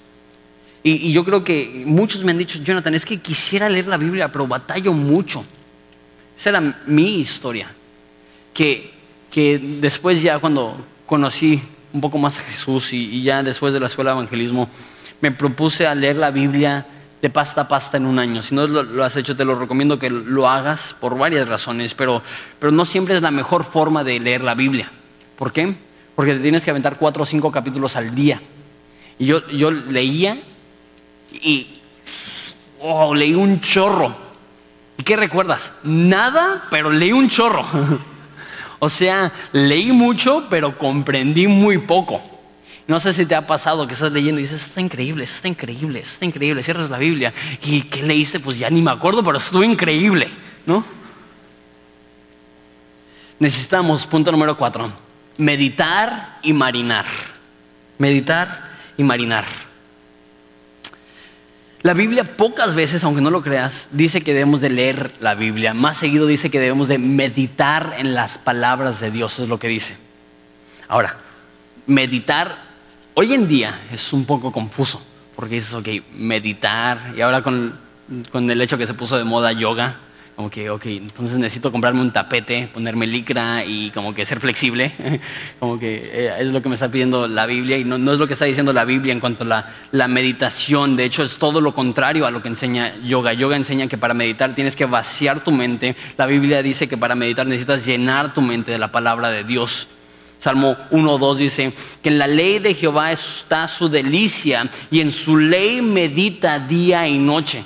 Y, 0.84 1.12
yo 1.12 1.24
creo 1.24 1.44
que 1.44 1.84
muchos 1.86 2.24
me 2.24 2.32
han 2.32 2.38
dicho, 2.38 2.60
Jonathan, 2.60 2.96
es 2.96 3.06
que 3.06 3.20
quisiera 3.20 3.70
leer 3.70 3.88
la 3.88 3.98
Biblia, 3.98 4.32
pero 4.32 4.48
batallo 4.48 4.94
mucho. 4.94 5.46
Esa 6.38 6.50
era 6.50 6.82
mi 6.88 7.20
historia. 7.20 7.68
Que, 8.54 8.92
después 9.80 10.22
ya 10.22 10.40
cuando 10.40 10.76
conocí 11.06 11.62
un 11.94 12.02
poco 12.02 12.18
más 12.18 12.40
a 12.40 12.44
Jesús 12.44 12.94
y, 12.94 13.18
y 13.18 13.24
ya 13.24 13.44
después 13.44 13.74
de 13.74 13.80
la 13.80 13.88
escuela 13.88 14.12
de 14.12 14.18
evangelismo, 14.18 14.70
me 15.22 15.32
propuse 15.32 15.86
a 15.86 15.94
leer 15.94 16.16
la 16.16 16.32
Biblia 16.32 16.86
de 17.22 17.30
pasta 17.30 17.62
a 17.62 17.68
pasta 17.68 17.98
en 17.98 18.06
un 18.06 18.18
año. 18.18 18.42
Si 18.42 18.56
no 18.56 18.66
lo, 18.66 19.04
has 19.04 19.16
hecho, 19.16 19.36
te 19.36 19.46
lo 19.46 19.56
recomiendo 19.56 20.00
que 20.00 20.10
lo 20.10 20.50
hagas 20.50 20.96
por 21.00 21.18
varias 21.18 21.48
razones, 21.48 21.94
pero, 21.94 22.22
pero 22.60 22.72
no 22.72 22.84
siempre 22.84 23.16
es 23.16 23.22
la 23.22 23.32
mejor 23.32 23.64
forma 23.64 24.04
de 24.04 24.20
leer 24.20 24.44
la 24.44 24.56
Biblia. 24.56 24.90
¿Por 25.38 25.52
qué? 25.52 25.76
Porque 26.16 26.34
te 26.34 26.40
tienes 26.40 26.64
que 26.64 26.72
aventar 26.72 26.98
cuatro 26.98 27.24
o 27.24 27.26
cinco 27.26 27.52
capítulos 27.52 27.96
al 27.96 28.16
día. 28.16 28.42
Y 29.20 29.28
yo, 29.28 29.48
yo 29.50 29.70
leía 29.70 30.38
y 31.32 31.80
oh, 32.80 33.14
leí 33.14 33.36
un 33.36 33.62
chorro. 33.62 34.16
¿Y 34.98 35.04
qué 35.04 35.16
recuerdas? 35.16 35.72
Nada, 35.84 36.64
pero 36.72 36.90
leí 36.90 37.12
un 37.12 37.30
chorro. 37.30 37.66
o 38.80 38.90
sea, 38.90 39.32
leí 39.52 39.92
mucho, 39.92 40.48
pero 40.50 40.78
comprendí 40.78 41.48
muy 41.48 41.78
poco. 41.78 42.31
No 42.92 43.00
sé 43.00 43.14
si 43.14 43.26
te 43.26 43.36
ha 43.36 43.48
pasado 43.48 43.88
que 43.88 43.94
estás 43.94 44.12
leyendo 44.12 44.40
y 44.40 44.44
dices, 44.44 44.66
está 44.66 44.82
increíble, 44.82 45.24
está 45.24 45.48
increíble, 45.48 46.02
está 46.02 46.26
increíble. 46.26 46.62
Cierras 46.62 46.90
la 46.90 46.98
Biblia 46.98 47.34
y 47.64 47.84
¿qué 47.84 48.04
leíste? 48.04 48.42
Pues 48.42 48.60
ya 48.60 48.70
ni 48.70 48.82
me 48.82 48.92
acuerdo, 48.92 49.24
pero 49.24 49.38
estuvo 49.38 49.64
increíble, 49.64 50.28
¿no? 50.66 50.84
Necesitamos, 53.40 54.06
punto 54.06 54.30
número 54.30 54.58
cuatro, 54.58 54.92
meditar 55.38 56.40
y 56.42 56.52
marinar. 56.52 57.06
Meditar 57.98 58.72
y 58.98 59.04
marinar. 59.04 59.46
La 61.84 61.94
Biblia 61.94 62.26
pocas 62.26 62.76
veces, 62.76 63.06
aunque 63.06 63.22
no 63.22 63.30
lo 63.30 63.42
creas, 63.42 63.88
dice 63.94 64.20
que 64.20 64.34
debemos 64.34 64.60
de 64.60 64.70
leer 64.70 65.14
la 65.22 65.34
Biblia. 65.34 65.74
Más 65.74 65.96
seguido 65.96 66.28
dice 66.28 66.52
que 66.52 66.60
debemos 66.60 66.90
de 66.90 66.98
meditar 66.98 67.96
en 68.00 68.14
las 68.14 68.38
palabras 68.38 69.00
de 69.00 69.12
Dios, 69.12 69.40
es 69.40 69.48
lo 69.48 69.60
que 69.60 69.70
dice. 69.70 69.96
Ahora, 70.90 71.16
meditar 71.88 72.70
hoy 73.14 73.34
en 73.34 73.48
día 73.48 73.80
es 73.92 74.14
un 74.14 74.26
poco 74.26 74.52
confuso, 74.52 75.02
porque 75.36 75.56
dices, 75.56 75.74
ok, 75.74 75.88
meditar, 76.16 77.14
y 77.16 77.22
ahora 77.22 77.42
con, 77.42 77.74
con 78.32 78.50
el 78.50 78.62
hecho 78.62 78.78
que 78.78 78.88
se 78.88 78.94
puso 78.94 79.18
de 79.18 79.24
moda 79.24 79.52
yoga, 79.52 79.98
como 80.36 80.50
que, 80.50 80.70
ok, 80.70 80.86
entonces 80.86 81.38
necesito 81.38 81.72
comprarme 81.72 82.02
un 82.02 82.12
tapete, 82.12 82.68
ponerme 82.74 83.06
licra 83.06 83.64
y 83.66 83.92
como 83.92 84.16
que 84.16 84.26
ser 84.26 84.40
flexible, 84.40 84.92
como 85.60 85.78
que 85.78 86.10
eh, 86.12 86.34
es 86.40 86.50
lo 86.50 86.62
que 86.62 86.70
me 86.70 86.76
está 86.76 86.90
pidiendo 86.90 87.28
la 87.28 87.46
Biblia 87.46 87.78
y 87.78 87.84
no, 87.84 87.98
no, 87.98 88.14
es 88.14 88.18
lo 88.18 88.28
que 88.28 88.34
está 88.34 88.46
diciendo 88.46 88.74
la 88.74 88.86
Biblia 88.86 89.14
en 89.14 89.20
cuanto 89.20 89.44
a 89.44 89.48
la, 89.48 89.74
la, 89.92 90.08
meditación, 90.08 90.96
de 90.96 91.04
hecho 91.04 91.22
es 91.22 91.38
todo 91.38 91.62
lo 91.62 91.76
contrario 91.76 92.26
a 92.26 92.32
lo 92.32 92.42
que 92.42 92.48
enseña 92.48 92.96
yoga. 93.04 93.34
Yoga 93.34 93.56
enseña 93.56 93.88
que 93.88 93.98
para 93.98 94.14
meditar 94.14 94.56
tienes 94.56 94.76
que 94.76 94.86
vaciar 94.86 95.44
tu 95.44 95.52
mente, 95.52 95.96
la 96.18 96.26
Biblia 96.26 96.64
dice 96.64 96.88
que 96.88 96.98
para 96.98 97.14
meditar 97.14 97.46
necesitas 97.46 97.86
llenar 97.86 98.34
tu 98.34 98.42
mente 98.42 98.72
de 98.72 98.80
la 98.80 98.92
palabra 98.92 99.30
de 99.30 99.44
Dios. 99.44 99.88
Salmo 100.42 100.76
1.2 100.90 101.36
dice 101.36 101.72
que 102.02 102.10
en 102.10 102.18
la 102.18 102.26
ley 102.26 102.58
de 102.58 102.74
Jehová 102.74 103.12
está 103.12 103.68
su 103.68 103.90
delicia 103.90 104.68
y 104.90 105.00
en 105.00 105.12
su 105.12 105.38
ley 105.38 105.84
medita 105.84 106.58
día 106.58 107.08
y 107.08 107.20
noche. 107.20 107.64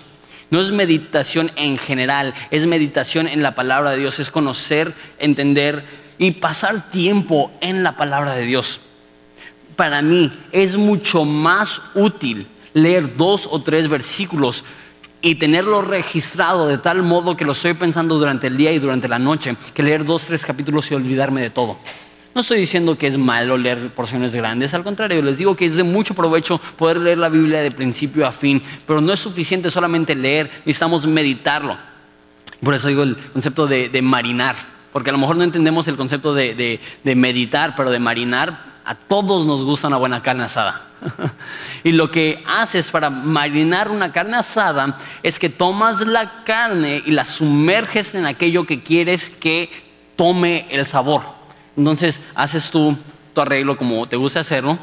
No 0.52 0.62
es 0.62 0.72
meditación 0.72 1.52
en 1.56 1.78
general, 1.78 2.34
es 2.52 2.66
meditación 2.66 3.30
en 3.30 3.42
la 3.42 3.56
palabra 3.56 3.92
de 3.92 4.00
Dios, 4.00 4.20
es 4.20 4.30
conocer, 4.30 4.94
entender 5.20 5.86
y 6.18 6.32
pasar 6.32 6.92
tiempo 6.92 7.50
en 7.62 7.82
la 7.82 7.96
palabra 7.96 8.36
de 8.36 8.46
Dios. 8.46 8.82
Para 9.78 10.02
mí 10.02 10.30
es 10.52 10.76
mucho 10.76 11.24
más 11.24 11.82
útil 11.94 12.46
leer 12.74 13.16
dos 13.16 13.48
o 13.50 13.62
tres 13.62 13.88
versículos 13.88 14.66
y 15.22 15.36
tenerlo 15.36 15.82
registrado 15.82 16.68
de 16.68 16.78
tal 16.78 17.04
modo 17.04 17.38
que 17.38 17.46
lo 17.46 17.54
estoy 17.54 17.74
pensando 17.74 18.20
durante 18.20 18.48
el 18.48 18.58
día 18.58 18.74
y 18.74 18.80
durante 18.80 19.08
la 19.08 19.18
noche, 19.18 19.56
que 19.74 19.82
leer 19.82 20.04
dos, 20.04 20.26
o 20.26 20.28
tres 20.28 20.46
capítulos 20.46 20.92
y 20.92 20.96
olvidarme 20.96 21.42
de 21.42 21.50
todo. 21.50 21.78
No 22.36 22.42
estoy 22.42 22.60
diciendo 22.60 22.98
que 22.98 23.08
es 23.08 23.18
malo 23.18 23.58
leer 23.58 23.92
porciones 23.92 24.36
grandes, 24.36 24.74
al 24.74 24.84
contrario, 24.84 25.22
les 25.22 25.38
digo 25.38 25.56
que 25.56 25.68
es 25.68 25.78
de 25.78 25.84
mucho 25.84 26.14
provecho 26.14 26.58
poder 26.58 26.98
leer 26.98 27.18
la 27.18 27.30
Biblia 27.30 27.62
de 27.62 27.72
principio 27.72 28.28
a 28.28 28.34
fin, 28.34 28.62
pero 28.86 29.00
no 29.00 29.14
es 29.14 29.22
suficiente 29.22 29.72
solamente 29.72 30.14
leer, 30.16 30.52
necesitamos 30.66 31.08
meditarlo. 31.08 31.78
Por 32.62 32.74
eso 32.74 32.90
digo 32.90 33.04
el 33.04 33.16
concepto 33.16 33.68
de, 33.68 34.02
marinar, 34.02 34.58
porque 34.92 35.12
a 35.12 35.14
lo 35.14 35.18
mejor 35.20 35.38
no 35.38 35.46
entendemos 35.46 35.88
el 35.88 35.96
concepto 35.96 36.34
de, 36.34 36.82
meditar, 37.06 37.74
pero 37.74 37.90
de 37.90 38.00
marinar, 38.00 38.82
a 38.84 38.96
todos 38.96 39.46
nos 39.46 39.64
gusta 39.64 39.88
una 39.88 39.96
buena 39.96 40.22
carne 40.22 40.44
asada. 40.44 40.88
y 41.86 41.94
lo 41.94 42.12
que 42.12 42.44
haces 42.46 42.90
para 42.90 43.10
marinar 43.10 43.90
una 43.90 44.12
carne 44.12 44.36
asada 44.36 44.98
es 45.24 45.40
que 45.40 45.48
tomas 45.48 46.02
la 46.02 46.44
carne 46.44 47.02
y 47.06 47.12
la 47.12 47.24
sumerges 47.24 48.14
en 48.14 48.26
aquello 48.26 48.66
que 48.66 48.84
quieres 48.84 49.30
que 49.30 49.70
tome 50.18 50.68
el 50.70 50.86
sabor. 50.86 51.35
Entonces 51.78 52.20
haces 52.34 52.70
tu 52.72 52.98
arreglo 53.36 53.78
como 53.78 54.06
te 54.08 54.16
gusta 54.16 54.40
hacerlo 54.40 54.78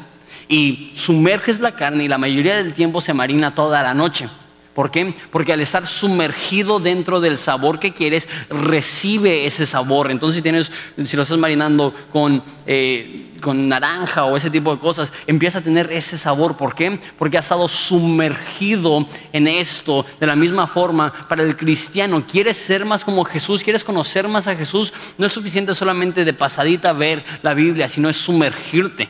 y 0.47 0.91
sumerges 0.95 1.59
la 1.59 1.71
carne 1.71 2.03
y 2.03 2.07
la 2.07 2.17
mayoría 2.17 2.57
del 2.57 2.73
tiempo 2.73 3.01
se 3.01 3.13
marina 3.13 3.55
toda 3.55 3.81
la 3.81 3.93
noche. 3.93 4.29
¿Por 4.73 4.89
qué? 4.89 5.13
Porque 5.31 5.53
al 5.53 5.61
estar 5.61 5.85
sumergido 5.85 6.79
dentro 6.79 7.19
del 7.19 7.37
sabor 7.37 7.79
que 7.79 7.93
quieres, 7.93 8.27
recibe 8.49 9.45
ese 9.45 9.67
sabor. 9.67 10.09
Entonces, 10.09 10.37
si, 10.37 10.41
tienes, 10.41 10.71
si 11.05 11.15
lo 11.15 11.21
estás 11.21 11.37
marinando 11.37 11.93
con, 12.11 12.41
eh, 12.65 13.33
con 13.39 13.67
naranja 13.69 14.25
o 14.25 14.35
ese 14.35 14.49
tipo 14.49 14.73
de 14.73 14.81
cosas, 14.81 15.13
empieza 15.27 15.59
a 15.59 15.61
tener 15.61 15.91
ese 15.91 16.17
sabor. 16.17 16.57
¿Por 16.57 16.73
qué? 16.73 16.99
Porque 17.19 17.37
ha 17.37 17.41
estado 17.41 17.67
sumergido 17.67 19.05
en 19.31 19.47
esto. 19.47 20.07
De 20.19 20.25
la 20.25 20.35
misma 20.35 20.65
forma, 20.65 21.13
para 21.29 21.43
el 21.43 21.55
cristiano, 21.55 22.23
¿quieres 22.27 22.57
ser 22.57 22.83
más 22.83 23.05
como 23.05 23.23
Jesús? 23.25 23.63
¿Quieres 23.63 23.83
conocer 23.83 24.27
más 24.27 24.47
a 24.47 24.55
Jesús? 24.55 24.91
No 25.19 25.27
es 25.27 25.31
suficiente 25.31 25.75
solamente 25.75 26.25
de 26.25 26.33
pasadita 26.33 26.93
ver 26.93 27.23
la 27.43 27.53
Biblia, 27.53 27.87
sino 27.87 28.09
es 28.09 28.17
sumergirte. 28.17 29.07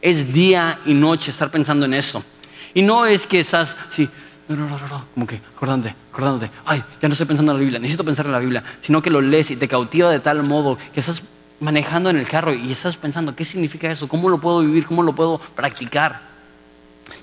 Es 0.00 0.32
día 0.32 0.78
y 0.86 0.94
noche 0.94 1.30
estar 1.30 1.50
pensando 1.50 1.84
en 1.84 1.92
esto. 1.92 2.24
Y 2.72 2.80
no 2.82 3.04
es 3.04 3.26
que 3.26 3.40
estás, 3.40 3.76
sí, 3.90 4.08
no, 4.48 4.56
no, 4.56 4.68
no, 4.68 4.88
no, 4.88 5.04
como 5.14 5.26
que 5.26 5.40
acordándote, 5.54 5.94
acordándote, 6.12 6.50
ay, 6.64 6.82
ya 7.00 7.08
no 7.08 7.12
estoy 7.12 7.26
pensando 7.26 7.52
en 7.52 7.58
la 7.58 7.60
Biblia, 7.60 7.78
necesito 7.80 8.04
pensar 8.04 8.26
en 8.26 8.32
la 8.32 8.38
Biblia, 8.38 8.62
sino 8.82 9.02
que 9.02 9.10
lo 9.10 9.20
lees 9.20 9.50
y 9.50 9.56
te 9.56 9.66
cautiva 9.66 10.10
de 10.10 10.20
tal 10.20 10.42
modo 10.42 10.78
que 10.94 11.00
estás 11.00 11.22
manejando 11.60 12.10
en 12.10 12.16
el 12.16 12.28
carro 12.28 12.54
y 12.54 12.70
estás 12.70 12.96
pensando, 12.96 13.34
¿qué 13.34 13.44
significa 13.44 13.90
eso? 13.90 14.08
¿Cómo 14.08 14.28
lo 14.28 14.38
puedo 14.38 14.60
vivir? 14.60 14.86
¿Cómo 14.86 15.02
lo 15.02 15.14
puedo 15.14 15.38
practicar? 15.38 16.20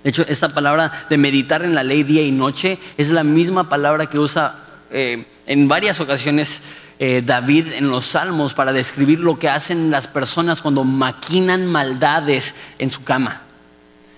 De 0.03 0.09
hecho, 0.09 0.25
esta 0.27 0.49
palabra 0.49 1.05
de 1.09 1.17
meditar 1.17 1.63
en 1.63 1.75
la 1.75 1.83
ley 1.83 2.03
día 2.03 2.21
y 2.23 2.31
noche 2.31 2.79
es 2.97 3.09
la 3.09 3.23
misma 3.23 3.69
palabra 3.69 4.07
que 4.07 4.19
usa 4.19 4.55
eh, 4.91 5.25
en 5.45 5.67
varias 5.67 5.99
ocasiones 5.99 6.61
eh, 6.99 7.21
David 7.25 7.73
en 7.73 7.89
los 7.89 8.05
salmos 8.05 8.53
para 8.53 8.71
describir 8.71 9.19
lo 9.19 9.39
que 9.39 9.49
hacen 9.49 9.91
las 9.91 10.07
personas 10.07 10.61
cuando 10.61 10.83
maquinan 10.83 11.65
maldades 11.65 12.55
en 12.79 12.91
su 12.91 13.03
cama. 13.03 13.42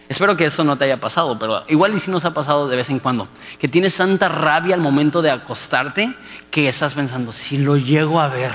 Espero 0.07 0.37
que 0.37 0.45
eso 0.45 0.63
no 0.63 0.77
te 0.77 0.85
haya 0.85 0.97
pasado, 0.97 1.37
pero 1.39 1.63
igual 1.67 1.95
y 1.95 1.99
si 1.99 2.11
nos 2.11 2.25
ha 2.25 2.33
pasado 2.33 2.67
de 2.67 2.75
vez 2.75 2.89
en 2.89 2.99
cuando. 2.99 3.27
Que 3.59 3.67
tienes 3.67 3.95
tanta 3.95 4.29
rabia 4.29 4.75
al 4.75 4.81
momento 4.81 5.21
de 5.21 5.31
acostarte 5.31 6.13
que 6.51 6.67
estás 6.67 6.93
pensando, 6.93 7.31
si 7.31 7.57
lo 7.57 7.75
llego 7.77 8.19
a 8.19 8.27
ver. 8.27 8.53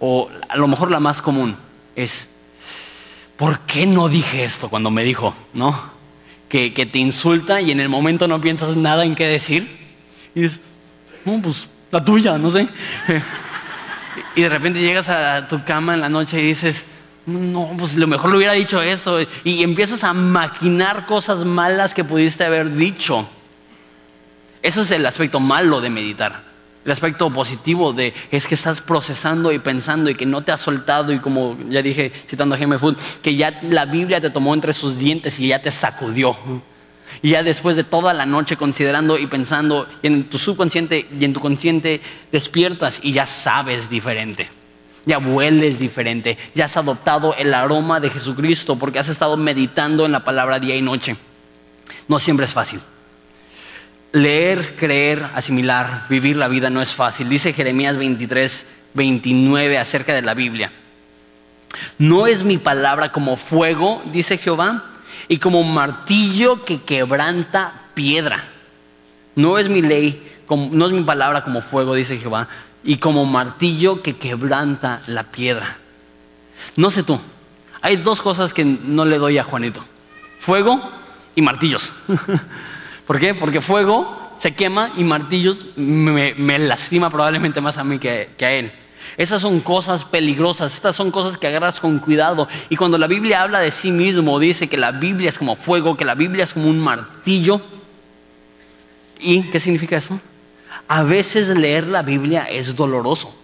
O 0.00 0.30
a 0.48 0.56
lo 0.56 0.66
mejor 0.66 0.90
la 0.90 0.98
más 0.98 1.20
común 1.20 1.56
es, 1.94 2.28
¿por 3.36 3.60
qué 3.60 3.86
no 3.86 4.08
dije 4.08 4.44
esto 4.44 4.70
cuando 4.70 4.90
me 4.90 5.04
dijo? 5.04 5.34
¿No? 5.52 5.78
Que, 6.48 6.72
que 6.72 6.86
te 6.86 6.98
insulta 6.98 7.60
y 7.60 7.70
en 7.70 7.80
el 7.80 7.88
momento 7.88 8.26
no 8.26 8.40
piensas 8.40 8.76
nada 8.76 9.04
en 9.04 9.14
qué 9.14 9.26
decir. 9.26 9.78
Y 10.34 10.40
dices, 10.40 10.60
no, 11.26 11.40
pues 11.42 11.68
la 11.90 12.02
tuya, 12.02 12.38
no 12.38 12.50
sé. 12.50 12.66
y 14.36 14.40
de 14.40 14.48
repente 14.48 14.80
llegas 14.80 15.10
a 15.10 15.46
tu 15.46 15.62
cama 15.64 15.94
en 15.94 16.00
la 16.00 16.08
noche 16.08 16.40
y 16.40 16.46
dices, 16.46 16.86
no, 17.26 17.70
pues 17.78 17.94
lo 17.94 18.06
mejor 18.06 18.30
le 18.30 18.36
hubiera 18.36 18.52
dicho 18.52 18.82
esto. 18.82 19.20
Y 19.44 19.62
empiezas 19.62 20.02
a 20.04 20.12
maquinar 20.12 21.06
cosas 21.06 21.44
malas 21.44 21.94
que 21.94 22.04
pudiste 22.04 22.44
haber 22.44 22.74
dicho. 22.74 23.26
Ese 24.60 24.82
es 24.82 24.90
el 24.90 25.06
aspecto 25.06 25.38
malo 25.40 25.80
de 25.80 25.90
meditar. 25.90 26.52
El 26.84 26.90
aspecto 26.90 27.30
positivo 27.30 27.92
de 27.92 28.12
es 28.32 28.48
que 28.48 28.56
estás 28.56 28.80
procesando 28.80 29.52
y 29.52 29.60
pensando 29.60 30.10
y 30.10 30.16
que 30.16 30.26
no 30.26 30.42
te 30.42 30.50
has 30.50 30.60
soltado 30.60 31.12
y 31.12 31.20
como 31.20 31.56
ya 31.68 31.80
dije 31.80 32.10
citando 32.28 32.56
a 32.56 32.58
Jaime 32.58 32.78
Food, 32.78 32.96
que 33.22 33.36
ya 33.36 33.60
la 33.62 33.84
Biblia 33.84 34.20
te 34.20 34.30
tomó 34.30 34.52
entre 34.52 34.72
sus 34.72 34.98
dientes 34.98 35.38
y 35.38 35.48
ya 35.48 35.62
te 35.62 35.70
sacudió. 35.70 36.36
Y 37.22 37.30
ya 37.30 37.44
después 37.44 37.76
de 37.76 37.84
toda 37.84 38.12
la 38.12 38.26
noche 38.26 38.56
considerando 38.56 39.16
y 39.16 39.28
pensando 39.28 39.86
y 40.02 40.08
en 40.08 40.24
tu 40.24 40.38
subconsciente 40.38 41.06
y 41.16 41.24
en 41.24 41.32
tu 41.32 41.38
consciente 41.38 42.00
despiertas 42.32 42.98
y 43.00 43.12
ya 43.12 43.26
sabes 43.26 43.88
diferente 43.88 44.61
ya 45.04 45.18
hueles 45.18 45.78
diferente, 45.78 46.38
ya 46.54 46.66
has 46.66 46.76
adoptado 46.76 47.34
el 47.36 47.54
aroma 47.54 48.00
de 48.00 48.10
Jesucristo 48.10 48.78
porque 48.78 48.98
has 48.98 49.08
estado 49.08 49.36
meditando 49.36 50.06
en 50.06 50.12
la 50.12 50.24
palabra 50.24 50.58
día 50.58 50.76
y 50.76 50.82
noche. 50.82 51.16
No 52.08 52.18
siempre 52.18 52.46
es 52.46 52.52
fácil. 52.52 52.80
Leer, 54.12 54.76
creer, 54.76 55.30
asimilar, 55.34 56.04
vivir 56.08 56.36
la 56.36 56.48
vida 56.48 56.70
no 56.70 56.82
es 56.82 56.92
fácil. 56.92 57.28
Dice 57.28 57.52
Jeremías 57.52 57.96
23, 57.96 58.66
29 58.94 59.78
acerca 59.78 60.14
de 60.14 60.22
la 60.22 60.34
Biblia. 60.34 60.70
No 61.98 62.26
es 62.26 62.44
mi 62.44 62.58
palabra 62.58 63.10
como 63.10 63.36
fuego, 63.36 64.02
dice 64.12 64.36
Jehová, 64.36 64.84
y 65.28 65.38
como 65.38 65.62
martillo 65.62 66.64
que 66.64 66.82
quebranta 66.82 67.72
piedra. 67.94 68.44
No 69.34 69.58
es 69.58 69.68
mi 69.68 69.80
ley, 69.80 70.30
no 70.48 70.86
es 70.86 70.92
mi 70.92 71.02
palabra 71.02 71.42
como 71.42 71.62
fuego, 71.62 71.94
dice 71.94 72.18
Jehová, 72.18 72.48
y 72.84 72.96
como 72.96 73.24
martillo 73.24 74.02
que 74.02 74.16
quebranta 74.16 75.02
la 75.06 75.24
piedra. 75.24 75.76
No 76.76 76.90
sé 76.90 77.02
tú, 77.02 77.18
hay 77.80 77.96
dos 77.96 78.22
cosas 78.22 78.54
que 78.54 78.64
no 78.64 79.04
le 79.04 79.18
doy 79.18 79.38
a 79.38 79.44
Juanito. 79.44 79.84
Fuego 80.38 80.80
y 81.34 81.42
martillos. 81.42 81.92
¿Por 83.06 83.18
qué? 83.18 83.34
Porque 83.34 83.60
fuego 83.60 84.32
se 84.38 84.54
quema 84.54 84.92
y 84.96 85.04
martillos 85.04 85.66
me, 85.76 86.58
lastima 86.58 87.10
probablemente 87.10 87.60
más 87.60 87.78
a 87.78 87.84
mí 87.84 87.98
que, 87.98 88.30
que, 88.36 88.44
a 88.44 88.52
él. 88.52 88.72
Esas 89.16 89.42
son 89.42 89.60
cosas 89.60 90.04
peligrosas, 90.04 90.74
estas 90.74 90.96
son 90.96 91.10
cosas 91.10 91.36
que 91.36 91.46
agarras 91.46 91.80
con 91.80 91.98
cuidado. 91.98 92.48
Y 92.68 92.76
cuando 92.76 92.98
la 92.98 93.06
Biblia 93.06 93.42
habla 93.42 93.60
de 93.60 93.70
sí 93.70 93.90
mismo, 93.90 94.38
dice 94.38 94.68
que 94.68 94.76
la 94.76 94.92
Biblia 94.92 95.28
es 95.28 95.38
como 95.38 95.56
fuego, 95.56 95.96
que 95.96 96.04
la 96.04 96.14
Biblia 96.14 96.44
es 96.44 96.54
como 96.54 96.68
un 96.68 96.78
martillo. 96.78 97.60
¿Y 99.20 99.42
qué 99.42 99.60
significa 99.60 99.96
eso? 99.96 100.20
A 100.92 101.04
veces 101.04 101.48
leer 101.48 101.88
la 101.88 102.02
Biblia 102.02 102.44
es 102.50 102.76
doloroso. 102.76 103.34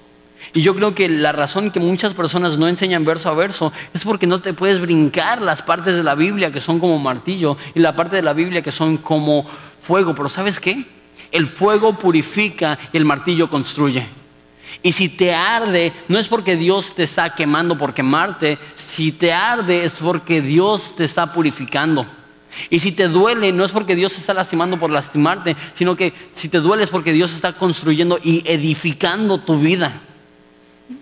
Y 0.52 0.60
yo 0.60 0.74
creo 0.74 0.94
que 0.94 1.08
la 1.08 1.32
razón 1.32 1.70
que 1.70 1.80
muchas 1.80 2.12
personas 2.12 2.58
no 2.58 2.68
enseñan 2.68 3.06
verso 3.06 3.30
a 3.30 3.34
verso 3.34 3.72
es 3.94 4.04
porque 4.04 4.26
no 4.26 4.42
te 4.42 4.52
puedes 4.52 4.82
brincar 4.82 5.40
las 5.40 5.62
partes 5.62 5.96
de 5.96 6.02
la 6.02 6.14
Biblia 6.14 6.52
que 6.52 6.60
son 6.60 6.78
como 6.78 6.98
martillo 6.98 7.56
y 7.74 7.80
la 7.80 7.96
parte 7.96 8.16
de 8.16 8.22
la 8.22 8.34
Biblia 8.34 8.60
que 8.60 8.70
son 8.70 8.98
como 8.98 9.46
fuego. 9.80 10.14
Pero 10.14 10.28
¿sabes 10.28 10.60
qué? 10.60 10.84
El 11.32 11.46
fuego 11.46 11.94
purifica 11.94 12.78
y 12.92 12.98
el 12.98 13.06
martillo 13.06 13.48
construye. 13.48 14.06
Y 14.82 14.92
si 14.92 15.08
te 15.08 15.32
arde, 15.32 15.94
no 16.08 16.18
es 16.18 16.28
porque 16.28 16.54
Dios 16.54 16.94
te 16.94 17.04
está 17.04 17.30
quemando 17.30 17.78
por 17.78 17.94
quemarte, 17.94 18.58
si 18.74 19.10
te 19.10 19.32
arde 19.32 19.84
es 19.84 19.94
porque 19.94 20.42
Dios 20.42 20.94
te 20.96 21.04
está 21.04 21.32
purificando. 21.32 22.04
Y 22.70 22.80
si 22.80 22.92
te 22.92 23.08
duele, 23.08 23.52
no 23.52 23.64
es 23.64 23.72
porque 23.72 23.94
Dios 23.94 24.16
está 24.16 24.34
lastimando 24.34 24.78
por 24.78 24.90
lastimarte, 24.90 25.56
sino 25.74 25.96
que 25.96 26.12
si 26.34 26.48
te 26.48 26.58
duele 26.58 26.84
es 26.84 26.90
porque 26.90 27.12
Dios 27.12 27.34
está 27.34 27.52
construyendo 27.52 28.18
y 28.22 28.42
edificando 28.46 29.38
tu 29.38 29.58
vida. 29.58 30.00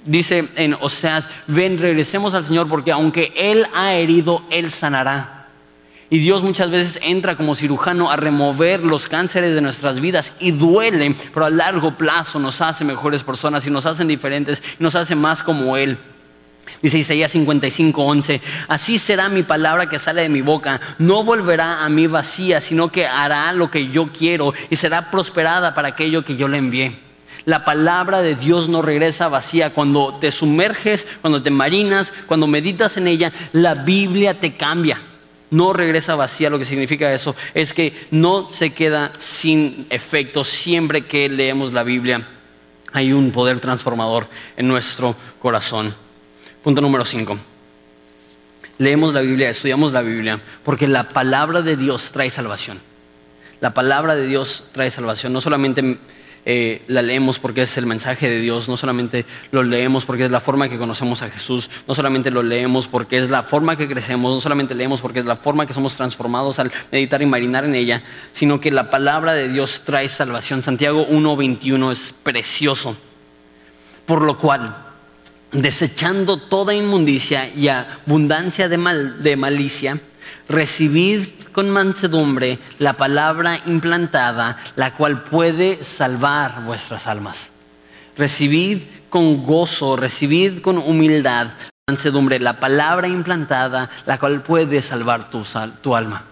Dice 0.04 0.48
en 0.56 0.74
Oseas, 0.74 1.28
ven, 1.46 1.78
regresemos 1.78 2.34
al 2.34 2.44
Señor 2.44 2.68
porque 2.68 2.92
aunque 2.92 3.32
Él 3.36 3.66
ha 3.74 3.94
herido, 3.94 4.42
Él 4.50 4.70
sanará. 4.70 5.36
Y 6.08 6.18
Dios 6.18 6.44
muchas 6.44 6.70
veces 6.70 7.00
entra 7.02 7.36
como 7.36 7.56
cirujano 7.56 8.10
a 8.10 8.16
remover 8.16 8.80
los 8.80 9.08
cánceres 9.08 9.54
de 9.54 9.60
nuestras 9.60 10.00
vidas 10.00 10.32
y 10.38 10.52
duele, 10.52 11.16
pero 11.34 11.46
a 11.46 11.50
largo 11.50 11.92
plazo 11.92 12.38
nos 12.38 12.60
hace 12.60 12.84
mejores 12.84 13.24
personas 13.24 13.66
y 13.66 13.70
nos 13.70 13.86
hacen 13.86 14.06
diferentes 14.06 14.62
y 14.78 14.82
nos 14.82 14.94
hace 14.94 15.16
más 15.16 15.42
como 15.42 15.76
Él. 15.76 15.98
Dice 16.82 16.98
Isaías 16.98 17.30
55, 17.32 18.02
11, 18.02 18.40
así 18.68 18.98
será 18.98 19.28
mi 19.28 19.42
palabra 19.42 19.88
que 19.88 19.98
sale 19.98 20.22
de 20.22 20.28
mi 20.28 20.42
boca, 20.42 20.80
no 20.98 21.24
volverá 21.24 21.84
a 21.84 21.88
mí 21.88 22.06
vacía, 22.06 22.60
sino 22.60 22.90
que 22.90 23.06
hará 23.06 23.52
lo 23.52 23.70
que 23.70 23.88
yo 23.88 24.08
quiero 24.12 24.52
y 24.70 24.76
será 24.76 25.10
prosperada 25.10 25.74
para 25.74 25.88
aquello 25.88 26.24
que 26.24 26.36
yo 26.36 26.48
le 26.48 26.58
envié. 26.58 27.06
La 27.46 27.64
palabra 27.64 28.22
de 28.22 28.34
Dios 28.34 28.68
no 28.68 28.82
regresa 28.82 29.28
vacía. 29.28 29.70
Cuando 29.70 30.18
te 30.20 30.32
sumerges, 30.32 31.06
cuando 31.20 31.40
te 31.40 31.50
marinas, 31.50 32.12
cuando 32.26 32.48
meditas 32.48 32.96
en 32.96 33.06
ella, 33.06 33.32
la 33.52 33.74
Biblia 33.74 34.40
te 34.40 34.54
cambia. 34.54 34.98
No 35.50 35.72
regresa 35.72 36.16
vacía, 36.16 36.50
lo 36.50 36.58
que 36.58 36.64
significa 36.64 37.12
eso 37.14 37.36
es 37.54 37.72
que 37.72 37.94
no 38.10 38.52
se 38.52 38.70
queda 38.70 39.12
sin 39.16 39.86
efecto 39.90 40.44
siempre 40.44 41.02
que 41.02 41.28
leemos 41.28 41.72
la 41.72 41.84
Biblia. 41.84 42.26
Hay 42.92 43.12
un 43.12 43.30
poder 43.30 43.60
transformador 43.60 44.26
en 44.56 44.66
nuestro 44.66 45.14
corazón. 45.38 45.94
Punto 46.66 46.80
número 46.80 47.04
5. 47.04 47.38
Leemos 48.78 49.14
la 49.14 49.20
Biblia, 49.20 49.50
estudiamos 49.50 49.92
la 49.92 50.02
Biblia, 50.02 50.40
porque 50.64 50.88
la 50.88 51.08
palabra 51.08 51.62
de 51.62 51.76
Dios 51.76 52.10
trae 52.10 52.28
salvación. 52.28 52.80
La 53.60 53.70
palabra 53.72 54.16
de 54.16 54.26
Dios 54.26 54.64
trae 54.72 54.90
salvación. 54.90 55.32
No 55.32 55.40
solamente 55.40 55.98
eh, 56.44 56.82
la 56.88 57.02
leemos 57.02 57.38
porque 57.38 57.62
es 57.62 57.76
el 57.76 57.86
mensaje 57.86 58.28
de 58.28 58.40
Dios, 58.40 58.68
no 58.68 58.76
solamente 58.76 59.26
lo 59.52 59.62
leemos 59.62 60.04
porque 60.04 60.24
es 60.24 60.32
la 60.32 60.40
forma 60.40 60.68
que 60.68 60.76
conocemos 60.76 61.22
a 61.22 61.30
Jesús, 61.30 61.70
no 61.86 61.94
solamente 61.94 62.32
lo 62.32 62.42
leemos 62.42 62.88
porque 62.88 63.18
es 63.18 63.30
la 63.30 63.44
forma 63.44 63.76
que 63.76 63.86
crecemos, 63.86 64.34
no 64.34 64.40
solamente 64.40 64.74
leemos 64.74 65.00
porque 65.00 65.20
es 65.20 65.24
la 65.24 65.36
forma 65.36 65.66
que 65.66 65.72
somos 65.72 65.94
transformados 65.94 66.58
al 66.58 66.72
meditar 66.90 67.22
y 67.22 67.26
marinar 67.26 67.64
en 67.64 67.76
ella, 67.76 68.02
sino 68.32 68.60
que 68.60 68.72
la 68.72 68.90
palabra 68.90 69.34
de 69.34 69.48
Dios 69.50 69.82
trae 69.84 70.08
salvación. 70.08 70.64
Santiago 70.64 71.06
1.21 71.06 71.92
es 71.92 72.12
precioso, 72.24 72.96
por 74.04 74.22
lo 74.22 74.36
cual 74.36 74.85
desechando 75.52 76.36
toda 76.36 76.74
inmundicia 76.74 77.48
y 77.48 77.68
abundancia 77.68 78.68
de, 78.68 78.76
de 79.20 79.36
malicia, 79.36 79.98
recibid 80.48 81.26
con 81.52 81.70
mansedumbre 81.70 82.58
la 82.78 82.94
palabra 82.94 83.60
implantada, 83.66 84.58
la 84.76 84.94
cual 84.94 85.22
puede 85.22 85.82
salvar 85.82 86.64
vuestras 86.64 87.06
almas. 87.06 87.50
Recibid 88.16 88.82
con 89.08 89.44
gozo, 89.44 89.96
recibid 89.96 90.60
con 90.60 90.78
humildad, 90.78 91.48
mansedumbre, 91.88 92.38
la 92.40 92.60
palabra 92.60 93.08
implantada, 93.08 93.90
la 94.06 94.18
cual 94.18 94.42
puede 94.42 94.82
salvar 94.82 95.30
tu, 95.30 95.44
tu 95.82 95.94
alma. 95.94 96.24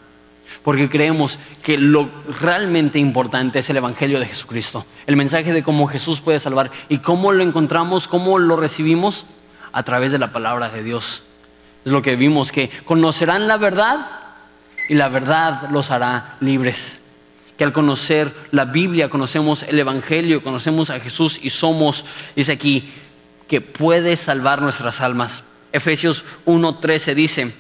Porque 0.64 0.88
creemos 0.88 1.38
que 1.62 1.76
lo 1.76 2.08
realmente 2.40 2.98
importante 2.98 3.58
es 3.58 3.68
el 3.68 3.76
Evangelio 3.76 4.18
de 4.18 4.26
Jesucristo, 4.26 4.86
el 5.06 5.14
mensaje 5.14 5.52
de 5.52 5.62
cómo 5.62 5.86
Jesús 5.86 6.22
puede 6.22 6.40
salvar 6.40 6.70
y 6.88 6.98
cómo 6.98 7.32
lo 7.32 7.42
encontramos, 7.44 8.08
cómo 8.08 8.38
lo 8.38 8.56
recibimos 8.56 9.26
a 9.72 9.82
través 9.82 10.10
de 10.10 10.18
la 10.18 10.32
palabra 10.32 10.70
de 10.70 10.82
Dios. 10.82 11.22
Es 11.84 11.92
lo 11.92 12.00
que 12.00 12.16
vimos, 12.16 12.50
que 12.50 12.70
conocerán 12.86 13.46
la 13.46 13.58
verdad 13.58 14.06
y 14.88 14.94
la 14.94 15.08
verdad 15.08 15.68
los 15.70 15.90
hará 15.90 16.36
libres. 16.40 17.00
Que 17.58 17.64
al 17.64 17.74
conocer 17.74 18.34
la 18.50 18.64
Biblia, 18.64 19.10
conocemos 19.10 19.62
el 19.64 19.78
Evangelio, 19.78 20.42
conocemos 20.42 20.88
a 20.88 20.98
Jesús 20.98 21.38
y 21.42 21.50
somos, 21.50 22.06
dice 22.34 22.52
aquí, 22.52 22.90
que 23.48 23.60
puede 23.60 24.16
salvar 24.16 24.62
nuestras 24.62 25.02
almas. 25.02 25.42
Efesios 25.72 26.24
1:13 26.46 27.14
dice, 27.14 27.54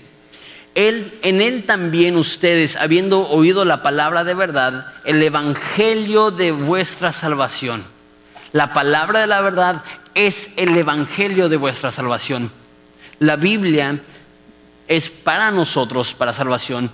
él, 0.74 1.16
en 1.22 1.40
Él 1.40 1.64
también 1.64 2.16
ustedes, 2.16 2.76
habiendo 2.76 3.28
oído 3.28 3.64
la 3.64 3.82
palabra 3.82 4.24
de 4.24 4.34
verdad, 4.34 4.86
el 5.04 5.22
Evangelio 5.22 6.30
de 6.30 6.50
vuestra 6.50 7.12
salvación. 7.12 7.84
La 8.52 8.72
palabra 8.72 9.20
de 9.20 9.26
la 9.28 9.40
verdad 9.40 9.82
es 10.14 10.50
el 10.56 10.76
Evangelio 10.76 11.48
de 11.48 11.56
vuestra 11.56 11.92
salvación. 11.92 12.50
La 13.20 13.36
Biblia 13.36 14.00
es 14.88 15.10
para 15.10 15.52
nosotros, 15.52 16.12
para 16.14 16.32
salvación, 16.32 16.90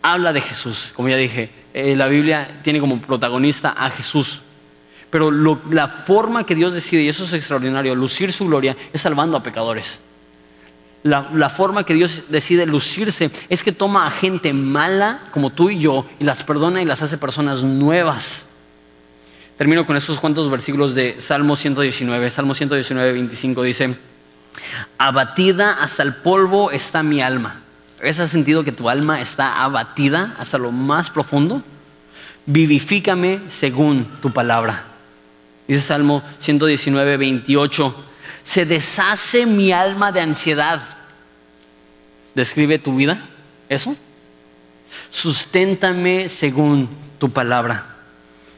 habla 0.00 0.32
de 0.32 0.40
Jesús. 0.40 0.90
Como 0.94 1.10
ya 1.10 1.16
dije, 1.16 1.50
eh, 1.74 1.94
la 1.96 2.08
Biblia 2.08 2.60
tiene 2.62 2.80
como 2.80 3.00
protagonista 3.00 3.74
a 3.76 3.90
Jesús. 3.90 4.40
Pero 5.10 5.30
la 5.30 5.88
forma 5.88 6.44
que 6.44 6.54
Dios 6.54 6.72
decide, 6.72 7.02
y 7.02 7.08
eso 7.08 7.24
es 7.24 7.32
extraordinario, 7.34 7.94
lucir 7.94 8.32
su 8.32 8.46
gloria, 8.46 8.76
es 8.92 9.00
salvando 9.00 9.36
a 9.36 9.42
pecadores. 9.42 9.98
La, 11.04 11.50
forma 11.50 11.84
que 11.84 11.92
Dios 11.92 12.22
decide 12.30 12.64
lucirse 12.64 13.30
es 13.50 13.62
que 13.62 13.72
toma 13.72 14.06
a 14.06 14.10
gente 14.10 14.54
mala 14.54 15.20
como 15.32 15.50
tú 15.50 15.68
y 15.68 15.78
yo 15.78 16.06
y 16.18 16.24
las 16.24 16.42
perdona 16.42 16.80
y 16.80 16.86
las 16.86 17.02
hace 17.02 17.18
personas 17.18 17.62
nuevas. 17.62 18.46
Termino 19.58 19.84
con 19.84 19.98
estos 19.98 20.18
cuantos 20.18 20.50
versículos 20.50 20.94
de 20.94 21.20
Salmo 21.20 21.56
119. 21.56 22.30
Salmo 22.30 22.54
119, 22.54 23.12
25 23.12 23.62
dice, 23.62 23.94
abatida 24.96 25.74
hasta 25.74 26.02
el 26.02 26.14
polvo 26.14 26.70
está 26.70 27.02
mi 27.02 27.20
alma. 27.20 27.60
¿Has 28.02 28.16
sentido 28.30 28.64
que 28.64 28.72
tu 28.72 28.88
alma 28.88 29.20
está 29.20 29.62
abatida 29.62 30.34
hasta 30.38 30.56
lo 30.56 30.72
más 30.72 31.10
profundo? 31.10 31.62
Vivifícame 32.46 33.42
según 33.48 34.06
tu 34.22 34.30
palabra. 34.30 34.84
Dice 35.68 35.82
Salmo 35.82 36.22
119, 36.40 37.18
28. 37.18 38.04
Se 38.42 38.66
deshace 38.66 39.46
mi 39.46 39.72
alma 39.72 40.12
de 40.12 40.20
ansiedad. 40.20 40.82
¿Describe 42.34 42.78
tu 42.78 42.96
vida? 42.96 43.28
¿Eso? 43.68 43.96
Susténtame 45.10 46.28
según 46.28 46.88
tu 47.18 47.30
palabra. 47.30 47.86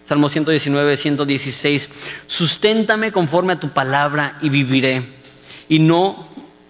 Salmo 0.09 0.29
119, 0.29 0.97
116. 0.97 1.89
Susténtame 2.27 3.13
conforme 3.13 3.55
a 3.55 3.61
tu 3.61 3.71
palabra 3.71 4.39
y 4.41 4.49
viviré. 4.49 5.03
Y 5.69 5.79
no 5.79 6.29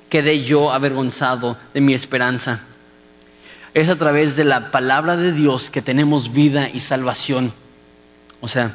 quedé 0.09 0.45
yo 0.45 0.73
avergonzado 0.73 1.57
de 1.75 1.81
mi 1.81 1.95
esperanza. 1.95 2.61
Es 3.75 3.89
a 3.89 3.97
través 3.97 4.37
de 4.37 4.45
la 4.45 4.71
palabra 4.71 5.17
de 5.17 5.33
Dios 5.33 5.71
que 5.71 5.83
tenemos 5.83 6.33
vida 6.33 6.71
y 6.71 6.81
salvación. 6.81 7.53
O 8.41 8.49
sea, 8.49 8.75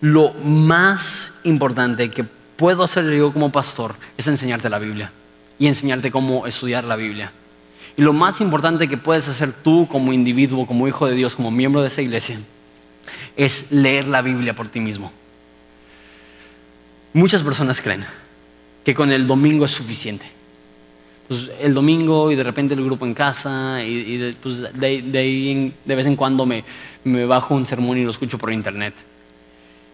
lo 0.00 0.32
más 0.44 1.32
importante 1.42 2.10
que 2.10 2.24
puedo 2.24 2.84
hacer 2.84 3.10
yo 3.10 3.32
como 3.32 3.50
pastor 3.50 3.96
es 4.16 4.26
enseñarte 4.28 4.70
la 4.70 4.78
Biblia 4.78 5.10
y 5.58 5.66
enseñarte 5.66 6.10
cómo 6.10 6.46
estudiar 6.46 6.84
la 6.84 6.96
Biblia. 6.96 7.32
Y 7.96 8.02
lo 8.02 8.12
más 8.12 8.40
importante 8.40 8.88
que 8.88 8.96
puedes 8.96 9.26
hacer 9.28 9.52
tú 9.52 9.88
como 9.90 10.12
individuo, 10.12 10.66
como 10.66 10.86
hijo 10.86 11.06
de 11.06 11.14
Dios, 11.14 11.34
como 11.34 11.50
miembro 11.50 11.80
de 11.80 11.88
esa 11.88 12.02
iglesia, 12.02 12.38
es 13.36 13.70
leer 13.70 14.08
la 14.08 14.22
Biblia 14.22 14.54
por 14.54 14.68
ti 14.68 14.80
mismo. 14.80 15.10
Muchas 17.14 17.42
personas 17.42 17.80
creen 17.80 18.04
que 18.84 18.94
con 18.94 19.10
el 19.10 19.26
domingo 19.26 19.64
es 19.64 19.70
suficiente. 19.70 20.26
Pues 21.26 21.50
el 21.60 21.74
domingo 21.74 22.30
y 22.30 22.36
de 22.36 22.44
repente 22.44 22.74
el 22.74 22.84
grupo 22.84 23.04
en 23.04 23.14
casa 23.14 23.82
y, 23.82 24.16
de, 24.18 24.32
pues 24.34 24.60
de, 24.74 25.02
de, 25.02 25.94
vez 25.94 26.06
en 26.06 26.14
cuando 26.14 26.46
me, 26.46 26.62
me, 27.02 27.24
bajo 27.24 27.54
un 27.54 27.66
sermón 27.66 27.98
y 27.98 28.04
lo 28.04 28.10
escucho 28.10 28.38
por 28.38 28.52
internet. 28.52 28.94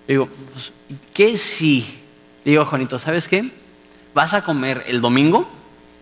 Digo, 0.06 0.28
pues, 0.52 0.72
¿qué 1.14 1.36
si? 1.36 1.86
Digo, 2.44 2.64
Juanito, 2.64 2.98
¿sabes 2.98 3.28
qué? 3.28 3.48
Vas 4.14 4.34
a 4.34 4.42
comer 4.42 4.84
el 4.86 5.00
domingo, 5.00 5.48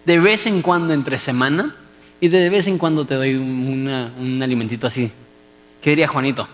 de 0.05 0.19
vez 0.19 0.47
en 0.47 0.63
cuando 0.63 0.93
entre 0.93 1.19
semana 1.19 1.75
y 2.21 2.29
de 2.29 2.51
vez 2.51 2.67
en 2.67 2.79
cuando 2.79 3.05
te 3.05 3.15
doy 3.15 3.35
un 3.35 4.41
alimentito 4.43 4.87
así. 4.87 5.11
¿Qué 5.81 5.91
diría 5.91 6.09
Juanito? 6.09 6.47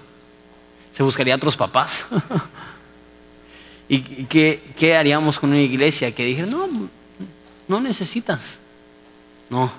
¿Se 0.92 1.02
buscaría 1.02 1.34
otros 1.34 1.56
papás? 1.56 2.04
¿Y 3.88 4.00
qué, 4.24 4.96
haríamos 4.96 5.38
con 5.38 5.50
una 5.50 5.60
iglesia 5.60 6.12
que 6.14 6.24
dijera, 6.24 6.46
no, 6.46 6.68
no 7.68 7.80
necesitas? 7.80 8.58
No, 9.50 9.70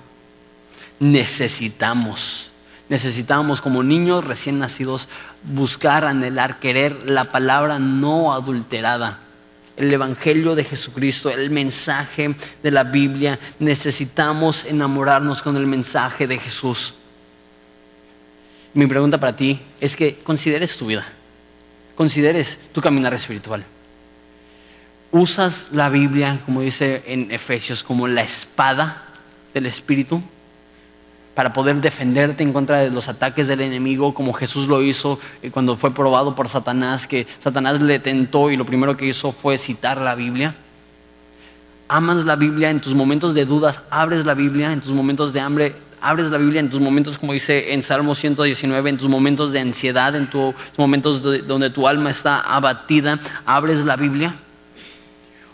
necesitamos. 0.99 2.51
Necesitamos 2.87 3.61
como 3.61 3.83
niños 3.83 4.23
recién 4.25 4.59
nacidos 4.59 5.09
buscar, 5.43 6.05
anhelar, 6.05 6.59
querer 6.59 6.95
la 7.05 7.25
palabra 7.25 7.79
no 7.79 8.33
adulterada. 8.33 9.19
El 9.77 9.93
Evangelio 9.93 10.55
de 10.55 10.63
Jesucristo, 10.63 11.29
el 11.29 11.49
mensaje 11.49 12.35
de 12.61 12.71
la 12.71 12.83
Biblia. 12.83 13.39
Necesitamos 13.59 14.65
enamorarnos 14.65 15.41
con 15.41 15.55
el 15.55 15.67
mensaje 15.67 16.27
de 16.27 16.37
Jesús. 16.37 16.95
Mi 18.73 18.85
pregunta 18.87 19.19
para 19.19 19.35
ti 19.35 19.59
es 19.79 19.95
que 19.95 20.15
consideres 20.15 20.75
tu 20.77 20.87
vida, 20.87 21.07
consideres 21.95 22.59
tu 22.73 22.81
caminar 22.81 23.13
espiritual. 23.13 23.63
¿Usas 25.11 25.67
la 25.71 25.89
Biblia, 25.89 26.39
como 26.45 26.61
dice 26.61 27.03
en 27.07 27.31
Efesios, 27.31 27.83
como 27.83 28.07
la 28.07 28.23
espada 28.23 29.03
del 29.53 29.67
Espíritu? 29.67 30.21
Para 31.37 31.53
poder 31.53 31.75
defenderte 31.75 32.41
en 32.41 32.51
contra 32.51 32.79
de 32.79 32.89
los 32.89 33.09
ataques 33.09 33.47
del 33.47 33.61
enemigo, 33.61 34.15
como 34.15 34.33
Jesús 34.33 34.67
lo 34.67 34.81
hizo 34.81 35.19
eh, 35.43 35.51
cuando 35.51 35.75
fue 35.75 35.93
probado 35.93 36.33
por 36.33 36.49
Satanás, 36.49 37.05
que 37.05 37.27
Satanás 37.39 37.79
le 37.79 37.99
tentó 37.99 38.49
y 38.49 38.57
lo 38.57 38.65
primero 38.65 38.97
que 38.97 39.05
hizo 39.05 39.31
fue 39.31 39.59
citar 39.59 40.01
la 40.01 40.15
Biblia. 40.15 40.55
Amas 41.89 42.25
la 42.25 42.35
Biblia 42.35 42.71
en 42.71 42.79
tus 42.79 42.95
momentos 42.95 43.35
de 43.35 43.45
dudas, 43.45 43.81
abres 43.91 44.25
la 44.25 44.33
Biblia 44.33 44.73
en 44.73 44.81
tus 44.81 44.91
momentos 44.93 45.31
de 45.31 45.39
hambre, 45.39 45.75
abres 46.01 46.31
la 46.31 46.39
Biblia 46.39 46.59
en 46.59 46.71
tus 46.71 46.81
momentos, 46.81 47.19
como 47.19 47.33
dice 47.33 47.71
en 47.71 47.83
Salmo 47.83 48.15
119, 48.15 48.89
en 48.89 48.97
tus 48.97 49.07
momentos 49.07 49.53
de 49.53 49.59
ansiedad, 49.59 50.15
en 50.15 50.25
tus 50.25 50.55
momentos 50.75 51.21
donde 51.45 51.69
tu 51.69 51.87
alma 51.87 52.09
está 52.09 52.39
abatida, 52.39 53.19
abres 53.45 53.85
la 53.85 53.95
Biblia. 53.95 54.33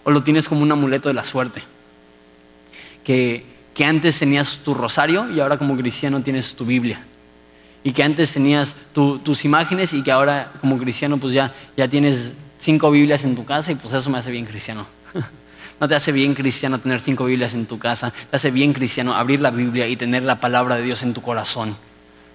O 0.06 0.12
lo 0.12 0.24
tienes 0.24 0.48
como 0.48 0.62
un 0.62 0.72
amuleto 0.72 1.10
de 1.10 1.16
la 1.16 1.26
suerte, 1.26 1.62
que 3.04 3.52
que 3.74 3.86
antes 3.86 4.20
tenías 4.20 4.60
tu 4.64 4.74
rosario 4.74 5.30
y 5.32 5.40
ahora 5.40 5.58
como 5.58 5.76
cristiano 5.76 6.22
tienes 6.22 6.54
tu 6.56 6.66
Biblia. 6.66 7.02
Y 7.84 7.92
que 7.92 8.04
antes 8.04 8.32
tenías 8.32 8.76
tus 8.94 9.46
imágenes 9.46 9.94
y 9.94 10.04
que 10.04 10.12
ahora 10.12 10.52
como 10.62 10.78
cristiano 10.78 11.18
pues 11.18 11.34
ya, 11.34 11.54
ya 11.76 11.88
tienes 11.88 12.32
cinco 12.60 12.92
Biblias 12.92 13.24
en 13.24 13.36
tu 13.36 13.44
casa 13.44 13.72
y 13.72 13.76
pues 13.76 13.94
eso 13.94 14.10
me 14.10 14.18
hace 14.18 14.32
bien 14.32 14.46
cristiano. 14.46 14.86
No 15.80 15.88
te 15.88 15.96
hace 15.96 16.14
bien 16.14 16.34
cristiano 16.34 16.80
tener 16.80 17.02
cinco 17.02 17.26
Biblias 17.26 17.56
en 17.56 17.66
tu 17.66 17.78
casa, 17.78 18.14
te 18.30 18.36
hace 18.36 18.52
bien 18.52 18.72
cristiano 18.72 19.16
abrir 19.16 19.42
la 19.42 19.50
Biblia 19.50 19.86
y 19.88 19.98
tener 19.98 20.24
la 20.24 20.40
palabra 20.40 20.78
de 20.78 20.84
Dios 20.84 21.04
en 21.04 21.14
tu 21.14 21.22
corazón. 21.22 21.76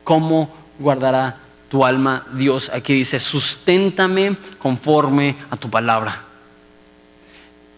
¿Cómo 0.05 0.55
guardará 0.79 1.37
tu 1.71 1.87
alma 1.87 2.27
Dios? 2.35 2.71
Aquí 2.75 2.93
dice, 2.93 3.19
susténtame 3.19 4.37
conforme 4.59 5.37
a 5.51 5.57
tu 5.57 5.71
palabra. 5.71 6.25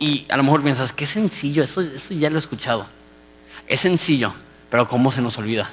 Y 0.00 0.26
a 0.28 0.36
lo 0.38 0.42
mejor 0.42 0.62
piensas, 0.62 0.92
qué 0.92 1.06
sencillo, 1.06 1.62
eso, 1.62 1.82
eso 1.82 2.14
ya 2.14 2.30
lo 2.30 2.36
he 2.36 2.40
escuchado. 2.40 2.86
Es 3.70 3.78
sencillo, 3.78 4.32
pero 4.68 4.88
¿cómo 4.88 5.12
se 5.12 5.22
nos 5.22 5.38
olvida? 5.38 5.70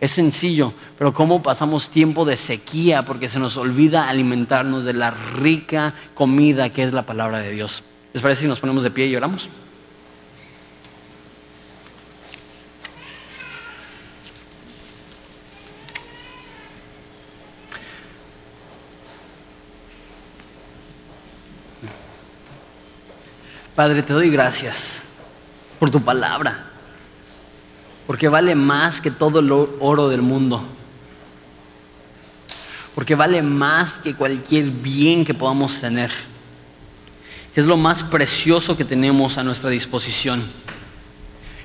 Es 0.00 0.10
sencillo, 0.10 0.72
pero 0.98 1.14
¿cómo 1.14 1.40
pasamos 1.40 1.88
tiempo 1.88 2.24
de 2.24 2.36
sequía 2.36 3.04
porque 3.04 3.28
se 3.28 3.38
nos 3.38 3.56
olvida 3.56 4.08
alimentarnos 4.08 4.82
de 4.82 4.92
la 4.92 5.12
rica 5.12 5.94
comida 6.14 6.70
que 6.70 6.82
es 6.82 6.92
la 6.92 7.02
palabra 7.02 7.38
de 7.38 7.52
Dios? 7.52 7.84
¿Les 8.12 8.20
parece 8.20 8.40
si 8.40 8.48
nos 8.48 8.58
ponemos 8.58 8.82
de 8.82 8.90
pie 8.90 9.06
y 9.06 9.14
oramos? 9.14 9.48
Padre, 23.76 24.02
te 24.02 24.12
doy 24.12 24.28
gracias 24.28 25.02
por 25.78 25.88
tu 25.88 26.02
palabra 26.02 26.71
porque 28.06 28.28
vale 28.28 28.54
más 28.54 29.00
que 29.00 29.10
todo 29.10 29.40
el 29.40 29.50
oro 29.52 30.08
del 30.08 30.22
mundo, 30.22 30.62
porque 32.94 33.14
vale 33.14 33.42
más 33.42 33.94
que 33.94 34.14
cualquier 34.14 34.64
bien 34.64 35.24
que 35.24 35.34
podamos 35.34 35.80
tener. 35.80 36.10
Es 37.54 37.66
lo 37.66 37.76
más 37.76 38.02
precioso 38.02 38.76
que 38.76 38.84
tenemos 38.84 39.36
a 39.36 39.44
nuestra 39.44 39.70
disposición. 39.70 40.42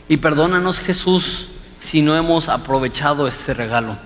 Y 0.10 0.18
perdónanos 0.18 0.80
Jesús 0.80 1.48
si 1.80 2.02
no 2.02 2.16
hemos 2.16 2.50
aprovechado 2.50 3.28
este 3.28 3.54
regalo. 3.54 3.98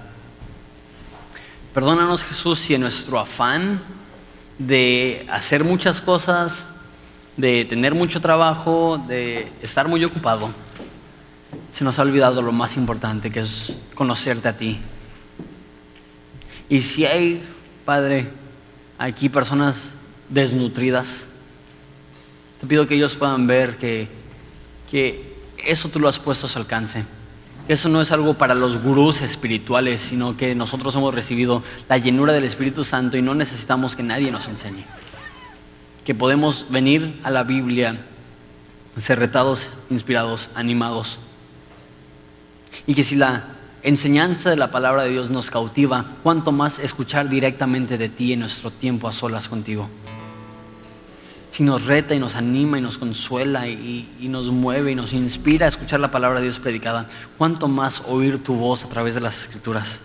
Perdónanos 1.74 2.24
Jesús 2.24 2.60
si 2.60 2.76
en 2.76 2.82
nuestro 2.82 3.18
afán 3.18 3.82
de 4.58 5.26
hacer 5.32 5.64
muchas 5.64 6.02
cosas, 6.02 6.68
de 7.38 7.66
tener 7.66 7.96
mucho 7.96 8.22
trabajo, 8.22 9.04
de 9.08 9.52
estar 9.62 9.88
muy 9.88 10.04
ocupado, 10.04 10.52
se 11.74 11.84
nos 11.84 12.00
ha 12.00 12.02
olvidado 12.02 12.42
lo 12.42 12.52
más 12.52 12.76
importante, 12.78 13.32
que 13.32 13.42
es 13.42 13.74
conocerte 13.96 14.48
a 14.48 14.58
ti. 14.58 14.80
Y 16.70 16.82
si 16.82 17.06
hay, 17.06 17.44
Padre, 17.86 18.28
aquí 18.98 19.30
personas 19.30 19.78
desnutridas, 20.30 21.26
te 22.60 22.68
pido 22.68 22.88
que 22.88 22.96
ellos 22.96 23.16
puedan 23.16 23.48
ver 23.48 23.78
que, 23.78 24.08
que 24.90 25.36
eso 25.66 25.90
tú 25.90 26.00
lo 26.00 26.08
has 26.08 26.20
puesto 26.20 26.46
a 26.46 26.50
su 26.50 26.60
alcance. 26.60 27.04
Eso 27.68 27.90
no 27.90 28.02
es 28.02 28.12
algo 28.12 28.34
para 28.34 28.56
los 28.56 28.82
gurús 28.82 29.22
espirituales, 29.22 30.02
sino 30.02 30.36
que 30.36 30.56
nosotros 30.56 30.94
hemos 30.96 31.14
recibido 31.14 31.64
la 31.88 31.98
llenura 31.98 32.34
del 32.34 32.44
Espíritu 32.44 32.84
Santo 32.84 33.18
y 33.18 33.22
no 33.22 33.34
necesitamos 33.34 33.96
que 33.96 34.04
nadie 34.04 34.32
nos 34.32 34.48
enseñe. 34.48 34.84
Que 36.04 36.16
podemos 36.16 36.66
venir 36.70 37.20
a 37.24 37.30
la 37.30 37.44
Biblia, 37.44 37.98
ser 38.98 39.20
retados, 39.20 39.70
inspirados, 39.90 40.50
animados 40.56 41.20
y 42.88 42.94
que 42.94 43.04
si 43.04 43.16
la 43.16 43.44
enseñanza 43.84 44.50
de 44.50 44.56
la 44.56 44.72
palabra 44.72 45.04
de 45.04 45.12
Dios 45.12 45.30
nos 45.30 45.50
cautiva, 45.50 46.06
cuánto 46.24 46.52
más 46.52 46.80
escuchar 46.80 47.30
directamente 47.30 47.98
de 47.98 48.10
ti 48.10 48.34
en 48.34 48.42
nuestro 48.42 48.72
tiempo 48.72 49.08
a 49.08 49.12
solas 49.12 49.50
contigo. 49.50 49.90
Si 51.52 51.64
nos 51.64 51.86
reta 51.86 52.16
y 52.16 52.20
nos 52.20 52.36
anima 52.36 52.78
y 52.78 52.82
nos 52.82 52.98
consuela 52.98 53.68
y, 53.68 54.08
nos 54.22 54.46
mueve 54.48 54.92
y 54.92 54.96
nos 54.96 55.12
inspira 55.12 55.66
a 55.66 55.70
escuchar 55.70 56.00
la 56.00 56.12
palabra 56.12 56.40
de 56.40 56.46
Dios 56.46 56.60
predicada, 56.60 57.08
cuánto 57.38 57.68
más 57.68 58.02
oír 58.08 58.42
tu 58.42 58.56
voz 58.56 58.86
a 58.86 58.88
través 58.88 59.16
de 59.16 59.22
las 59.22 59.42
escrituras. 59.42 60.00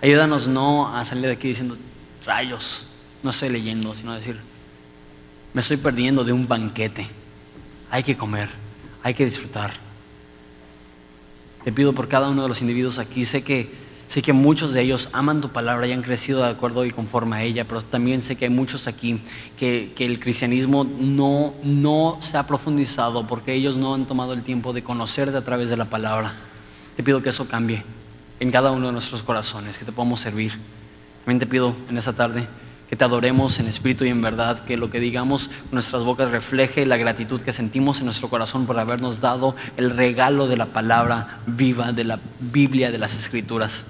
Ayúdanos 0.00 0.48
no 0.48 0.96
a 0.96 1.04
salir 1.04 1.26
de 1.26 1.32
aquí 1.32 1.48
diciendo, 1.48 1.76
rayos, 2.24 2.86
no 3.22 3.30
estoy 3.30 3.50
leyendo, 3.50 3.94
sino 3.94 4.14
decir, 4.14 4.40
me 5.52 5.60
estoy 5.60 5.76
perdiendo 5.76 6.24
de 6.24 6.32
un 6.32 6.48
banquete. 6.48 7.06
Hay 7.90 8.02
que 8.02 8.16
comer, 8.16 8.48
hay 9.02 9.12
que 9.12 9.26
disfrutar. 9.26 9.91
Te 11.64 11.72
pido 11.72 11.92
por 11.92 12.08
cada 12.08 12.28
uno 12.28 12.42
de 12.42 12.48
los 12.48 12.60
individuos 12.60 12.98
aquí. 12.98 13.24
Sé 13.24 13.42
que, 13.42 13.70
sé 14.08 14.22
que 14.22 14.32
muchos 14.32 14.72
de 14.72 14.82
ellos 14.82 15.08
aman 15.12 15.40
tu 15.40 15.48
palabra 15.48 15.86
y 15.86 15.92
han 15.92 16.02
crecido 16.02 16.40
de 16.40 16.48
acuerdo 16.48 16.84
y 16.84 16.90
conforme 16.90 17.36
a 17.36 17.42
ella, 17.42 17.64
pero 17.64 17.82
también 17.82 18.22
sé 18.22 18.36
que 18.36 18.46
hay 18.46 18.50
muchos 18.50 18.86
aquí 18.86 19.20
que, 19.58 19.92
que 19.94 20.04
el 20.04 20.18
cristianismo 20.18 20.84
no, 20.84 21.54
no 21.62 22.18
se 22.20 22.36
ha 22.36 22.46
profundizado 22.46 23.26
porque 23.26 23.54
ellos 23.54 23.76
no 23.76 23.94
han 23.94 24.06
tomado 24.06 24.32
el 24.32 24.42
tiempo 24.42 24.72
de 24.72 24.82
conocerte 24.82 25.36
a 25.36 25.44
través 25.44 25.70
de 25.70 25.76
la 25.76 25.84
palabra. 25.84 26.34
Te 26.96 27.02
pido 27.02 27.22
que 27.22 27.30
eso 27.30 27.46
cambie 27.46 27.82
en 28.40 28.50
cada 28.50 28.72
uno 28.72 28.88
de 28.88 28.92
nuestros 28.92 29.22
corazones, 29.22 29.78
que 29.78 29.84
te 29.84 29.92
podamos 29.92 30.20
servir. 30.20 30.52
También 31.24 31.38
te 31.38 31.46
pido 31.46 31.74
en 31.88 31.96
esta 31.96 32.12
tarde 32.12 32.48
que 32.92 32.96
te 32.96 33.04
adoremos 33.04 33.58
en 33.58 33.68
espíritu 33.68 34.04
y 34.04 34.10
en 34.10 34.20
verdad, 34.20 34.60
que 34.66 34.76
lo 34.76 34.90
que 34.90 35.00
digamos 35.00 35.48
nuestras 35.70 36.02
bocas 36.02 36.30
refleje 36.30 36.84
la 36.84 36.98
gratitud 36.98 37.40
que 37.40 37.54
sentimos 37.54 38.00
en 38.00 38.04
nuestro 38.04 38.28
corazón 38.28 38.66
por 38.66 38.78
habernos 38.78 39.22
dado 39.22 39.56
el 39.78 39.96
regalo 39.96 40.46
de 40.46 40.58
la 40.58 40.66
palabra 40.66 41.38
viva, 41.46 41.92
de 41.92 42.04
la 42.04 42.18
Biblia, 42.38 42.92
de 42.92 42.98
las 42.98 43.14
Escrituras. 43.14 43.84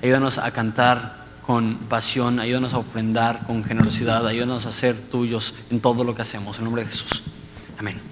Ayúdanos 0.00 0.38
a 0.38 0.52
cantar 0.52 1.24
con 1.44 1.74
pasión, 1.88 2.38
ayúdanos 2.38 2.72
a 2.72 2.78
ofrendar 2.78 3.44
con 3.48 3.64
generosidad, 3.64 4.24
ayúdanos 4.28 4.64
a 4.66 4.70
ser 4.70 4.94
tuyos 4.94 5.52
en 5.68 5.80
todo 5.80 6.04
lo 6.04 6.14
que 6.14 6.22
hacemos. 6.22 6.58
En 6.58 6.64
nombre 6.66 6.84
de 6.84 6.88
Jesús. 6.88 7.20
Amén. 7.80 8.11